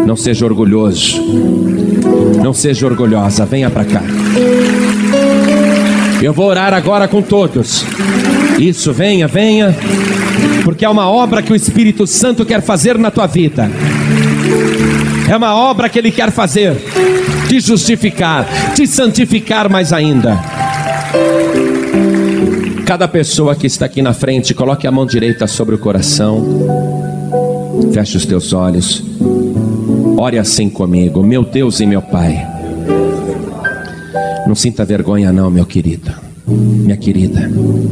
Não 0.06 0.16
seja 0.16 0.44
orgulhoso. 0.44 1.20
Não 2.42 2.52
seja 2.52 2.86
orgulhosa. 2.86 3.44
Venha 3.44 3.70
para 3.70 3.84
cá. 3.84 4.02
Eu 6.22 6.32
vou 6.32 6.46
orar 6.46 6.72
agora 6.74 7.08
com 7.08 7.22
todos. 7.22 7.84
Isso, 8.58 8.92
venha, 8.92 9.26
venha. 9.26 9.74
Porque 10.64 10.84
é 10.84 10.88
uma 10.88 11.11
obra 11.11 11.42
que 11.42 11.52
o 11.52 11.56
Espírito 11.56 12.06
Santo 12.06 12.44
quer 12.44 12.61
fazer 12.62 12.98
na 12.98 13.11
tua 13.11 13.26
vida. 13.26 13.70
É 15.28 15.36
uma 15.36 15.54
obra 15.54 15.88
que 15.88 15.98
Ele 15.98 16.11
quer 16.11 16.30
fazer, 16.30 16.76
te 17.48 17.61
justificar, 17.61 18.46
te 18.74 18.86
santificar 18.86 19.70
mais 19.70 19.92
ainda. 19.92 20.59
Cada 22.91 23.07
pessoa 23.07 23.55
que 23.55 23.68
está 23.68 23.86
aqui 23.86 24.03
na 24.03 24.12
frente, 24.12 24.53
coloque 24.53 24.84
a 24.84 24.91
mão 24.91 25.07
direita 25.07 25.47
sobre 25.47 25.76
o 25.76 25.78
coração, 25.78 26.45
feche 27.93 28.16
os 28.16 28.26
teus 28.26 28.53
olhos, 28.53 29.05
ore 30.18 30.41
assim 30.41 30.68
comigo, 30.68 31.22
meu 31.22 31.45
Deus 31.45 31.78
e 31.78 31.86
meu 31.86 32.03
Pai. 32.03 32.45
Não 34.45 34.57
sinta 34.57 34.84
vergonha, 34.84 35.32
não, 35.32 35.49
meu 35.49 35.64
querido, 35.64 36.12
minha 36.49 36.97
querida, 36.97 37.49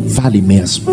fale 0.09 0.43
mesmo. 0.43 0.91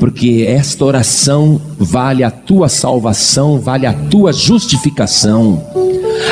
Porque 0.00 0.44
esta 0.48 0.84
oração 0.84 1.60
vale 1.78 2.24
a 2.24 2.32
tua 2.32 2.68
salvação, 2.68 3.60
vale 3.60 3.86
a 3.86 3.92
tua 3.92 4.32
justificação. 4.32 5.64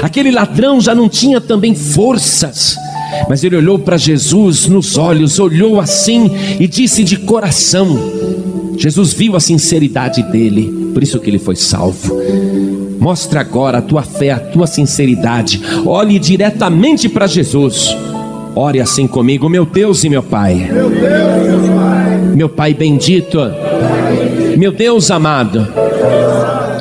Aquele 0.02 0.32
ladrão 0.32 0.80
já 0.80 0.96
não 0.96 1.08
tinha 1.08 1.40
também 1.40 1.76
forças, 1.76 2.76
mas 3.28 3.42
ele 3.44 3.56
olhou 3.56 3.78
para 3.78 3.96
Jesus 3.96 4.66
nos 4.66 4.96
olhos, 4.96 5.38
olhou 5.38 5.80
assim 5.80 6.30
e 6.58 6.66
disse 6.66 7.04
de 7.04 7.16
coração. 7.16 7.98
Jesus 8.76 9.12
viu 9.12 9.36
a 9.36 9.40
sinceridade 9.40 10.22
dele, 10.24 10.90
por 10.92 11.02
isso 11.02 11.20
que 11.20 11.30
ele 11.30 11.38
foi 11.38 11.56
salvo. 11.56 12.20
Mostra 12.98 13.40
agora 13.40 13.78
a 13.78 13.82
tua 13.82 14.02
fé, 14.02 14.30
a 14.30 14.38
tua 14.38 14.66
sinceridade. 14.66 15.60
Olhe 15.84 16.18
diretamente 16.18 17.08
para 17.08 17.26
Jesus. 17.26 17.96
Ore 18.54 18.80
assim 18.80 19.06
comigo, 19.06 19.48
meu 19.48 19.64
Deus 19.64 20.04
e 20.04 20.08
meu 20.08 20.22
Pai. 20.22 20.70
Meu 20.72 20.90
meu 20.90 21.74
Pai. 21.74 22.18
Meu 22.34 22.48
Pai 22.48 22.74
bendito. 22.74 23.38
Meu 24.56 24.70
Deus 24.70 25.10
amado. 25.10 25.66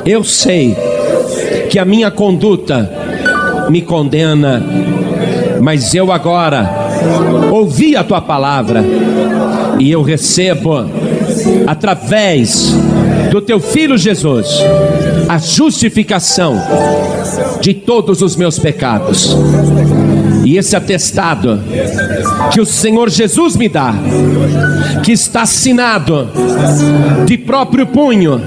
Eu 0.04 0.22
sei 0.22 0.76
que 1.70 1.78
a 1.78 1.84
minha 1.84 2.10
conduta 2.10 2.90
me 3.70 3.80
condena, 3.80 4.62
mas 5.62 5.94
eu 5.94 6.10
agora 6.10 6.68
ouvi 7.52 7.94
a 7.94 8.02
tua 8.02 8.20
palavra 8.20 8.84
e 9.78 9.92
eu 9.92 10.02
recebo 10.02 10.84
através 11.68 12.74
do 13.30 13.40
teu 13.40 13.60
filho 13.60 13.96
Jesus 13.96 14.58
a 15.28 15.38
justificação 15.38 16.60
de 17.60 17.74
todos 17.74 18.22
os 18.22 18.34
meus 18.34 18.58
pecados. 18.58 19.36
E 20.44 20.58
esse 20.58 20.74
atestado 20.74 21.60
que 22.52 22.60
o 22.60 22.66
Senhor 22.66 23.08
Jesus 23.08 23.54
me 23.54 23.68
dá, 23.68 23.94
que 25.04 25.12
está 25.12 25.42
assinado 25.42 26.28
de 27.24 27.38
próprio 27.38 27.86
punho 27.86 28.40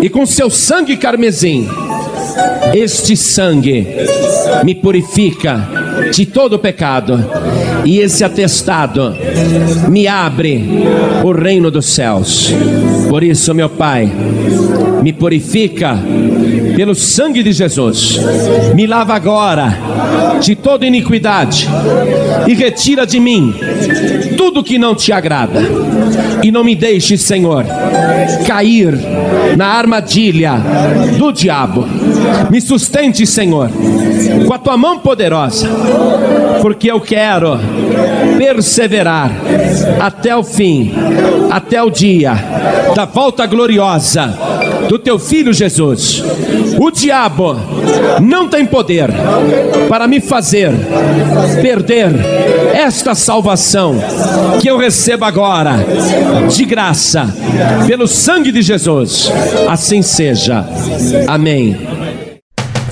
e 0.00 0.08
com 0.08 0.24
seu 0.24 0.48
sangue 0.48 0.96
carmesim, 0.96 1.68
este 2.72 3.16
sangue 3.16 3.84
me 4.64 4.76
purifica 4.76 5.79
de 6.12 6.26
todo 6.26 6.58
pecado, 6.58 7.24
e 7.84 7.98
esse 7.98 8.24
atestado 8.24 9.14
me 9.88 10.06
abre 10.06 10.68
o 11.24 11.32
reino 11.32 11.70
dos 11.70 11.86
céus. 11.86 12.52
Por 13.08 13.22
isso, 13.22 13.54
meu 13.54 13.68
Pai, 13.68 14.10
me 15.02 15.12
purifica 15.12 15.98
pelo 16.76 16.94
sangue 16.94 17.42
de 17.42 17.52
Jesus, 17.52 18.18
me 18.74 18.86
lava 18.86 19.14
agora 19.14 19.76
de 20.40 20.54
toda 20.54 20.86
iniquidade 20.86 21.68
e 22.46 22.54
retira 22.54 23.06
de 23.06 23.20
mim 23.20 23.54
tudo 24.36 24.64
que 24.64 24.78
não 24.78 24.94
te 24.94 25.12
agrada, 25.12 25.60
e 26.42 26.50
não 26.50 26.64
me 26.64 26.74
deixe, 26.74 27.16
Senhor, 27.16 27.64
cair 28.46 28.98
na 29.56 29.66
armadilha 29.66 30.54
do 31.18 31.32
diabo. 31.32 31.86
Me 32.50 32.60
sustente, 32.60 33.26
Senhor, 33.26 33.70
com 34.46 34.52
a 34.52 34.58
tua 34.58 34.76
mão 34.76 34.98
poderosa, 34.98 35.68
porque 36.62 36.90
eu 36.90 37.00
quero 37.00 37.58
perseverar 38.38 39.30
até 40.00 40.34
o 40.34 40.42
fim, 40.42 40.92
até 41.50 41.82
o 41.82 41.90
dia 41.90 42.34
da 42.94 43.04
volta 43.04 43.46
gloriosa 43.46 44.36
do 44.88 44.98
teu 44.98 45.18
filho 45.18 45.52
Jesus. 45.52 46.22
O 46.78 46.90
diabo 46.90 47.56
não 48.20 48.48
tem 48.48 48.66
poder 48.66 49.10
para 49.90 50.06
me 50.06 50.20
fazer 50.20 50.70
perder 51.60 52.12
esta 52.72 53.12
salvação 53.12 53.96
que 54.60 54.70
eu 54.70 54.78
recebo 54.78 55.24
agora 55.24 55.84
de 56.48 56.64
graça 56.64 57.26
pelo 57.88 58.06
sangue 58.06 58.52
de 58.52 58.62
Jesus. 58.62 59.32
Assim 59.68 60.00
seja. 60.00 60.64
Amém. 61.26 61.76